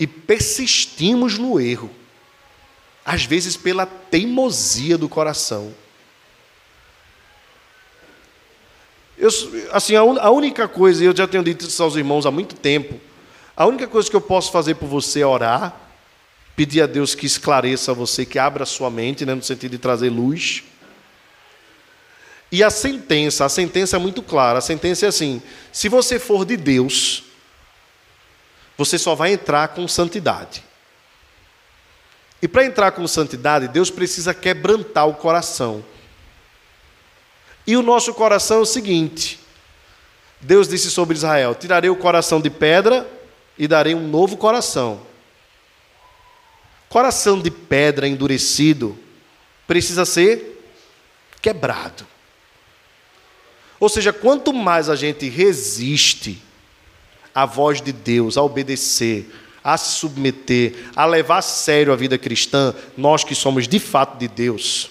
e 0.00 0.04
persistimos 0.04 1.38
no 1.38 1.60
erro, 1.60 1.88
às 3.04 3.24
vezes 3.24 3.56
pela 3.56 3.86
teimosia 3.86 4.98
do 4.98 5.08
coração. 5.08 5.72
Eu, 9.16 9.28
assim, 9.70 9.94
a, 9.94 10.02
un, 10.02 10.18
a 10.18 10.28
única 10.28 10.66
coisa, 10.66 11.04
eu 11.04 11.16
já 11.16 11.28
tenho 11.28 11.44
dito 11.44 11.64
isso 11.64 11.80
aos 11.80 11.94
irmãos 11.94 12.26
há 12.26 12.32
muito 12.32 12.56
tempo, 12.56 13.00
a 13.56 13.64
única 13.64 13.86
coisa 13.86 14.10
que 14.10 14.16
eu 14.16 14.20
posso 14.20 14.50
fazer 14.50 14.74
por 14.74 14.88
você 14.88 15.20
é 15.20 15.26
orar, 15.26 15.80
pedir 16.56 16.82
a 16.82 16.86
Deus 16.86 17.14
que 17.14 17.26
esclareça 17.26 17.94
você, 17.94 18.26
que 18.26 18.40
abra 18.40 18.66
sua 18.66 18.90
mente, 18.90 19.24
né, 19.24 19.36
no 19.36 19.42
sentido 19.42 19.70
de 19.70 19.78
trazer 19.78 20.10
luz. 20.10 20.64
E 22.50 22.64
a 22.64 22.70
sentença, 22.70 23.44
a 23.44 23.48
sentença 23.48 23.96
é 23.96 23.98
muito 23.98 24.22
clara. 24.22 24.58
A 24.58 24.62
sentença 24.62 25.06
é 25.06 25.08
assim: 25.08 25.42
se 25.72 25.88
você 25.88 26.18
for 26.18 26.44
de 26.44 26.56
Deus, 26.56 27.24
você 28.76 28.98
só 28.98 29.14
vai 29.14 29.32
entrar 29.32 29.68
com 29.68 29.86
santidade. 29.86 30.64
E 32.40 32.48
para 32.48 32.64
entrar 32.64 32.92
com 32.92 33.06
santidade, 33.06 33.68
Deus 33.68 33.90
precisa 33.90 34.32
quebrantar 34.32 35.08
o 35.08 35.14
coração. 35.14 35.84
E 37.66 37.76
o 37.76 37.82
nosso 37.82 38.14
coração 38.14 38.58
é 38.58 38.62
o 38.62 38.66
seguinte: 38.66 39.38
Deus 40.40 40.68
disse 40.68 40.90
sobre 40.90 41.16
Israel: 41.16 41.54
Tirarei 41.54 41.90
o 41.90 41.96
coração 41.96 42.40
de 42.40 42.48
pedra 42.48 43.06
e 43.58 43.68
darei 43.68 43.94
um 43.94 44.08
novo 44.08 44.36
coração. 44.36 45.06
Coração 46.88 47.38
de 47.38 47.50
pedra 47.50 48.08
endurecido 48.08 48.98
precisa 49.66 50.06
ser 50.06 50.64
quebrado. 51.42 52.06
Ou 53.80 53.88
seja, 53.88 54.12
quanto 54.12 54.52
mais 54.52 54.88
a 54.88 54.96
gente 54.96 55.28
resiste 55.28 56.42
à 57.34 57.46
voz 57.46 57.80
de 57.80 57.92
Deus, 57.92 58.36
a 58.36 58.42
obedecer, 58.42 59.32
a 59.62 59.76
se 59.76 59.98
submeter, 59.98 60.74
a 60.96 61.04
levar 61.04 61.38
a 61.38 61.42
sério 61.42 61.92
a 61.92 61.96
vida 61.96 62.18
cristã, 62.18 62.74
nós 62.96 63.22
que 63.22 63.34
somos 63.34 63.68
de 63.68 63.78
fato 63.78 64.18
de 64.18 64.26
Deus, 64.26 64.90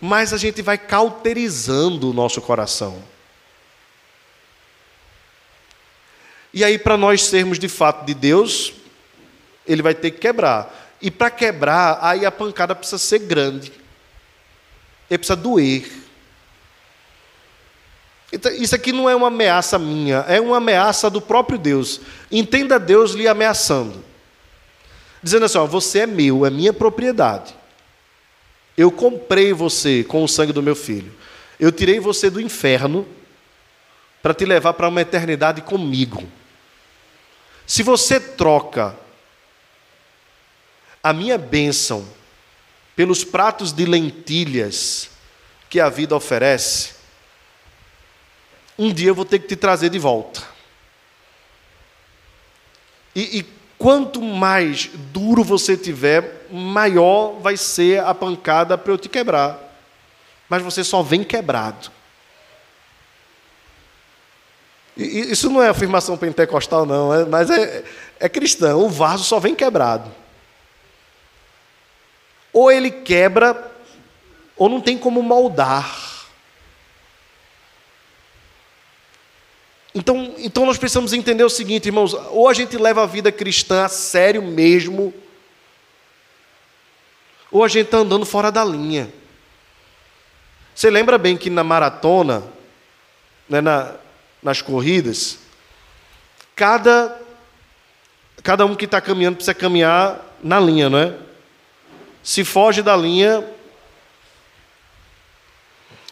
mais 0.00 0.32
a 0.32 0.36
gente 0.36 0.62
vai 0.62 0.76
cauterizando 0.76 2.10
o 2.10 2.12
nosso 2.12 2.40
coração. 2.40 3.02
E 6.52 6.64
aí, 6.64 6.78
para 6.78 6.96
nós 6.96 7.24
sermos 7.24 7.58
de 7.58 7.68
fato 7.68 8.04
de 8.04 8.14
Deus, 8.14 8.72
ele 9.66 9.82
vai 9.82 9.94
ter 9.94 10.10
que 10.10 10.18
quebrar. 10.18 10.96
E 11.00 11.10
para 11.10 11.30
quebrar, 11.30 11.98
aí 12.02 12.24
a 12.24 12.32
pancada 12.32 12.74
precisa 12.74 12.98
ser 12.98 13.20
grande. 13.20 13.72
Ele 15.10 15.18
precisa 15.18 15.36
doer. 15.36 15.90
Então, 18.32 18.52
isso 18.52 18.74
aqui 18.74 18.92
não 18.92 19.08
é 19.08 19.16
uma 19.16 19.28
ameaça 19.28 19.78
minha, 19.78 20.18
é 20.28 20.40
uma 20.40 20.58
ameaça 20.58 21.08
do 21.08 21.20
próprio 21.20 21.58
Deus. 21.58 22.00
Entenda 22.30 22.78
Deus 22.78 23.12
lhe 23.12 23.26
ameaçando. 23.26 24.04
Dizendo 25.22 25.46
assim: 25.46 25.58
ó, 25.58 25.66
você 25.66 26.00
é 26.00 26.06
meu, 26.06 26.44
é 26.44 26.50
minha 26.50 26.72
propriedade. 26.72 27.54
Eu 28.76 28.92
comprei 28.92 29.52
você 29.52 30.04
com 30.04 30.22
o 30.22 30.28
sangue 30.28 30.52
do 30.52 30.62
meu 30.62 30.76
filho. 30.76 31.12
Eu 31.58 31.72
tirei 31.72 31.98
você 31.98 32.30
do 32.30 32.40
inferno 32.40 33.06
para 34.22 34.34
te 34.34 34.44
levar 34.44 34.74
para 34.74 34.88
uma 34.88 35.00
eternidade 35.00 35.62
comigo. 35.62 36.22
Se 37.66 37.82
você 37.82 38.20
troca 38.20 38.96
a 41.02 41.12
minha 41.12 41.36
bênção 41.36 42.06
pelos 42.94 43.24
pratos 43.24 43.72
de 43.72 43.84
lentilhas 43.84 45.10
que 45.68 45.80
a 45.80 45.88
vida 45.88 46.14
oferece, 46.14 46.97
um 48.78 48.92
dia 48.92 49.08
eu 49.08 49.14
vou 49.14 49.24
ter 49.24 49.40
que 49.40 49.48
te 49.48 49.56
trazer 49.56 49.90
de 49.90 49.98
volta. 49.98 50.42
E, 53.14 53.38
e 53.38 53.46
quanto 53.76 54.22
mais 54.22 54.88
duro 54.94 55.42
você 55.42 55.76
tiver, 55.76 56.46
maior 56.50 57.40
vai 57.40 57.56
ser 57.56 58.04
a 58.04 58.14
pancada 58.14 58.78
para 58.78 58.92
eu 58.92 58.98
te 58.98 59.08
quebrar. 59.08 59.58
Mas 60.48 60.62
você 60.62 60.84
só 60.84 61.02
vem 61.02 61.24
quebrado. 61.24 61.90
E, 64.96 65.30
isso 65.32 65.50
não 65.50 65.62
é 65.62 65.68
afirmação 65.68 66.16
pentecostal, 66.16 66.86
não, 66.86 67.12
é, 67.12 67.24
mas 67.24 67.50
é, 67.50 67.84
é 68.20 68.28
cristão. 68.28 68.84
O 68.84 68.88
vaso 68.88 69.24
só 69.24 69.40
vem 69.40 69.54
quebrado. 69.54 70.10
Ou 72.52 72.70
ele 72.70 72.90
quebra, 72.90 73.70
ou 74.56 74.68
não 74.68 74.80
tem 74.80 74.96
como 74.96 75.22
moldar. 75.22 76.07
Então, 79.98 80.32
então 80.38 80.64
nós 80.64 80.78
precisamos 80.78 81.12
entender 81.12 81.42
o 81.42 81.50
seguinte, 81.50 81.86
irmãos: 81.86 82.14
ou 82.30 82.48
a 82.48 82.54
gente 82.54 82.76
leva 82.76 83.02
a 83.02 83.06
vida 83.06 83.32
cristã 83.32 83.84
a 83.84 83.88
sério 83.88 84.40
mesmo, 84.40 85.12
ou 87.50 87.64
a 87.64 87.68
gente 87.68 87.86
está 87.86 87.98
andando 87.98 88.24
fora 88.24 88.52
da 88.52 88.64
linha. 88.64 89.12
Você 90.72 90.88
lembra 90.88 91.18
bem 91.18 91.36
que 91.36 91.50
na 91.50 91.64
maratona, 91.64 92.44
né, 93.48 93.60
na, 93.60 93.96
nas 94.40 94.62
corridas, 94.62 95.40
cada, 96.54 97.20
cada 98.44 98.64
um 98.64 98.76
que 98.76 98.84
está 98.84 99.00
caminhando 99.00 99.34
precisa 99.34 99.52
caminhar 99.52 100.24
na 100.40 100.60
linha, 100.60 100.88
não 100.88 100.98
é? 100.98 101.16
Se 102.22 102.44
foge 102.44 102.82
da 102.82 102.96
linha. 102.96 103.44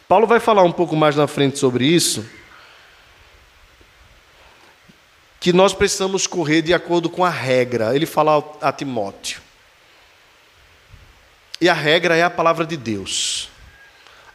Paulo 0.09 0.27
vai 0.27 0.41
falar 0.41 0.65
um 0.65 0.73
pouco 0.73 0.97
mais 0.97 1.15
na 1.15 1.29
frente 1.29 1.57
sobre 1.57 1.85
isso 1.85 2.27
que 5.41 5.53
nós 5.53 5.73
precisamos 5.73 6.27
correr 6.27 6.63
de 6.63 6.73
acordo 6.73 7.09
com 7.11 7.25
a 7.25 7.31
regra. 7.31 7.95
Ele 7.95 8.07
fala 8.07 8.43
a 8.61 8.73
Timóteo. 8.73 9.41
E 11.61 11.69
a 11.69 11.75
regra 11.75 12.17
é 12.17 12.23
a 12.23 12.31
palavra 12.31 12.67
de 12.67 12.77
Deus. 12.77 13.49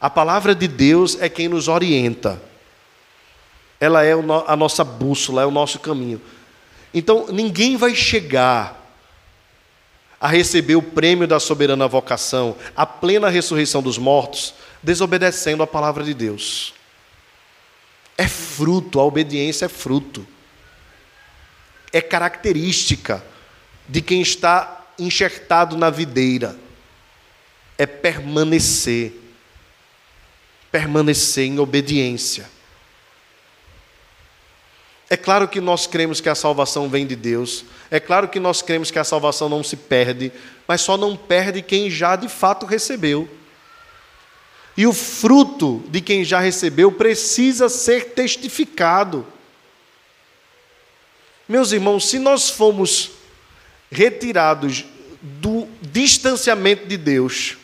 A 0.00 0.10
palavra 0.10 0.54
de 0.54 0.66
Deus 0.66 1.20
é 1.20 1.28
quem 1.28 1.48
nos 1.48 1.68
orienta. 1.68 2.40
Ela 3.78 4.04
é 4.04 4.12
a 4.12 4.56
nossa 4.56 4.84
bússola, 4.84 5.42
é 5.42 5.46
o 5.46 5.50
nosso 5.50 5.78
caminho. 5.78 6.20
Então, 6.94 7.26
ninguém 7.28 7.76
vai 7.76 7.94
chegar 7.94 8.80
a 10.20 10.28
receber 10.28 10.76
o 10.76 10.82
prêmio 10.82 11.26
da 11.26 11.40
soberana 11.40 11.88
vocação, 11.88 12.56
a 12.76 12.86
plena 12.86 13.28
ressurreição 13.28 13.82
dos 13.82 13.98
mortos, 13.98 14.54
desobedecendo 14.80 15.62
a 15.62 15.66
palavra 15.66 16.04
de 16.04 16.14
Deus. 16.14 16.74
É 18.16 18.28
fruto, 18.28 19.00
a 19.00 19.04
obediência 19.04 19.66
é 19.66 19.68
fruto 19.68 20.26
é 21.92 22.00
característica 22.00 23.22
de 23.88 24.00
quem 24.00 24.22
está 24.22 24.86
enxertado 24.98 25.76
na 25.76 25.90
videira. 25.90 26.56
É 27.76 27.86
permanecer. 27.86 29.12
Permanecer 30.70 31.46
em 31.46 31.58
obediência. 31.58 32.48
É 35.12 35.16
claro 35.16 35.46
que 35.46 35.60
nós 35.60 35.86
cremos 35.86 36.22
que 36.22 36.28
a 36.30 36.34
salvação 36.34 36.88
vem 36.88 37.06
de 37.06 37.14
Deus, 37.14 37.66
é 37.90 38.00
claro 38.00 38.28
que 38.28 38.40
nós 38.40 38.62
cremos 38.62 38.90
que 38.90 38.98
a 38.98 39.04
salvação 39.04 39.46
não 39.46 39.62
se 39.62 39.76
perde, 39.76 40.32
mas 40.66 40.80
só 40.80 40.96
não 40.96 41.14
perde 41.14 41.60
quem 41.60 41.90
já 41.90 42.16
de 42.16 42.30
fato 42.30 42.64
recebeu. 42.64 43.28
E 44.74 44.86
o 44.86 44.92
fruto 44.94 45.84
de 45.90 46.00
quem 46.00 46.24
já 46.24 46.40
recebeu 46.40 46.90
precisa 46.90 47.68
ser 47.68 48.14
testificado. 48.14 49.26
Meus 51.52 51.70
irmãos, 51.70 52.08
se 52.08 52.18
nós 52.18 52.48
fomos 52.48 53.10
retirados 53.90 54.86
do 55.20 55.68
distanciamento 55.82 56.86
de 56.86 56.96
Deus, 56.96 57.58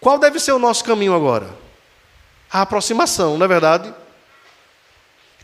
qual 0.00 0.18
deve 0.18 0.40
ser 0.40 0.52
o 0.52 0.58
nosso 0.58 0.82
caminho 0.82 1.14
agora? 1.14 1.54
A 2.50 2.62
aproximação, 2.62 3.36
não 3.36 3.44
é 3.44 3.48
verdade? 3.48 3.94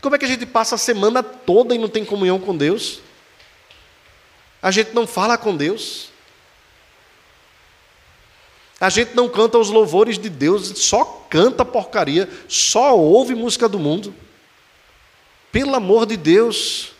Como 0.01 0.15
é 0.15 0.17
que 0.17 0.25
a 0.25 0.27
gente 0.27 0.47
passa 0.47 0.73
a 0.73 0.79
semana 0.79 1.21
toda 1.21 1.75
e 1.75 1.77
não 1.77 1.87
tem 1.87 2.03
comunhão 2.03 2.39
com 2.39 2.57
Deus? 2.57 3.01
A 4.59 4.71
gente 4.71 4.95
não 4.95 5.05
fala 5.05 5.37
com 5.37 5.55
Deus. 5.55 6.09
A 8.81 8.89
gente 8.89 9.13
não 9.13 9.29
canta 9.29 9.59
os 9.59 9.69
louvores 9.69 10.17
de 10.17 10.27
Deus, 10.27 10.69
só 10.79 11.05
canta 11.29 11.63
porcaria, 11.63 12.27
só 12.47 12.97
ouve 12.97 13.35
música 13.35 13.69
do 13.69 13.77
mundo. 13.77 14.11
Pelo 15.51 15.75
amor 15.75 16.07
de 16.07 16.17
Deus. 16.17 16.96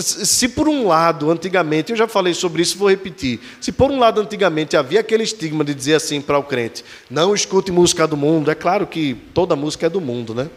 Se 0.00 0.48
por 0.48 0.68
um 0.68 0.86
lado, 0.86 1.32
antigamente, 1.32 1.90
eu 1.90 1.96
já 1.96 2.06
falei 2.06 2.32
sobre 2.32 2.62
isso, 2.62 2.78
vou 2.78 2.88
repetir. 2.88 3.40
Se 3.60 3.72
por 3.72 3.90
um 3.90 3.98
lado, 3.98 4.20
antigamente, 4.20 4.76
havia 4.76 5.00
aquele 5.00 5.24
estigma 5.24 5.64
de 5.64 5.74
dizer 5.74 5.94
assim 5.94 6.20
para 6.20 6.38
o 6.38 6.44
crente: 6.44 6.84
não 7.10 7.34
escute 7.34 7.72
música 7.72 8.06
do 8.06 8.16
mundo. 8.16 8.52
É 8.52 8.54
claro 8.54 8.86
que 8.86 9.14
toda 9.34 9.56
música 9.56 9.86
é 9.86 9.90
do 9.90 10.00
mundo, 10.00 10.32
né? 10.32 10.48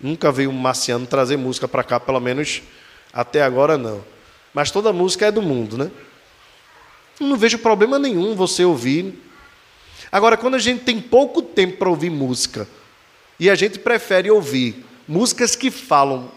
Nunca 0.00 0.30
veio 0.30 0.50
um 0.50 0.52
marciano 0.52 1.04
trazer 1.04 1.36
música 1.36 1.66
para 1.66 1.82
cá, 1.82 1.98
pelo 1.98 2.20
menos 2.20 2.62
até 3.12 3.42
agora 3.42 3.76
não. 3.76 4.04
Mas 4.52 4.70
toda 4.70 4.92
música 4.92 5.26
é 5.26 5.32
do 5.32 5.42
mundo, 5.42 5.76
né? 5.76 5.90
Não 7.18 7.36
vejo 7.36 7.58
problema 7.58 7.98
nenhum 7.98 8.36
você 8.36 8.64
ouvir. 8.64 9.20
Agora, 10.12 10.36
quando 10.36 10.54
a 10.54 10.60
gente 10.60 10.84
tem 10.84 11.00
pouco 11.00 11.42
tempo 11.42 11.78
para 11.78 11.88
ouvir 11.88 12.10
música 12.10 12.68
e 13.38 13.50
a 13.50 13.56
gente 13.56 13.80
prefere 13.80 14.30
ouvir 14.30 14.84
músicas 15.08 15.56
que 15.56 15.72
falam 15.72 16.30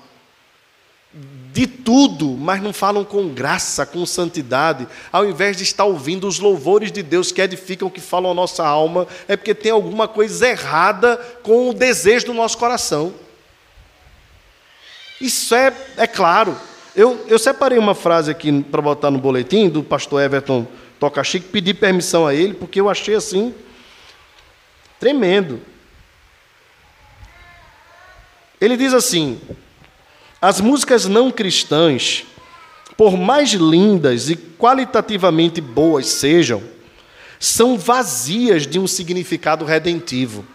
de 1.52 1.66
tudo, 1.66 2.38
mas 2.38 2.62
não 2.62 2.72
falam 2.72 3.04
com 3.04 3.30
graça, 3.30 3.84
com 3.84 4.06
santidade, 4.06 4.88
ao 5.12 5.26
invés 5.26 5.58
de 5.58 5.64
estar 5.64 5.86
ouvindo 5.86 6.28
os 6.28 6.38
louvores 6.38 6.92
de 6.92 7.02
Deus 7.02 7.32
que 7.32 7.42
edificam, 7.42 7.90
que 7.90 8.00
falam 8.00 8.30
a 8.30 8.34
nossa 8.36 8.64
alma, 8.64 9.08
é 9.28 9.36
porque 9.36 9.56
tem 9.56 9.72
alguma 9.72 10.08
coisa 10.08 10.48
errada 10.48 11.18
com 11.42 11.70
o 11.70 11.74
desejo 11.74 12.28
do 12.28 12.34
nosso 12.36 12.60
coração. 12.60 13.12
Isso 15.20 15.56
é, 15.56 15.74
é 15.98 16.06
claro. 16.06 16.56
Eu, 16.96 17.26
eu 17.28 17.40
separei 17.40 17.80
uma 17.80 17.96
frase 17.96 18.30
aqui 18.30 18.62
para 18.62 18.82
botar 18.82 19.10
no 19.10 19.18
boletim 19.18 19.68
do 19.68 19.84
pastor 19.84 20.22
Everton 20.22 20.68
Toca 21.00 21.24
Chique, 21.24 21.48
pedi 21.50 21.74
permissão 21.74 22.28
a 22.28 22.34
ele, 22.34 22.54
porque 22.54 22.80
eu 22.80 22.90
achei 22.90 23.16
assim 23.16 23.54
tremendo. 25.00 25.62
Ele 28.60 28.78
diz 28.78 28.94
assim: 28.94 29.40
as 30.42 30.62
músicas 30.62 31.06
não 31.06 31.32
cristãs, 31.32 32.26
por 32.96 33.18
mais 33.18 33.52
lindas 33.52 34.30
e 34.30 34.36
qualitativamente 34.36 35.60
boas 35.60 36.08
sejam, 36.08 36.64
são 37.40 37.78
vazias 37.78 38.66
de 38.66 38.80
um 38.80 38.88
significado 38.88 39.66
redentivo. 39.66 40.46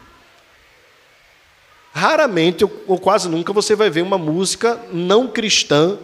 Raramente 1.92 2.64
ou 2.64 2.98
quase 2.98 3.28
nunca 3.28 3.52
você 3.52 3.74
vai 3.74 3.90
ver 3.90 4.02
uma 4.02 4.18
música 4.18 4.80
não 4.92 5.28
cristã 5.28 5.98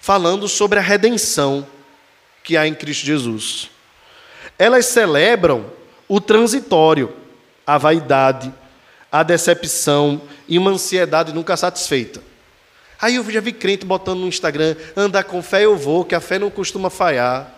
falando 0.00 0.48
sobre 0.48 0.78
a 0.78 0.82
redenção 0.82 1.66
que 2.42 2.56
há 2.56 2.66
em 2.66 2.74
Cristo 2.74 3.04
Jesus. 3.04 3.70
Elas 4.58 4.86
celebram 4.86 5.66
o 6.08 6.20
transitório, 6.20 7.12
a 7.66 7.76
vaidade, 7.76 8.52
a 9.10 9.22
decepção 9.22 10.22
e 10.48 10.56
uma 10.56 10.70
ansiedade 10.70 11.32
nunca 11.32 11.56
satisfeita. 11.56 12.22
Aí 13.00 13.16
eu 13.16 13.30
já 13.30 13.40
vi 13.40 13.52
crente 13.52 13.84
botando 13.84 14.20
no 14.20 14.28
Instagram, 14.28 14.74
andar 14.96 15.24
com 15.24 15.42
fé 15.42 15.64
eu 15.64 15.76
vou, 15.76 16.04
que 16.04 16.14
a 16.14 16.20
fé 16.20 16.38
não 16.38 16.50
costuma 16.50 16.88
falhar. 16.90 17.52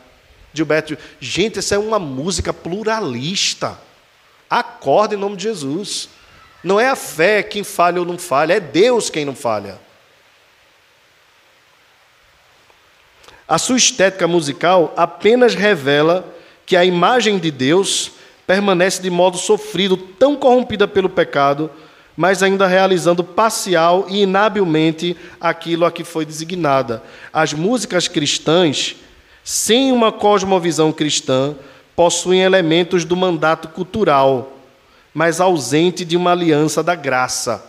Gilberto, 0.53 0.97
gente, 1.20 1.59
essa 1.59 1.74
é 1.74 1.78
uma 1.78 1.99
música 1.99 2.53
pluralista. 2.53 3.78
Acorda 4.51 5.14
em 5.14 5.18
nome 5.18 5.36
de 5.36 5.45
Jesus. 5.45 6.09
Não 6.64 6.80
é 6.80 6.89
a 6.89 6.97
fé 6.97 7.43
quem 7.43 7.62
falha 7.62 8.01
ou 8.01 8.07
não 8.07 8.18
falha, 8.18 8.55
é 8.55 8.61
Deus 8.61 9.11
quem 9.11 9.24
não 9.24 9.34
falha. 9.34 9.78
A 13.47 13.57
sua 13.57 13.76
estética 13.76 14.26
musical 14.26 14.93
apenas 14.97 15.55
revela 15.55 16.34
que 16.66 16.76
a 16.76 16.84
imagem 16.84 17.39
de 17.39 17.51
Deus 17.51 18.12
permanece 18.47 19.01
de 19.01 19.09
modo 19.09 19.39
sofrido, 19.39 19.97
tão 19.97 20.36
corrompida 20.36 20.89
pelo 20.89 21.09
pecado, 21.09 21.70
mas 22.19 22.43
ainda 22.43 22.66
realizando 22.66 23.23
parcial 23.23 24.07
e 24.09 24.23
inabilmente 24.23 25.16
aquilo 25.41 25.85
a 25.85 25.93
que 25.93 26.03
foi 26.03 26.27
designada. 26.27 27.01
As 27.33 27.53
músicas 27.53 28.09
cristãs, 28.09 28.97
sem 29.45 29.93
uma 29.93 30.11
cosmovisão 30.11 30.91
cristã, 30.91 31.55
possuem 31.95 32.43
elementos 32.43 33.05
do 33.05 33.14
mandato 33.14 33.69
cultural, 33.69 34.59
mas 35.14 35.41
ausente 35.41 36.05
de 36.05 36.16
uma 36.16 36.33
aliança 36.33 36.83
da 36.83 36.97
graça. 36.97 37.64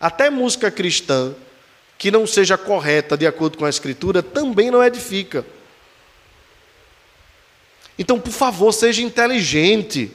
Até 0.00 0.28
música 0.28 0.68
cristã 0.68 1.32
que 1.96 2.10
não 2.10 2.26
seja 2.26 2.58
correta 2.58 3.16
de 3.16 3.24
acordo 3.24 3.56
com 3.56 3.64
a 3.64 3.70
Escritura 3.70 4.20
também 4.20 4.68
não 4.68 4.82
edifica. 4.82 5.46
Então, 7.96 8.18
por 8.18 8.32
favor, 8.32 8.72
seja 8.72 9.00
inteligente 9.00 10.10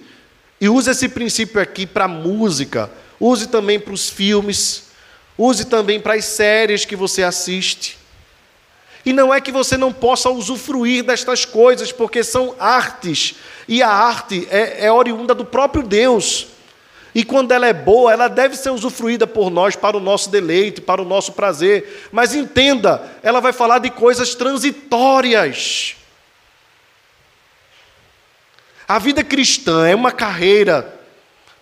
e 0.60 0.68
use 0.70 0.90
esse 0.90 1.08
princípio 1.08 1.62
aqui 1.62 1.86
para 1.86 2.06
a 2.06 2.08
música, 2.08 2.90
use 3.20 3.48
também 3.48 3.80
para 3.80 3.94
os 3.94 4.10
filmes, 4.10 4.86
use 5.38 5.66
também 5.66 6.00
para 6.00 6.16
as 6.16 6.26
séries 6.26 6.86
que 6.86 6.96
você 6.96 7.24
assiste. 7.24 7.98
E 9.06 9.14
não 9.14 9.34
é 9.34 9.40
que 9.40 9.52
você 9.52 9.78
não 9.78 9.94
possa 9.94 10.30
usufruir 10.30 11.04
destas 11.04 11.46
coisas, 11.46 11.92
porque 11.92 12.24
são 12.24 12.56
artes, 12.60 13.36
e 13.68 13.82
a 13.82 13.90
arte 13.90 14.48
é, 14.52 14.86
é 14.86 14.92
oriunda 14.92 15.34
do 15.34 15.46
próprio 15.46 15.84
Deus. 15.84 16.48
E 17.18 17.24
quando 17.24 17.52
ela 17.52 17.66
é 17.66 17.74
boa, 17.74 18.14
ela 18.14 18.28
deve 18.28 18.56
ser 18.56 18.70
usufruída 18.70 19.26
por 19.26 19.50
nós 19.50 19.76
para 19.76 19.98
o 19.98 20.00
nosso 20.00 20.30
deleite, 20.30 20.82
para 20.82 21.02
o 21.02 21.06
nosso 21.06 21.32
prazer. 21.32 22.08
Mas 22.12 22.36
entenda, 22.36 23.12
ela 23.24 23.40
vai 23.40 23.52
falar 23.52 23.80
de 23.80 23.90
coisas 23.90 24.36
transitórias. 24.36 25.97
A 28.88 29.00
vida 29.00 29.24
cristã 29.24 29.86
é 29.86 29.94
uma 29.94 30.14
carreira 30.14 30.98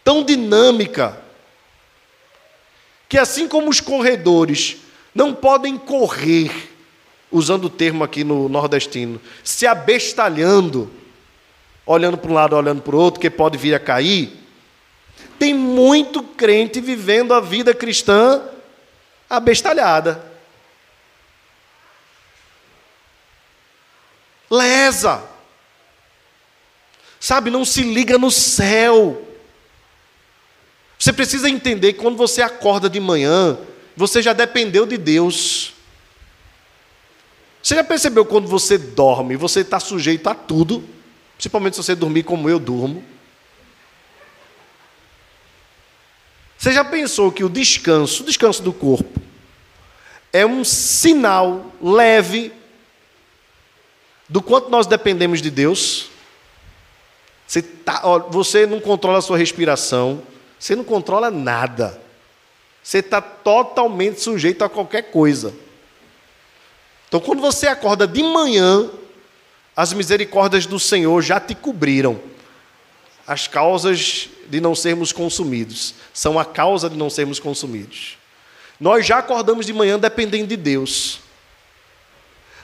tão 0.04 0.24
dinâmica 0.24 1.20
que, 3.10 3.18
assim 3.18 3.48
como 3.48 3.70
os 3.70 3.80
corredores 3.80 4.78
não 5.14 5.34
podem 5.34 5.78
correr, 5.78 6.72
usando 7.32 7.66
o 7.66 7.70
termo 7.70 8.04
aqui 8.04 8.24
no 8.24 8.48
nordestino, 8.48 9.20
se 9.44 9.66
abestalhando, 9.66 10.92
olhando 11.86 12.18
para 12.18 12.30
um 12.30 12.34
lado, 12.34 12.56
olhando 12.56 12.82
para 12.82 12.96
o 12.96 13.00
outro, 13.00 13.20
que 13.20 13.30
pode 13.30 13.58
vir 13.58 13.74
a 13.74 13.80
cair. 13.80 14.32
Tem 15.40 15.54
muito 15.54 16.22
crente 16.22 16.80
vivendo 16.80 17.34
a 17.34 17.40
vida 17.40 17.74
cristã 17.74 18.44
abestalhada. 19.28 20.24
Lesa. 24.50 25.35
Sabe, 27.26 27.50
não 27.50 27.66
se 27.66 27.82
liga 27.82 28.20
no 28.20 28.30
céu. 28.30 29.20
Você 31.00 31.12
precisa 31.12 31.50
entender 31.50 31.94
que 31.94 32.00
quando 32.00 32.16
você 32.16 32.40
acorda 32.40 32.88
de 32.88 33.00
manhã, 33.00 33.58
você 33.98 34.22
já 34.22 34.32
dependeu 34.32 34.86
de 34.86 34.96
Deus. 34.96 35.74
Você 37.64 37.74
já 37.74 37.84
percebeu 37.84 38.26
quando 38.26 38.48
você 38.48 38.78
dorme, 38.78 39.36
você 39.36 39.62
está 39.62 39.80
sujeito 39.80 40.30
a 40.30 40.36
tudo, 40.36 40.88
principalmente 41.36 41.76
se 41.76 41.82
você 41.82 41.96
dormir 41.96 42.22
como 42.22 42.48
eu 42.48 42.60
durmo. 42.60 43.04
Você 46.60 46.72
já 46.72 46.86
pensou 46.86 47.32
que 47.32 47.44
o 47.44 47.50
descanso, 47.50 48.22
o 48.22 48.26
descanso 48.28 48.62
do 48.62 48.72
corpo, 48.72 49.20
é 50.32 50.46
um 50.46 50.64
sinal 50.64 51.74
leve 51.82 52.54
do 54.30 54.44
quanto 54.44 54.70
nós 54.70 54.86
dependemos 54.86 55.42
de 55.42 55.50
Deus? 55.50 56.14
Você, 57.48 57.62
tá, 57.62 58.02
ó, 58.04 58.20
você 58.20 58.66
não 58.66 58.80
controla 58.80 59.20
a 59.20 59.22
sua 59.22 59.38
respiração, 59.38 60.22
você 60.60 60.76
não 60.76 60.84
controla 60.84 61.30
nada. 61.30 62.02
Você 62.82 63.00
está 63.00 63.22
totalmente 63.22 64.22
sujeito 64.22 64.64
a 64.64 64.70
qualquer 64.70 65.12
coisa. 65.12 65.54
Então, 67.08 67.20
quando 67.20 67.42
você 67.42 67.68
acorda 67.68 68.08
de 68.08 68.22
manhã, 68.22 68.90
as 69.76 69.92
misericórdias 69.92 70.66
do 70.66 70.80
Senhor 70.80 71.22
já 71.22 71.40
te 71.40 71.54
cobriram. 71.54 72.20
As 73.28 73.48
causas 73.48 74.30
de 74.48 74.62
não 74.62 74.76
sermos 74.76 75.12
consumidos, 75.12 75.96
são 76.14 76.38
a 76.38 76.46
causa 76.46 76.90
de 76.90 76.96
não 76.96 77.10
sermos 77.10 77.40
consumidos. 77.40 78.18
Nós 78.80 79.06
já 79.06 79.18
acordamos 79.18 79.66
de 79.66 79.74
manhã 79.74 79.98
dependendo 79.98 80.48
de 80.48 80.58
Deus. 80.58 81.20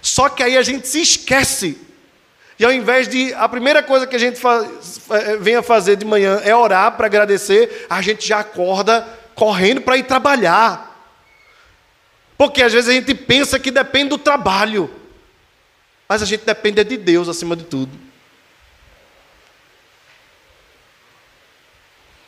Só 0.02 0.30
que 0.30 0.44
aí 0.44 0.58
a 0.58 0.62
gente 0.62 0.88
se 0.88 1.02
esquece. 1.02 1.78
E 2.62 2.64
ao 2.64 2.72
invés 2.72 3.08
de 3.08 3.34
a 3.34 3.50
primeira 3.50 3.82
coisa 3.82 4.06
que 4.06 4.16
a 4.16 4.20
gente 4.20 4.40
faz, 4.40 5.02
é, 5.10 5.36
vem 5.38 5.56
a 5.56 5.64
fazer 5.64 5.96
de 5.96 6.06
manhã 6.06 6.40
é 6.44 6.56
orar 6.56 6.96
para 6.96 7.08
agradecer, 7.08 7.88
a 7.90 8.04
gente 8.04 8.28
já 8.28 8.42
acorda 8.42 9.02
correndo 9.34 9.82
para 9.82 9.98
ir 9.98 10.04
trabalhar. 10.04 11.12
Porque 12.38 12.62
às 12.62 12.72
vezes 12.72 12.88
a 12.88 12.94
gente 12.94 13.16
pensa 13.16 13.58
que 13.58 13.72
depende 13.72 14.10
do 14.10 14.20
trabalho, 14.20 14.92
mas 16.08 16.22
a 16.22 16.26
gente 16.28 16.46
depende 16.46 16.84
de 16.84 16.98
Deus 16.98 17.28
acima 17.28 17.56
de 17.56 17.64
tudo. 17.64 17.98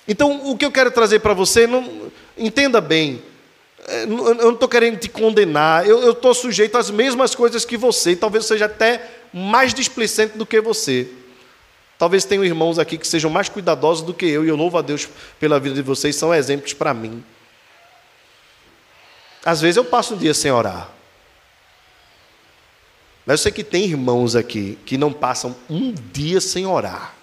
Então, 0.07 0.49
o 0.49 0.57
que 0.57 0.65
eu 0.65 0.71
quero 0.71 0.89
trazer 0.89 1.19
para 1.19 1.35
você, 1.35 1.67
não, 1.67 2.11
entenda 2.35 2.81
bem, 2.81 3.21
é, 3.87 4.05
eu 4.05 4.07
não 4.33 4.53
estou 4.53 4.67
querendo 4.67 4.97
te 4.97 5.09
condenar, 5.09 5.87
eu 5.87 6.09
estou 6.09 6.33
sujeito 6.33 6.75
às 6.75 6.89
mesmas 6.89 7.35
coisas 7.35 7.63
que 7.63 7.77
você, 7.77 8.15
talvez 8.15 8.45
seja 8.45 8.65
até 8.65 9.21
mais 9.33 9.73
displicente 9.73 10.37
do 10.37 10.45
que 10.45 10.61
você. 10.61 11.09
Talvez 11.97 12.23
tenham 12.25 12.45
irmãos 12.45 12.77
aqui 12.77 12.97
que 12.97 13.07
sejam 13.07 13.31
mais 13.31 13.49
cuidadosos 13.49 14.05
do 14.05 14.13
que 14.13 14.25
eu, 14.25 14.45
e 14.45 14.49
eu 14.49 14.55
louvo 14.55 14.77
a 14.77 14.81
Deus 14.81 15.07
pela 15.39 15.59
vida 15.59 15.75
de 15.75 15.81
vocês, 15.81 16.15
são 16.15 16.33
exemplos 16.33 16.73
para 16.73 16.93
mim. 16.93 17.23
Às 19.43 19.61
vezes 19.61 19.77
eu 19.77 19.85
passo 19.85 20.13
um 20.13 20.17
dia 20.17 20.33
sem 20.33 20.51
orar. 20.51 20.89
Mas 23.25 23.39
eu 23.39 23.43
sei 23.43 23.51
que 23.51 23.63
tem 23.63 23.85
irmãos 23.85 24.35
aqui 24.35 24.77
que 24.85 24.97
não 24.97 25.11
passam 25.11 25.55
um 25.69 25.93
dia 25.93 26.41
sem 26.41 26.65
orar. 26.65 27.15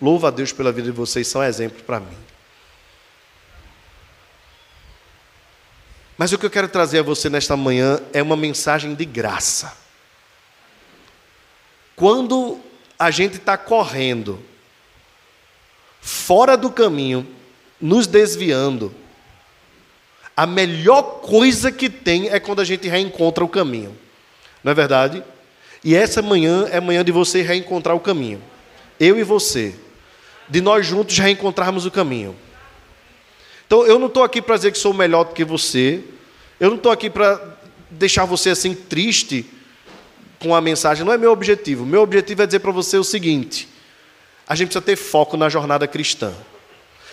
Louvo 0.00 0.26
a 0.26 0.30
Deus 0.30 0.52
pela 0.52 0.72
vida 0.72 0.90
de 0.90 0.96
vocês, 0.96 1.28
são 1.28 1.42
exemplos 1.42 1.82
para 1.82 2.00
mim. 2.00 2.16
Mas 6.16 6.32
o 6.32 6.38
que 6.38 6.46
eu 6.46 6.50
quero 6.50 6.68
trazer 6.68 6.98
a 6.98 7.02
você 7.02 7.30
nesta 7.30 7.56
manhã 7.56 8.00
é 8.12 8.22
uma 8.22 8.36
mensagem 8.36 8.94
de 8.94 9.04
graça. 9.04 9.72
Quando 12.00 12.58
a 12.98 13.10
gente 13.10 13.36
está 13.36 13.58
correndo 13.58 14.40
fora 16.00 16.56
do 16.56 16.70
caminho, 16.70 17.28
nos 17.78 18.06
desviando, 18.06 18.90
a 20.34 20.46
melhor 20.46 21.20
coisa 21.20 21.70
que 21.70 21.90
tem 21.90 22.30
é 22.30 22.40
quando 22.40 22.60
a 22.60 22.64
gente 22.64 22.88
reencontra 22.88 23.44
o 23.44 23.48
caminho. 23.48 23.94
Não 24.64 24.72
é 24.72 24.74
verdade? 24.74 25.22
E 25.84 25.94
essa 25.94 26.22
manhã 26.22 26.66
é 26.70 26.80
manhã 26.80 27.04
de 27.04 27.12
você 27.12 27.42
reencontrar 27.42 27.94
o 27.94 28.00
caminho. 28.00 28.42
Eu 28.98 29.18
e 29.18 29.22
você. 29.22 29.74
De 30.48 30.62
nós 30.62 30.86
juntos 30.86 31.18
reencontrarmos 31.18 31.84
o 31.84 31.90
caminho. 31.90 32.34
Então 33.66 33.84
eu 33.84 33.98
não 33.98 34.06
estou 34.06 34.22
aqui 34.22 34.40
para 34.40 34.56
dizer 34.56 34.72
que 34.72 34.78
sou 34.78 34.94
melhor 34.94 35.24
do 35.24 35.34
que 35.34 35.44
você. 35.44 36.02
Eu 36.58 36.70
não 36.70 36.76
estou 36.78 36.92
aqui 36.92 37.10
para 37.10 37.58
deixar 37.90 38.24
você 38.24 38.48
assim 38.48 38.74
triste 38.74 39.59
com 40.40 40.54
a 40.54 40.60
mensagem. 40.60 41.04
Não 41.04 41.12
é 41.12 41.18
meu 41.18 41.30
objetivo. 41.30 41.86
Meu 41.86 42.02
objetivo 42.02 42.42
é 42.42 42.46
dizer 42.46 42.58
para 42.58 42.72
você 42.72 42.96
o 42.96 43.04
seguinte: 43.04 43.68
a 44.48 44.56
gente 44.56 44.68
precisa 44.68 44.84
ter 44.84 44.96
foco 44.96 45.36
na 45.36 45.48
jornada 45.48 45.86
cristã. 45.86 46.34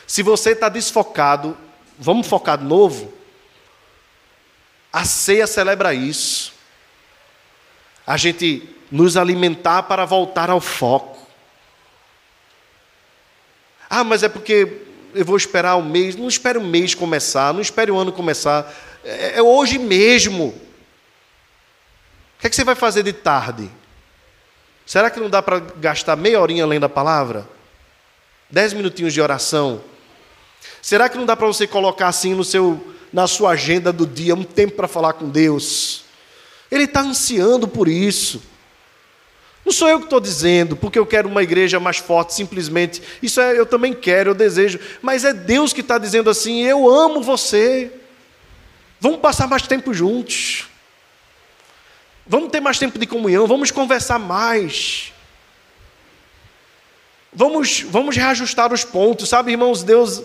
Se 0.07 0.23
você 0.23 0.51
está 0.51 0.69
desfocado, 0.69 1.55
vamos 1.99 2.25
focar 2.25 2.57
de 2.57 2.63
novo. 2.63 3.13
A 4.91 5.05
ceia 5.05 5.45
celebra 5.45 5.93
isso 5.93 6.57
a 8.07 8.15
gente 8.15 8.63
nos 8.89 9.17
alimentar 9.17 9.83
para 9.83 10.05
voltar 10.05 10.49
ao 10.49 10.61
foco. 10.61 11.17
Ah, 13.89 14.05
mas 14.05 14.23
é 14.23 14.29
porque 14.29 14.81
eu 15.13 15.25
vou 15.25 15.35
esperar 15.35 15.75
um 15.75 15.83
mês. 15.83 16.15
Não 16.15 16.29
espere 16.29 16.57
um 16.57 16.65
mês 16.65 16.95
começar, 16.95 17.53
não 17.53 17.59
espere 17.59 17.91
o 17.91 17.97
ano 17.97 18.13
começar. 18.13 18.73
É, 19.03 19.39
é 19.39 19.41
hoje 19.41 19.77
mesmo. 19.77 20.55
O 22.37 22.41
que, 22.41 22.47
é 22.47 22.49
que 22.49 22.55
você 22.55 22.63
vai 22.63 22.75
fazer 22.75 23.03
de 23.03 23.13
tarde? 23.13 23.69
Será 24.85 25.09
que 25.09 25.19
não 25.19 25.29
dá 25.29 25.41
para 25.41 25.59
gastar 25.59 26.15
meia 26.15 26.39
horinha 26.39 26.65
lendo 26.65 26.85
a 26.85 26.89
palavra? 26.89 27.47
Dez 28.49 28.73
minutinhos 28.73 29.13
de 29.13 29.19
oração? 29.19 29.81
Será 30.81 31.09
que 31.09 31.17
não 31.17 31.25
dá 31.25 31.35
para 31.35 31.47
você 31.47 31.67
colocar 31.67 32.07
assim 32.07 32.33
no 32.33 32.43
seu, 32.43 32.95
na 33.11 33.27
sua 33.27 33.51
agenda 33.51 33.91
do 33.91 34.05
dia 34.05 34.35
um 34.35 34.43
tempo 34.43 34.75
para 34.75 34.87
falar 34.87 35.13
com 35.13 35.27
Deus? 35.27 36.05
Ele 36.71 36.83
está 36.83 37.01
ansiando 37.01 37.67
por 37.67 37.87
isso. 37.87 38.41
Não 39.65 39.73
sou 39.73 39.89
eu 39.89 39.99
que 39.99 40.05
estou 40.05 40.21
dizendo, 40.21 40.77
porque 40.77 40.97
eu 40.97 41.05
quero 41.05 41.27
uma 41.27 41.43
igreja 41.43 41.77
mais 41.77 41.97
forte, 41.97 42.33
simplesmente. 42.33 43.01
Isso 43.21 43.41
é, 43.41 43.59
eu 43.59 43.65
também 43.65 43.93
quero, 43.93 44.29
eu 44.29 44.33
desejo. 44.33 44.79
Mas 45.01 45.25
é 45.25 45.33
Deus 45.33 45.73
que 45.73 45.81
está 45.81 45.97
dizendo 45.97 46.29
assim: 46.29 46.61
eu 46.61 46.87
amo 46.87 47.21
você. 47.21 47.91
Vamos 49.01 49.19
passar 49.19 49.47
mais 49.47 49.67
tempo 49.67 49.93
juntos. 49.93 50.69
Vamos 52.27 52.51
ter 52.51 52.59
mais 52.59 52.77
tempo 52.77 52.99
de 52.99 53.05
comunhão, 53.05 53.47
vamos 53.47 53.71
conversar 53.71 54.19
mais. 54.19 55.13
Vamos, 57.31 57.81
vamos 57.81 58.15
reajustar 58.15 58.73
os 58.73 58.83
pontos, 58.83 59.29
sabe, 59.29 59.51
irmãos? 59.51 59.83
Deus, 59.83 60.23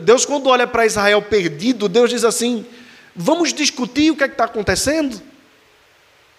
Deus 0.00 0.26
quando 0.26 0.48
olha 0.48 0.66
para 0.66 0.84
Israel 0.84 1.22
perdido, 1.22 1.88
Deus 1.88 2.10
diz 2.10 2.24
assim: 2.24 2.66
vamos 3.14 3.54
discutir 3.54 4.10
o 4.10 4.16
que 4.16 4.24
é 4.24 4.26
está 4.26 4.44
acontecendo. 4.44 5.20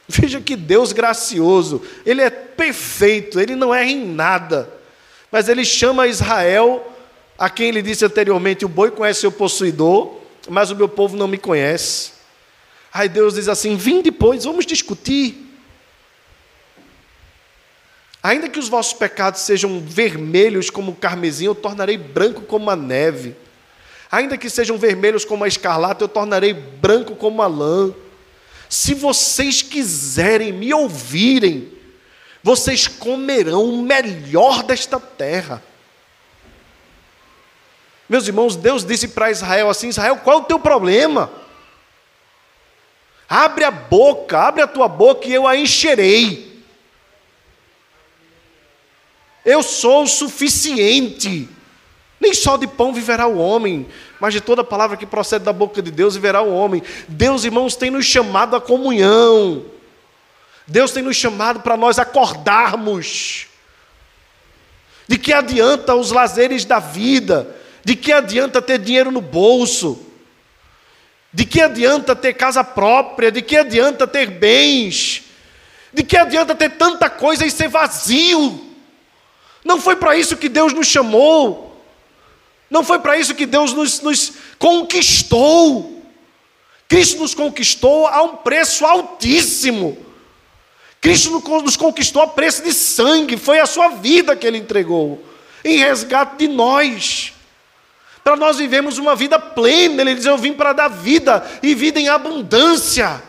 Veja 0.08 0.42
que 0.42 0.56
Deus 0.56 0.92
gracioso, 0.92 1.82
Ele 2.06 2.22
é 2.22 2.30
perfeito, 2.30 3.40
Ele 3.40 3.56
não 3.56 3.74
erra 3.74 3.90
em 3.90 4.06
nada. 4.06 4.72
Mas 5.32 5.48
Ele 5.48 5.64
chama 5.64 6.08
Israel, 6.08 6.86
a 7.40 7.50
quem 7.50 7.70
Ele 7.70 7.82
disse 7.82 8.06
anteriormente: 8.06 8.66
o 8.66 8.70
boi 8.70 8.92
conhece 8.92 9.22
seu 9.22 9.32
possuidor, 9.32 10.18
mas 10.50 10.70
o 10.70 10.76
meu 10.76 10.90
povo 10.90 11.16
não 11.16 11.28
me 11.28 11.38
conhece. 11.38 12.21
Aí 12.94 13.08
Deus 13.08 13.36
diz 13.36 13.48
assim: 13.48 13.76
vim 13.76 14.02
depois, 14.02 14.44
vamos 14.44 14.66
discutir. 14.66 15.48
Ainda 18.24 18.48
que 18.48 18.60
os 18.60 18.70
vossos 18.70 18.94
pecados 18.94 19.42
sejam 19.42 19.80
vermelhos 19.80 20.70
como 20.70 20.92
o 20.92 20.96
carmesim, 20.96 21.46
eu 21.46 21.56
tornarei 21.56 21.98
branco 21.98 22.42
como 22.42 22.70
a 22.70 22.76
neve. 22.76 23.36
Ainda 24.12 24.38
que 24.38 24.50
sejam 24.50 24.78
vermelhos 24.78 25.26
como 25.26 25.44
a 25.44 25.48
escarlata, 25.48 26.04
eu 26.04 26.08
tornarei 26.08 26.54
branco 26.54 27.16
como 27.16 27.42
a 27.42 27.48
lã. 27.48 27.94
Se 28.70 28.94
vocês 28.94 29.62
quiserem 29.62 30.52
me 30.52 30.74
ouvirem, 30.74 31.72
vocês 32.44 32.88
comerão 32.88 33.66
o 33.66 33.82
melhor 33.82 34.64
desta 34.64 35.00
terra. 35.00 35.64
Meus 38.08 38.28
irmãos, 38.28 38.56
Deus 38.56 38.86
disse 38.86 39.08
para 39.08 39.32
Israel 39.32 39.70
assim: 39.70 39.88
Israel, 39.88 40.18
qual 40.18 40.40
é 40.40 40.42
o 40.42 40.46
teu 40.46 40.60
problema? 40.60 41.32
Abre 43.34 43.64
a 43.64 43.72
boca, 43.72 44.38
abre 44.38 44.62
a 44.62 44.68
tua 44.68 44.90
boca 44.90 45.26
e 45.26 45.32
eu 45.32 45.48
a 45.48 45.56
encherei. 45.56 46.62
Eu 49.46 49.64
sou 49.64 50.04
o 50.04 50.08
suficiente. 50.08 51.48
Nem 52.20 52.34
só 52.34 52.58
de 52.58 52.68
pão 52.68 52.94
viverá 52.94 53.28
o 53.28 53.38
homem, 53.38 53.88
mas 54.20 54.34
de 54.34 54.42
toda 54.42 54.66
palavra 54.66 54.98
que 54.98 55.06
procede 55.06 55.46
da 55.46 55.54
boca 55.54 55.82
de 55.82 55.92
Deus 55.92 56.16
viverá 56.16 56.42
o 56.42 56.54
homem. 56.54 56.84
Deus, 57.08 57.46
irmãos, 57.46 57.78
tem 57.78 57.90
nos 57.90 58.06
chamado 58.06 58.54
à 58.54 58.60
comunhão. 58.60 59.64
Deus 60.68 60.92
tem 60.92 61.02
nos 61.02 61.16
chamado 61.16 61.62
para 61.62 61.78
nós 61.78 61.98
acordarmos. 61.98 63.48
De 65.08 65.18
que 65.18 65.32
adianta 65.32 65.96
os 65.96 66.12
lazeres 66.12 66.66
da 66.66 66.80
vida? 66.80 67.56
De 67.82 67.96
que 67.96 68.12
adianta 68.12 68.62
ter 68.62 68.78
dinheiro 68.78 69.10
no 69.10 69.22
bolso? 69.22 70.11
De 71.34 71.46
que 71.46 71.62
adianta 71.62 72.16
ter 72.16 72.34
casa 72.34 72.64
própria? 72.64 73.32
De 73.32 73.42
que 73.42 73.56
adianta 73.56 74.06
ter 74.06 74.30
bens? 74.30 75.24
De 75.94 76.04
que 76.04 76.18
adianta 76.18 76.56
ter 76.56 76.72
tanta 76.72 77.10
coisa 77.10 77.46
e 77.46 77.52
ser 77.52 77.68
vazio? 77.68 78.70
Não 79.64 79.80
foi 79.80 79.96
para 79.96 80.16
isso 80.18 80.38
que 80.38 80.50
Deus 80.50 80.74
nos 80.74 80.88
chamou. 80.88 81.84
Não 82.70 82.84
foi 82.84 83.00
para 83.00 83.18
isso 83.18 83.36
que 83.36 83.46
Deus 83.46 83.74
nos, 83.74 84.02
nos 84.02 84.34
conquistou. 84.58 86.02
Cristo 86.88 87.20
nos 87.20 87.34
conquistou 87.34 88.08
a 88.08 88.22
um 88.24 88.38
preço 88.38 88.86
altíssimo. 88.86 89.98
Cristo 91.02 91.42
nos 91.64 91.76
conquistou 91.76 92.22
a 92.22 92.28
preço 92.28 92.64
de 92.64 92.72
sangue, 92.72 93.36
foi 93.36 93.60
a 93.60 93.66
sua 93.66 93.90
vida 93.90 94.36
que 94.36 94.46
Ele 94.46 94.60
entregou, 94.60 95.24
em 95.66 95.78
resgate 95.78 96.38
de 96.38 96.48
nós. 96.48 97.34
Para 98.24 98.36
nós 98.36 98.58
vivemos 98.58 98.98
uma 98.98 99.16
vida 99.16 99.40
plena, 99.40 100.02
Ele 100.02 100.16
diz: 100.16 100.26
Eu 100.26 100.38
vim 100.38 100.54
para 100.54 100.74
dar 100.74 100.88
vida 100.88 101.44
e 101.64 101.74
vida 101.74 102.00
em 102.00 102.08
abundância. 102.08 103.22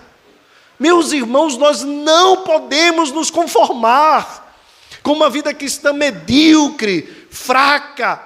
Meus 0.79 1.13
irmãos, 1.13 1.57
nós 1.57 1.83
não 1.83 2.39
podemos 2.39 3.11
nos 3.11 3.31
conformar 3.31 4.55
com 5.03 5.13
uma 5.13 5.31
vida 5.31 5.55
cristã 5.55 5.93
medíocre, 5.93 7.27
fraca, 7.31 8.23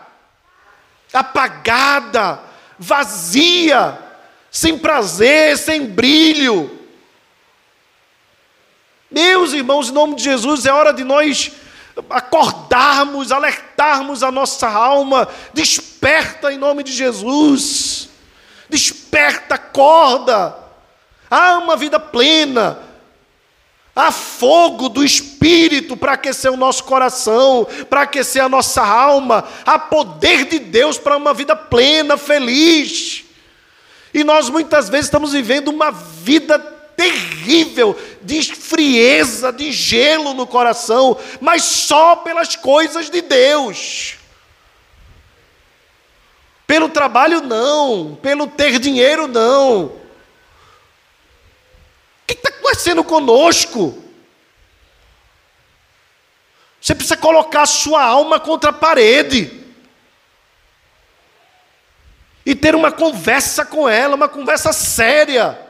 apagada, 1.13 2.41
vazia, 2.79 3.99
sem 4.51 4.79
prazer, 4.79 5.57
sem 5.59 5.87
brilho. 5.87 6.79
Meus 9.11 9.53
irmãos, 9.53 9.89
em 9.89 9.93
nome 9.93 10.17
de 10.17 10.25
Jesus, 10.25 10.67
é 10.67 10.73
hora 10.73 10.93
de 10.93 11.05
nós 11.05 11.53
acordarmos, 12.11 13.33
alertarmos 13.33 14.23
a 14.23 14.31
nossa 14.31 14.69
alma. 14.69 15.29
Desperta 15.53 16.53
em 16.53 16.59
nome 16.59 16.83
de 16.83 16.93
Jesus. 16.93 18.09
Desperta, 18.69 19.55
acorda. 19.55 20.57
Há 21.31 21.59
uma 21.59 21.77
vida 21.77 21.99
plena, 21.99 22.79
Há 23.99 24.13
fogo 24.13 24.91
do 24.91 25.03
Espírito 25.03 25.97
para 25.97 26.13
aquecer 26.13 26.53
o 26.53 26.57
nosso 26.57 26.85
coração, 26.85 27.67
para 27.89 28.03
aquecer 28.03 28.43
a 28.43 28.49
nossa 28.49 28.87
alma. 28.87 29.43
Há 29.65 29.79
poder 29.79 30.45
de 30.45 30.59
Deus 30.59 30.99
para 30.99 31.17
uma 31.17 31.33
vida 31.33 31.57
plena, 31.57 32.19
feliz. 32.19 33.25
E 34.13 34.23
nós 34.23 34.51
muitas 34.51 34.91
vezes 34.91 35.07
estamos 35.07 35.33
vivendo 35.33 35.69
uma 35.69 35.91
vida 35.91 36.59
terrível 36.97 37.97
de 38.23 38.43
frieza, 38.55 39.53
de 39.53 39.71
gelo 39.71 40.35
no 40.35 40.47
coração, 40.47 41.19
mas 41.41 41.63
só 41.63 42.17
pelas 42.17 42.57
coisas 42.57 43.11
de 43.11 43.21
Deus. 43.21 44.17
Pelo 46.67 46.89
trabalho, 46.89 47.41
não. 47.43 48.19
Pelo 48.21 48.47
ter 48.49 48.79
dinheiro, 48.79 49.29
não. 49.29 49.85
O 49.85 50.01
que 52.27 52.35
está 52.35 52.49
acontecendo 52.49 53.05
conosco? 53.05 54.03
Você 56.81 56.95
precisa 56.95 57.17
colocar 57.17 57.63
a 57.63 57.67
sua 57.67 58.03
alma 58.03 58.41
contra 58.41 58.71
a 58.71 58.73
parede. 58.73 59.65
E 62.45 62.55
ter 62.55 62.75
uma 62.75 62.93
conversa 62.93 63.65
com 63.65 63.89
ela, 63.89 64.15
uma 64.15 64.29
conversa 64.29 64.73
séria. 64.73 65.66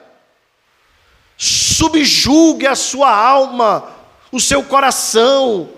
Subjugue 1.76 2.66
a 2.66 2.74
sua 2.74 3.14
alma, 3.14 3.84
o 4.32 4.40
seu 4.40 4.62
coração, 4.62 5.68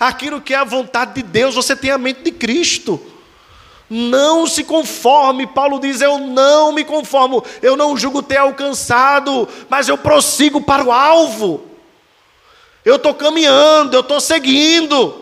aquilo 0.00 0.40
que 0.40 0.54
é 0.54 0.56
a 0.56 0.64
vontade 0.64 1.12
de 1.12 1.22
Deus. 1.22 1.54
Você 1.54 1.76
tem 1.76 1.90
a 1.90 1.98
mente 1.98 2.22
de 2.22 2.32
Cristo. 2.32 2.98
Não 3.90 4.46
se 4.46 4.64
conforme, 4.64 5.46
Paulo 5.46 5.78
diz: 5.78 6.00
Eu 6.00 6.16
não 6.16 6.72
me 6.72 6.84
conformo, 6.84 7.44
eu 7.60 7.76
não 7.76 7.94
julgo 7.98 8.22
ter 8.22 8.38
alcançado, 8.38 9.46
mas 9.68 9.88
eu 9.88 9.98
prossigo 9.98 10.58
para 10.58 10.84
o 10.84 10.90
alvo. 10.90 11.62
Eu 12.82 12.96
estou 12.96 13.12
caminhando, 13.12 13.94
eu 13.94 14.00
estou 14.00 14.22
seguindo. 14.22 15.20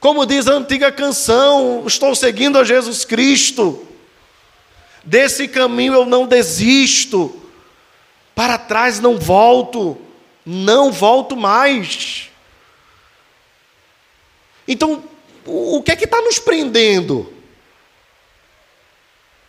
Como 0.00 0.26
diz 0.26 0.48
a 0.48 0.54
antiga 0.54 0.90
canção, 0.90 1.84
estou 1.86 2.16
seguindo 2.16 2.58
a 2.58 2.64
Jesus 2.64 3.04
Cristo. 3.04 3.86
Desse 5.04 5.46
caminho 5.46 5.94
eu 5.94 6.04
não 6.04 6.26
desisto, 6.26 7.45
para 8.36 8.58
trás 8.58 9.00
não 9.00 9.18
volto, 9.18 9.96
não 10.44 10.92
volto 10.92 11.34
mais. 11.34 12.30
Então, 14.68 15.02
o 15.46 15.82
que 15.82 15.90
é 15.90 15.96
que 15.96 16.04
está 16.04 16.20
nos 16.20 16.38
prendendo? 16.38 17.32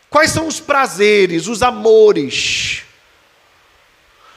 Quais 0.10 0.32
são 0.32 0.48
os 0.48 0.62
prazeres, 0.62 1.48
os 1.48 1.62
amores? 1.62 2.84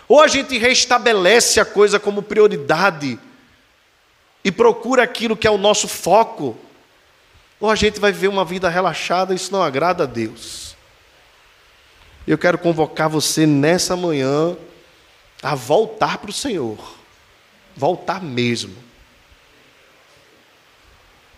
Ou 0.09 0.21
a 0.21 0.27
gente 0.27 0.59
restabelece 0.59 1.61
a 1.61 1.65
coisa 1.65 2.01
como 2.01 2.21
prioridade 2.21 3.21
e 4.43 4.51
procura 4.51 5.05
aquilo 5.05 5.37
que 5.37 5.47
é 5.47 5.51
o 5.51 5.59
nosso 5.59 5.87
foco, 5.87 6.59
ou 7.61 7.71
a 7.71 7.77
gente 7.77 8.01
vai 8.01 8.11
viver 8.11 8.27
uma 8.27 8.45
vida 8.45 8.69
relaxada, 8.69 9.33
isso 9.33 9.53
não 9.53 9.63
agrada 9.63 10.03
a 10.03 10.07
Deus. 10.07 10.70
Eu 12.31 12.39
quero 12.39 12.59
convocar 12.59 13.09
você 13.09 13.45
nessa 13.45 13.97
manhã 13.97 14.57
a 15.43 15.57
voltar 15.57 16.19
para 16.19 16.31
o 16.31 16.33
Senhor, 16.33 16.79
voltar 17.77 18.23
mesmo. 18.23 18.73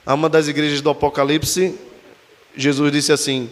A 0.04 0.12
uma 0.12 0.28
das 0.28 0.48
igrejas 0.48 0.82
do 0.82 0.90
Apocalipse, 0.90 1.80
Jesus 2.54 2.92
disse 2.92 3.10
assim: 3.10 3.50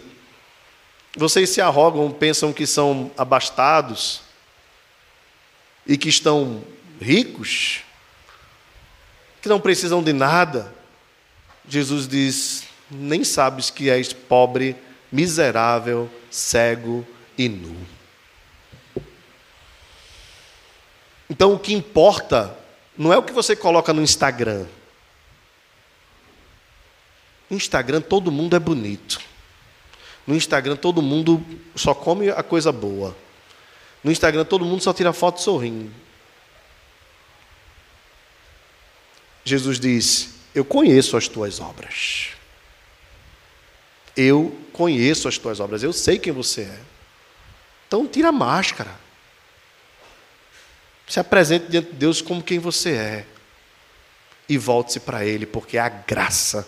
Vocês 1.17 1.49
se 1.49 1.59
arrogam, 1.59 2.11
pensam 2.11 2.53
que 2.53 2.67
são 2.67 3.09
abastados 3.17 4.21
e 5.87 5.97
que 5.97 6.09
estão 6.09 6.63
ricos, 7.01 7.81
que 9.41 9.49
não 9.49 9.59
precisam 9.59 10.03
de 10.03 10.13
nada. 10.13 10.71
Jesus 11.67 12.07
diz: 12.07 12.65
Nem 12.91 13.23
sabes 13.23 13.71
que 13.71 13.89
és 13.89 14.13
pobre, 14.13 14.75
miserável, 15.11 16.07
cego 16.29 17.03
e 17.45 17.49
nu. 17.49 17.75
Então 21.29 21.53
o 21.53 21.59
que 21.59 21.73
importa 21.73 22.57
não 22.97 23.13
é 23.13 23.17
o 23.17 23.23
que 23.23 23.31
você 23.31 23.55
coloca 23.55 23.93
no 23.93 24.01
Instagram. 24.01 24.65
No 27.49 27.57
Instagram 27.57 28.01
todo 28.01 28.31
mundo 28.31 28.55
é 28.55 28.59
bonito. 28.59 29.19
No 30.27 30.35
Instagram 30.35 30.75
todo 30.75 31.01
mundo 31.01 31.43
só 31.75 31.93
come 31.93 32.29
a 32.29 32.43
coisa 32.43 32.71
boa. 32.71 33.15
No 34.03 34.11
Instagram 34.11 34.45
todo 34.45 34.65
mundo 34.65 34.83
só 34.83 34.93
tira 34.93 35.13
foto 35.13 35.41
sorrindo. 35.41 35.91
Jesus 39.43 39.79
disse: 39.79 40.35
Eu 40.53 40.65
conheço 40.65 41.17
as 41.17 41.27
tuas 41.27 41.59
obras. 41.59 42.29
Eu 44.15 44.55
conheço 44.73 45.27
as 45.27 45.37
tuas 45.37 45.59
obras. 45.59 45.81
Eu 45.81 45.93
sei 45.93 46.19
quem 46.19 46.33
você 46.33 46.61
é. 46.63 46.90
Então 47.91 48.07
tira 48.07 48.29
a 48.29 48.31
máscara. 48.31 48.89
Se 51.05 51.19
apresente 51.19 51.65
diante 51.69 51.89
de 51.89 51.97
Deus 51.97 52.21
como 52.21 52.41
quem 52.41 52.57
você 52.57 52.91
é. 52.91 53.25
E 54.47 54.57
volte-se 54.57 55.01
para 55.01 55.25
Ele, 55.25 55.45
porque 55.45 55.75
é 55.75 55.81
a 55.81 55.89
graça 55.89 56.65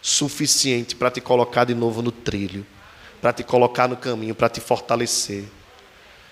suficiente 0.00 0.94
para 0.94 1.10
te 1.10 1.20
colocar 1.20 1.64
de 1.64 1.74
novo 1.74 2.02
no 2.02 2.12
trilho, 2.12 2.64
para 3.20 3.32
te 3.32 3.42
colocar 3.42 3.88
no 3.88 3.96
caminho, 3.96 4.32
para 4.32 4.48
te 4.48 4.60
fortalecer. 4.60 5.42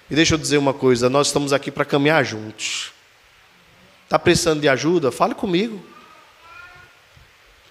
E 0.09 0.15
deixa 0.15 0.35
eu 0.35 0.39
dizer 0.39 0.57
uma 0.57 0.73
coisa: 0.73 1.11
nós 1.11 1.27
estamos 1.27 1.53
aqui 1.53 1.73
para 1.73 1.85
caminhar 1.85 2.25
juntos. 2.25 2.93
Está 4.05 4.21
precisando 4.21 4.61
de 4.61 4.69
ajuda? 4.69 5.11
Fale 5.11 5.35
comigo. 5.35 5.85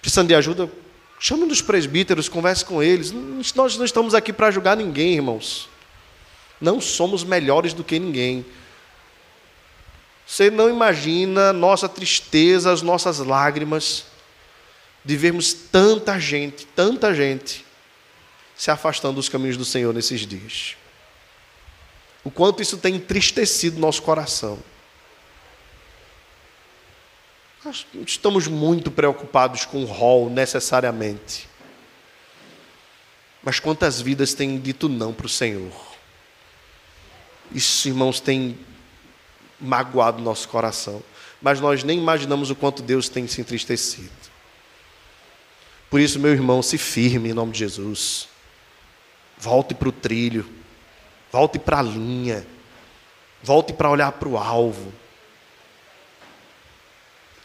Precisando 0.01 0.27
de 0.27 0.35
ajuda? 0.35 0.69
Chame 1.17 1.43
um 1.43 1.47
dos 1.47 1.61
presbíteros, 1.61 2.27
converse 2.27 2.65
com 2.65 2.83
eles. 2.83 3.13
Nós 3.55 3.77
não 3.77 3.85
estamos 3.85 4.13
aqui 4.13 4.33
para 4.33 4.51
julgar 4.51 4.75
ninguém, 4.75 5.13
irmãos. 5.13 5.70
Não 6.61 6.79
somos 6.79 7.23
melhores 7.23 7.73
do 7.73 7.83
que 7.83 7.97
ninguém. 7.97 8.45
Você 10.25 10.49
não 10.49 10.69
imagina 10.69 11.51
nossa 11.51 11.89
tristeza, 11.89 12.71
as 12.71 12.81
nossas 12.81 13.17
lágrimas 13.17 14.05
de 15.03 15.17
vermos 15.17 15.51
tanta 15.51 16.19
gente, 16.19 16.65
tanta 16.67 17.13
gente 17.13 17.65
se 18.55 18.69
afastando 18.69 19.15
dos 19.15 19.27
caminhos 19.27 19.57
do 19.57 19.65
Senhor 19.65 19.93
nesses 19.93 20.21
dias. 20.21 20.77
O 22.23 22.29
quanto 22.29 22.61
isso 22.61 22.77
tem 22.77 22.95
entristecido 22.95 23.79
nosso 23.79 24.03
coração. 24.03 24.59
Nós 27.65 27.85
estamos 28.05 28.47
muito 28.47 28.91
preocupados 28.91 29.65
com 29.65 29.83
o 29.83 29.85
rol 29.85 30.29
necessariamente. 30.29 31.49
Mas 33.43 33.59
quantas 33.59 33.99
vidas 33.99 34.33
têm 34.33 34.59
dito 34.59 34.87
não 34.87 35.11
para 35.11 35.25
o 35.25 35.29
Senhor? 35.29 35.90
Isso, 37.53 37.87
irmãos, 37.87 38.19
tem 38.19 38.57
magoado 39.59 40.21
nosso 40.21 40.47
coração. 40.47 41.03
Mas 41.41 41.59
nós 41.59 41.83
nem 41.83 41.97
imaginamos 41.97 42.49
o 42.49 42.55
quanto 42.55 42.81
Deus 42.81 43.09
tem 43.09 43.27
se 43.27 43.41
entristecido. 43.41 44.09
Por 45.89 45.99
isso, 45.99 46.19
meu 46.19 46.31
irmão, 46.31 46.61
se 46.61 46.77
firme 46.77 47.29
em 47.29 47.33
nome 47.33 47.51
de 47.51 47.59
Jesus. 47.59 48.27
Volte 49.37 49.73
para 49.73 49.89
o 49.89 49.91
trilho. 49.91 50.47
Volte 51.31 51.59
para 51.59 51.79
a 51.79 51.81
linha. 51.81 52.45
Volte 53.43 53.73
para 53.73 53.89
olhar 53.89 54.11
para 54.13 54.29
o 54.29 54.37
alvo. 54.37 54.93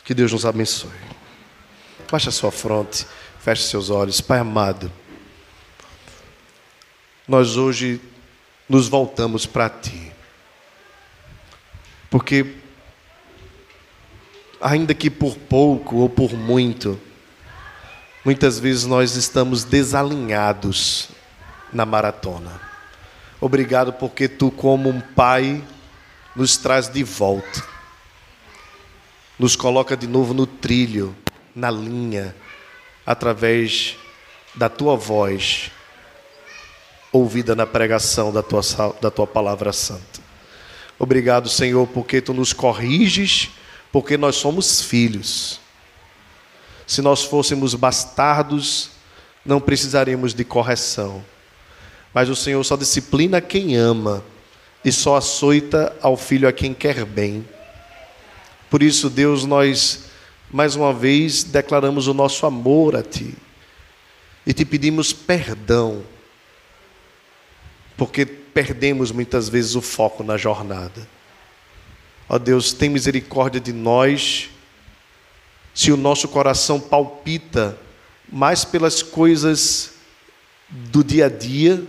Que 0.04 0.14
Deus 0.14 0.32
nos 0.32 0.46
abençoe. 0.46 0.90
Baixe 2.10 2.28
a 2.28 2.32
sua 2.32 2.52
fronte, 2.52 3.04
feche 3.40 3.64
seus 3.64 3.90
olhos. 3.90 4.20
Pai 4.20 4.38
amado, 4.38 4.92
nós 7.26 7.56
hoje 7.56 8.00
nos 8.68 8.88
voltamos 8.88 9.46
para 9.46 9.68
Ti. 9.68 10.12
Porque, 12.10 12.56
ainda 14.60 14.94
que 14.94 15.10
por 15.10 15.36
pouco 15.36 15.96
ou 15.96 16.08
por 16.08 16.32
muito, 16.34 17.00
Muitas 18.26 18.58
vezes 18.58 18.84
nós 18.84 19.14
estamos 19.14 19.62
desalinhados 19.62 21.10
na 21.72 21.86
maratona. 21.86 22.60
Obrigado 23.40 23.92
porque 23.92 24.26
tu, 24.26 24.50
como 24.50 24.88
um 24.88 25.00
pai, 25.00 25.62
nos 26.34 26.56
traz 26.56 26.88
de 26.88 27.04
volta, 27.04 27.64
nos 29.38 29.54
coloca 29.54 29.96
de 29.96 30.08
novo 30.08 30.34
no 30.34 30.44
trilho, 30.44 31.14
na 31.54 31.70
linha, 31.70 32.34
através 33.06 33.96
da 34.56 34.68
tua 34.68 34.96
voz, 34.96 35.70
ouvida 37.12 37.54
na 37.54 37.66
pregação 37.66 38.32
da 38.32 38.42
tua, 38.42 38.62
da 39.00 39.10
tua 39.10 39.26
palavra 39.26 39.72
santa. 39.72 40.20
Obrigado, 40.98 41.48
Senhor, 41.48 41.86
porque 41.88 42.20
tu 42.20 42.32
nos 42.32 42.52
corriges, 42.52 43.50
porque 43.92 44.16
nós 44.16 44.36
somos 44.36 44.80
filhos 44.82 45.60
se 46.86 47.02
nós 47.02 47.24
fôssemos 47.24 47.74
bastardos, 47.74 48.90
não 49.44 49.60
precisaríamos 49.60 50.32
de 50.32 50.44
correção. 50.44 51.24
Mas 52.14 52.28
o 52.28 52.36
Senhor 52.36 52.62
só 52.64 52.76
disciplina 52.76 53.40
quem 53.40 53.76
ama 53.76 54.22
e 54.84 54.92
só 54.92 55.16
açoita 55.16 55.94
ao 56.00 56.16
filho 56.16 56.48
a 56.48 56.52
quem 56.52 56.72
quer 56.72 57.04
bem. 57.04 57.46
Por 58.70 58.82
isso, 58.82 59.10
Deus, 59.10 59.44
nós 59.44 60.04
mais 60.48 60.76
uma 60.76 60.92
vez 60.92 61.42
declaramos 61.42 62.06
o 62.06 62.14
nosso 62.14 62.46
amor 62.46 62.94
a 62.94 63.02
Ti 63.02 63.34
e 64.46 64.52
te 64.52 64.64
pedimos 64.64 65.12
perdão, 65.12 66.04
porque 67.96 68.26
perdemos 68.26 69.10
muitas 69.10 69.48
vezes 69.48 69.74
o 69.74 69.82
foco 69.82 70.22
na 70.22 70.36
jornada. 70.36 71.08
Ó 72.28 72.38
Deus, 72.38 72.72
tem 72.72 72.88
misericórdia 72.88 73.60
de 73.60 73.72
nós 73.72 74.50
se 75.74 75.92
o 75.92 75.96
nosso 75.96 76.28
coração 76.28 76.80
palpita 76.80 77.78
mais 78.30 78.64
pelas 78.64 79.02
coisas 79.02 79.92
do 80.68 81.04
dia 81.04 81.26
a 81.26 81.28
dia 81.28 81.84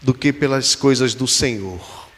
do 0.00 0.14
que 0.14 0.32
pelas 0.32 0.74
coisas 0.74 1.14
do 1.14 1.26
Senhor. 1.26 2.08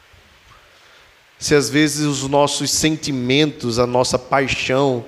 se 1.38 1.54
às 1.54 1.68
vezes 1.68 2.06
os 2.06 2.22
nossos 2.28 2.70
sentimentos, 2.70 3.78
a 3.78 3.86
nossa 3.86 4.18
paixão 4.18 5.04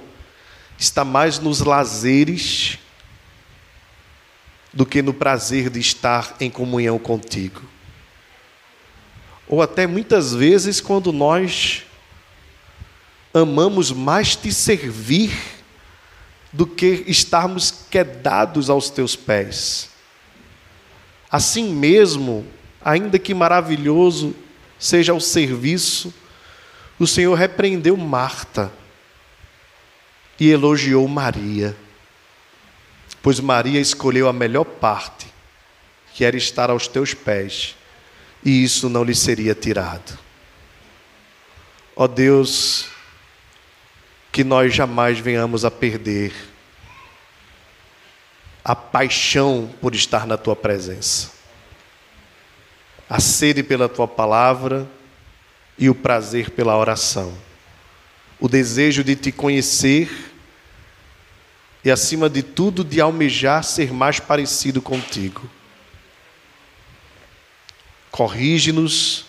está 0.79 1.05
mais 1.05 1.39
nos 1.39 1.61
lazeres 1.61 2.79
do 4.77 4.85
que 4.85 5.01
no 5.01 5.15
prazer 5.15 5.71
de 5.71 5.81
estar 5.81 6.37
em 6.39 6.51
comunhão 6.51 6.99
contigo. 6.99 7.63
Ou 9.49 9.63
até 9.63 9.87
muitas 9.87 10.35
vezes 10.35 10.83
quando 10.83 11.15
nós 11.15 11.85
amamos 13.33 13.91
mais 13.91 14.37
te 14.37 14.53
servir 14.53 15.33
do 16.53 16.67
que 16.67 17.05
estarmos 17.07 17.87
quedados 17.91 18.69
aos 18.69 18.91
teus 18.91 19.17
pés. 19.17 19.89
Assim 21.31 21.73
mesmo, 21.73 22.47
ainda 22.85 23.19
que 23.19 23.33
maravilhoso 23.33 24.37
seja 24.79 25.15
o 25.15 25.21
serviço, 25.21 26.13
o 26.99 27.07
Senhor 27.07 27.35
repreendeu 27.35 27.97
Marta 27.97 28.71
e 30.39 30.51
elogiou 30.51 31.09
Maria, 31.09 31.75
pois 33.27 33.41
Maria 33.41 33.81
escolheu 33.81 34.29
a 34.29 34.33
melhor 34.33 34.65
parte, 34.65 35.27
que 36.15 36.25
era 36.25 36.37
estar 36.37 36.71
aos 36.71 36.87
teus 36.87 37.13
pés, 37.13 37.75
e 38.45 38.63
isso 38.63 38.89
não 38.89 39.03
lhe 39.03 39.17
seria 39.17 39.53
tirado. 39.53 40.17
Ó 41.97 42.05
oh 42.05 42.07
Deus, 42.07 42.87
que 44.31 44.45
nós 44.45 44.73
jamais 44.73 45.19
venhamos 45.19 45.65
a 45.65 45.73
perder 45.73 46.33
a 48.65 48.77
paixão 48.77 49.75
por 49.81 49.93
estar 49.93 50.25
na 50.25 50.37
tua 50.37 50.55
presença, 50.55 51.33
a 53.11 53.19
sede 53.19 53.61
pela 53.61 53.89
tua 53.89 54.07
palavra 54.07 54.89
e 55.77 55.91
o 55.91 55.97
prazer 55.97 56.51
pela 56.51 56.79
oração, 56.79 57.37
o 58.39 58.49
desejo 58.49 59.03
de 59.03 59.17
te 59.17 59.33
conhecer 59.33 60.36
e, 61.87 61.91
acima 61.93 62.29
de 62.29 62.43
tudo, 62.43 62.83
de 62.83 63.01
almejar 63.01 63.63
ser 63.63 63.93
mais 63.93 64.19
parecido 64.19 64.83
contigo. 64.83 65.49
Corrige-nos, 68.11 69.25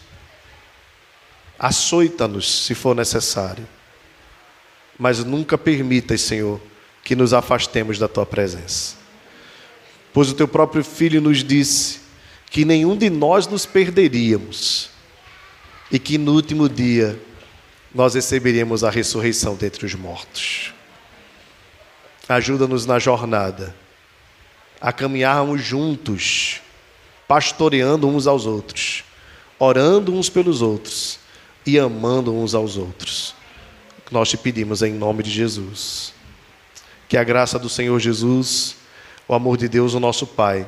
açoita-nos 1.60 2.64
se 2.64 2.74
for 2.74 2.95
necessário, 2.95 3.68
mas 4.97 5.24
nunca 5.24 5.55
permitas, 5.55 6.22
Senhor, 6.22 6.60
que 7.03 7.16
nos 7.16 7.32
afastemos 7.32 7.99
da 7.99 8.08
tua 8.08 8.26
presença. 8.26 8.95
Pois 10.12 10.32
o 10.32 10.34
teu 10.34 10.47
próprio 10.47 10.84
filho 10.84 11.22
nos 11.22 11.43
disse 11.43 11.99
que 12.49 12.66
nenhum 12.66 12.97
de 12.97 13.08
nós 13.08 13.45
nos 13.45 13.68
perderíamos 13.68 14.89
e 15.91 15.99
que 15.99 16.18
no 16.18 16.34
último 16.34 16.68
dia 16.68 17.22
nós 17.93 18.16
receberíamos 18.16 18.84
a 18.84 18.89
ressurreição 18.89 19.53
dentre 19.55 19.86
os 19.86 19.93
mortos. 19.93 20.76
Ajuda-nos 22.28 22.86
na 22.86 22.99
jornada 22.99 23.73
a 24.80 24.91
caminharmos 24.91 25.63
juntos, 25.63 26.61
pastoreando 27.28 28.07
uns 28.07 28.28
aos 28.28 28.45
outros, 28.45 29.03
orando 29.57 30.13
uns 30.13 30.30
pelos 30.30 30.61
outros 30.61 31.19
e 31.65 31.78
amando 31.80 32.34
uns 32.34 32.53
aos 32.53 32.78
outros. 32.78 33.34
Nós 34.11 34.30
te 34.30 34.38
pedimos 34.38 34.82
em 34.82 34.93
nome 34.93 35.23
de 35.23 35.32
Jesus. 35.32 36.13
Que 37.09 37.17
a 37.17 37.23
graça 37.23 37.57
do 37.57 37.69
Senhor 37.69 37.99
Jesus, 37.99 38.75
o 39.28 39.34
amor 39.34 39.57
de 39.57 39.67
Deus, 39.67 39.93
o 39.93 39.99
nosso 39.99 40.28
Pai, 40.28 40.67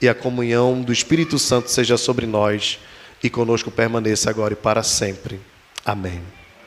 e 0.00 0.08
a 0.08 0.14
comunhão 0.14 0.80
do 0.80 0.92
Espírito 0.92 1.38
Santo 1.38 1.70
seja 1.70 1.96
sobre 1.96 2.26
nós 2.26 2.78
e 3.22 3.30
conosco 3.30 3.70
permaneça 3.70 4.30
agora 4.30 4.52
e 4.52 4.56
para 4.56 4.82
sempre. 4.82 5.40
Amém. 5.84 6.41